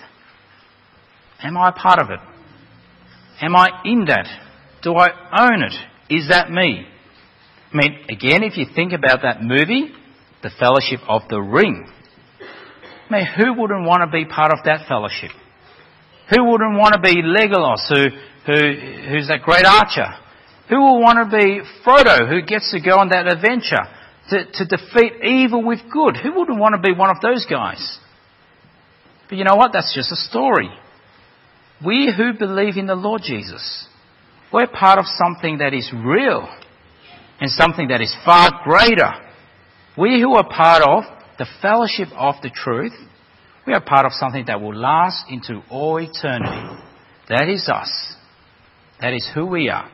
Am 1.43 1.57
I 1.57 1.69
a 1.69 1.73
part 1.73 1.99
of 1.99 2.11
it? 2.11 2.21
Am 3.41 3.55
I 3.55 3.69
in 3.85 4.07
that? 4.07 4.27
Do 4.83 4.97
I 4.97 5.09
own 5.39 5.63
it? 5.63 5.75
Is 6.11 6.29
that 6.29 6.51
me? 6.51 6.87
I 7.75 7.77
mean, 7.77 7.99
again, 8.09 8.45
if 8.45 8.57
you 8.57 8.67
think 8.73 8.93
about 8.93 9.23
that 9.23 9.43
movie, 9.43 9.91
The 10.45 10.51
Fellowship 10.61 11.01
of 11.09 11.23
the 11.29 11.41
Ring, 11.41 11.89
I 13.11 13.13
mean, 13.13 13.27
who 13.37 13.61
wouldn't 13.61 13.85
want 13.85 14.09
to 14.09 14.17
be 14.17 14.25
part 14.25 14.53
of 14.53 14.61
that 14.65 14.87
fellowship? 14.87 15.31
Who 16.31 16.45
wouldn't 16.45 16.79
want 16.79 16.95
to 16.95 17.01
be 17.01 17.21
Legolas, 17.21 17.83
who, 17.89 18.15
who, 18.47 19.11
who's 19.11 19.27
that 19.27 19.43
great 19.43 19.67
archer? 19.67 20.07
Who 20.69 20.77
will 20.77 21.01
want 21.01 21.19
to 21.19 21.37
be 21.37 21.61
Frodo, 21.85 22.29
who 22.29 22.47
gets 22.47 22.71
to 22.71 22.81
go 22.81 22.99
on 22.99 23.09
that 23.09 23.27
adventure 23.27 23.83
to, 24.31 24.45
to 24.53 24.65
defeat 24.65 25.25
evil 25.25 25.67
with 25.67 25.81
good? 25.91 26.17
Who 26.17 26.39
wouldn't 26.39 26.61
want 26.61 26.77
to 26.77 26.81
be 26.81 26.97
one 26.97 27.11
of 27.11 27.21
those 27.21 27.45
guys? 27.45 27.99
But 29.29 29.37
you 29.37 29.45
know 29.45 29.57
what? 29.57 29.73
That's 29.73 29.93
just 29.93 30.13
a 30.13 30.17
story. 30.17 30.71
We 31.85 32.15
who 32.17 32.39
believe 32.39 32.77
in 32.77 32.87
the 32.87 32.95
Lord 32.95 33.23
Jesus, 33.25 33.89
we're 34.53 34.69
part 34.69 35.01
of 35.01 35.07
something 35.07 35.59
that 35.59 35.75
is 35.75 35.93
real 35.93 36.49
and 37.41 37.51
something 37.51 37.89
that 37.89 38.01
is 38.01 38.15
far 38.25 38.51
greater. 38.65 39.13
We 39.97 40.21
who 40.21 40.35
are 40.35 40.49
part 40.49 40.83
of 40.83 41.05
the 41.39 41.47
fellowship 41.61 42.09
of 42.17 42.37
the 42.43 42.51
truth, 42.51 42.93
we 43.67 43.73
are 43.73 43.81
part 43.81 44.07
of 44.07 44.13
something 44.13 44.45
that 44.47 44.61
will 44.61 44.75
last 44.75 45.25
into 45.31 45.63
all 45.71 45.99
eternity. 45.99 46.83
That 47.29 47.49
is 47.49 47.69
us. 47.69 48.15
That 49.01 49.15
is 49.15 49.29
who 49.35 49.47
we 49.47 49.69
are. 49.69 49.91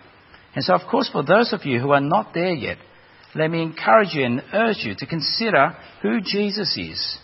And 0.54 0.64
so, 0.64 0.74
of 0.74 0.82
course, 0.90 1.08
for 1.10 1.22
those 1.22 1.52
of 1.52 1.64
you 1.64 1.80
who 1.80 1.92
are 1.92 2.00
not 2.00 2.34
there 2.34 2.52
yet, 2.52 2.78
let 3.34 3.50
me 3.50 3.62
encourage 3.62 4.12
you 4.12 4.24
and 4.24 4.42
urge 4.52 4.78
you 4.78 4.94
to 4.98 5.06
consider 5.06 5.76
who 6.02 6.20
Jesus 6.20 6.76
is. 6.76 7.18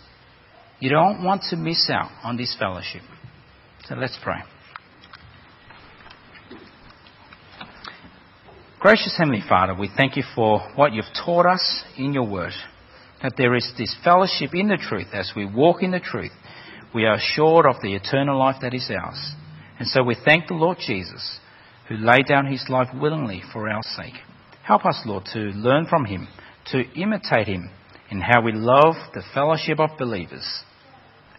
You 0.79 0.89
don't 0.89 1.23
want 1.23 1.43
to 1.49 1.57
miss 1.57 1.89
out 1.89 2.11
on 2.23 2.37
this 2.37 2.55
fellowship. 2.57 3.01
So 3.85 3.95
let's 3.95 4.17
pray. 4.23 4.39
Gracious 8.79 9.15
Heavenly 9.17 9.41
Father, 9.49 9.73
we 9.73 9.89
thank 9.97 10.15
you 10.17 10.23
for 10.35 10.59
what 10.75 10.93
you've 10.93 11.05
taught 11.25 11.47
us 11.47 11.83
in 11.97 12.13
your 12.13 12.29
word, 12.29 12.53
that 13.23 13.33
there 13.35 13.55
is 13.55 13.67
this 13.75 13.95
fellowship 14.03 14.53
in 14.53 14.67
the 14.67 14.77
truth. 14.77 15.07
As 15.13 15.31
we 15.35 15.45
walk 15.47 15.81
in 15.81 15.89
the 15.89 15.99
truth, 15.99 16.31
we 16.93 17.05
are 17.05 17.15
assured 17.15 17.65
of 17.65 17.81
the 17.81 17.95
eternal 17.95 18.37
life 18.37 18.57
that 18.61 18.75
is 18.75 18.87
ours. 18.91 19.33
And 19.79 19.87
so 19.87 20.03
we 20.03 20.15
thank 20.23 20.47
the 20.47 20.53
Lord 20.53 20.77
Jesus, 20.77 21.39
who 21.89 21.97
laid 21.97 22.27
down 22.27 22.45
his 22.45 22.67
life 22.69 22.89
willingly 22.93 23.41
for 23.51 23.67
our 23.67 23.81
sake. 23.81 24.13
Help 24.63 24.85
us, 24.85 25.01
Lord, 25.07 25.25
to 25.33 25.39
learn 25.39 25.87
from 25.87 26.05
him, 26.05 26.27
to 26.67 26.83
imitate 26.91 27.47
him 27.47 27.71
in 28.11 28.21
how 28.21 28.43
we 28.43 28.51
love 28.51 28.93
the 29.15 29.23
fellowship 29.33 29.79
of 29.79 29.97
believers, 29.97 30.47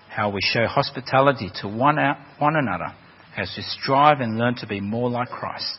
how 0.08 0.28
we 0.28 0.40
show 0.42 0.66
hospitality 0.66 1.52
to 1.62 1.68
one, 1.68 1.98
one 2.40 2.56
another 2.56 2.96
as 3.36 3.54
we 3.56 3.62
strive 3.62 4.18
and 4.18 4.36
learn 4.36 4.56
to 4.56 4.66
be 4.66 4.80
more 4.80 5.08
like 5.08 5.28
Christ. 5.28 5.78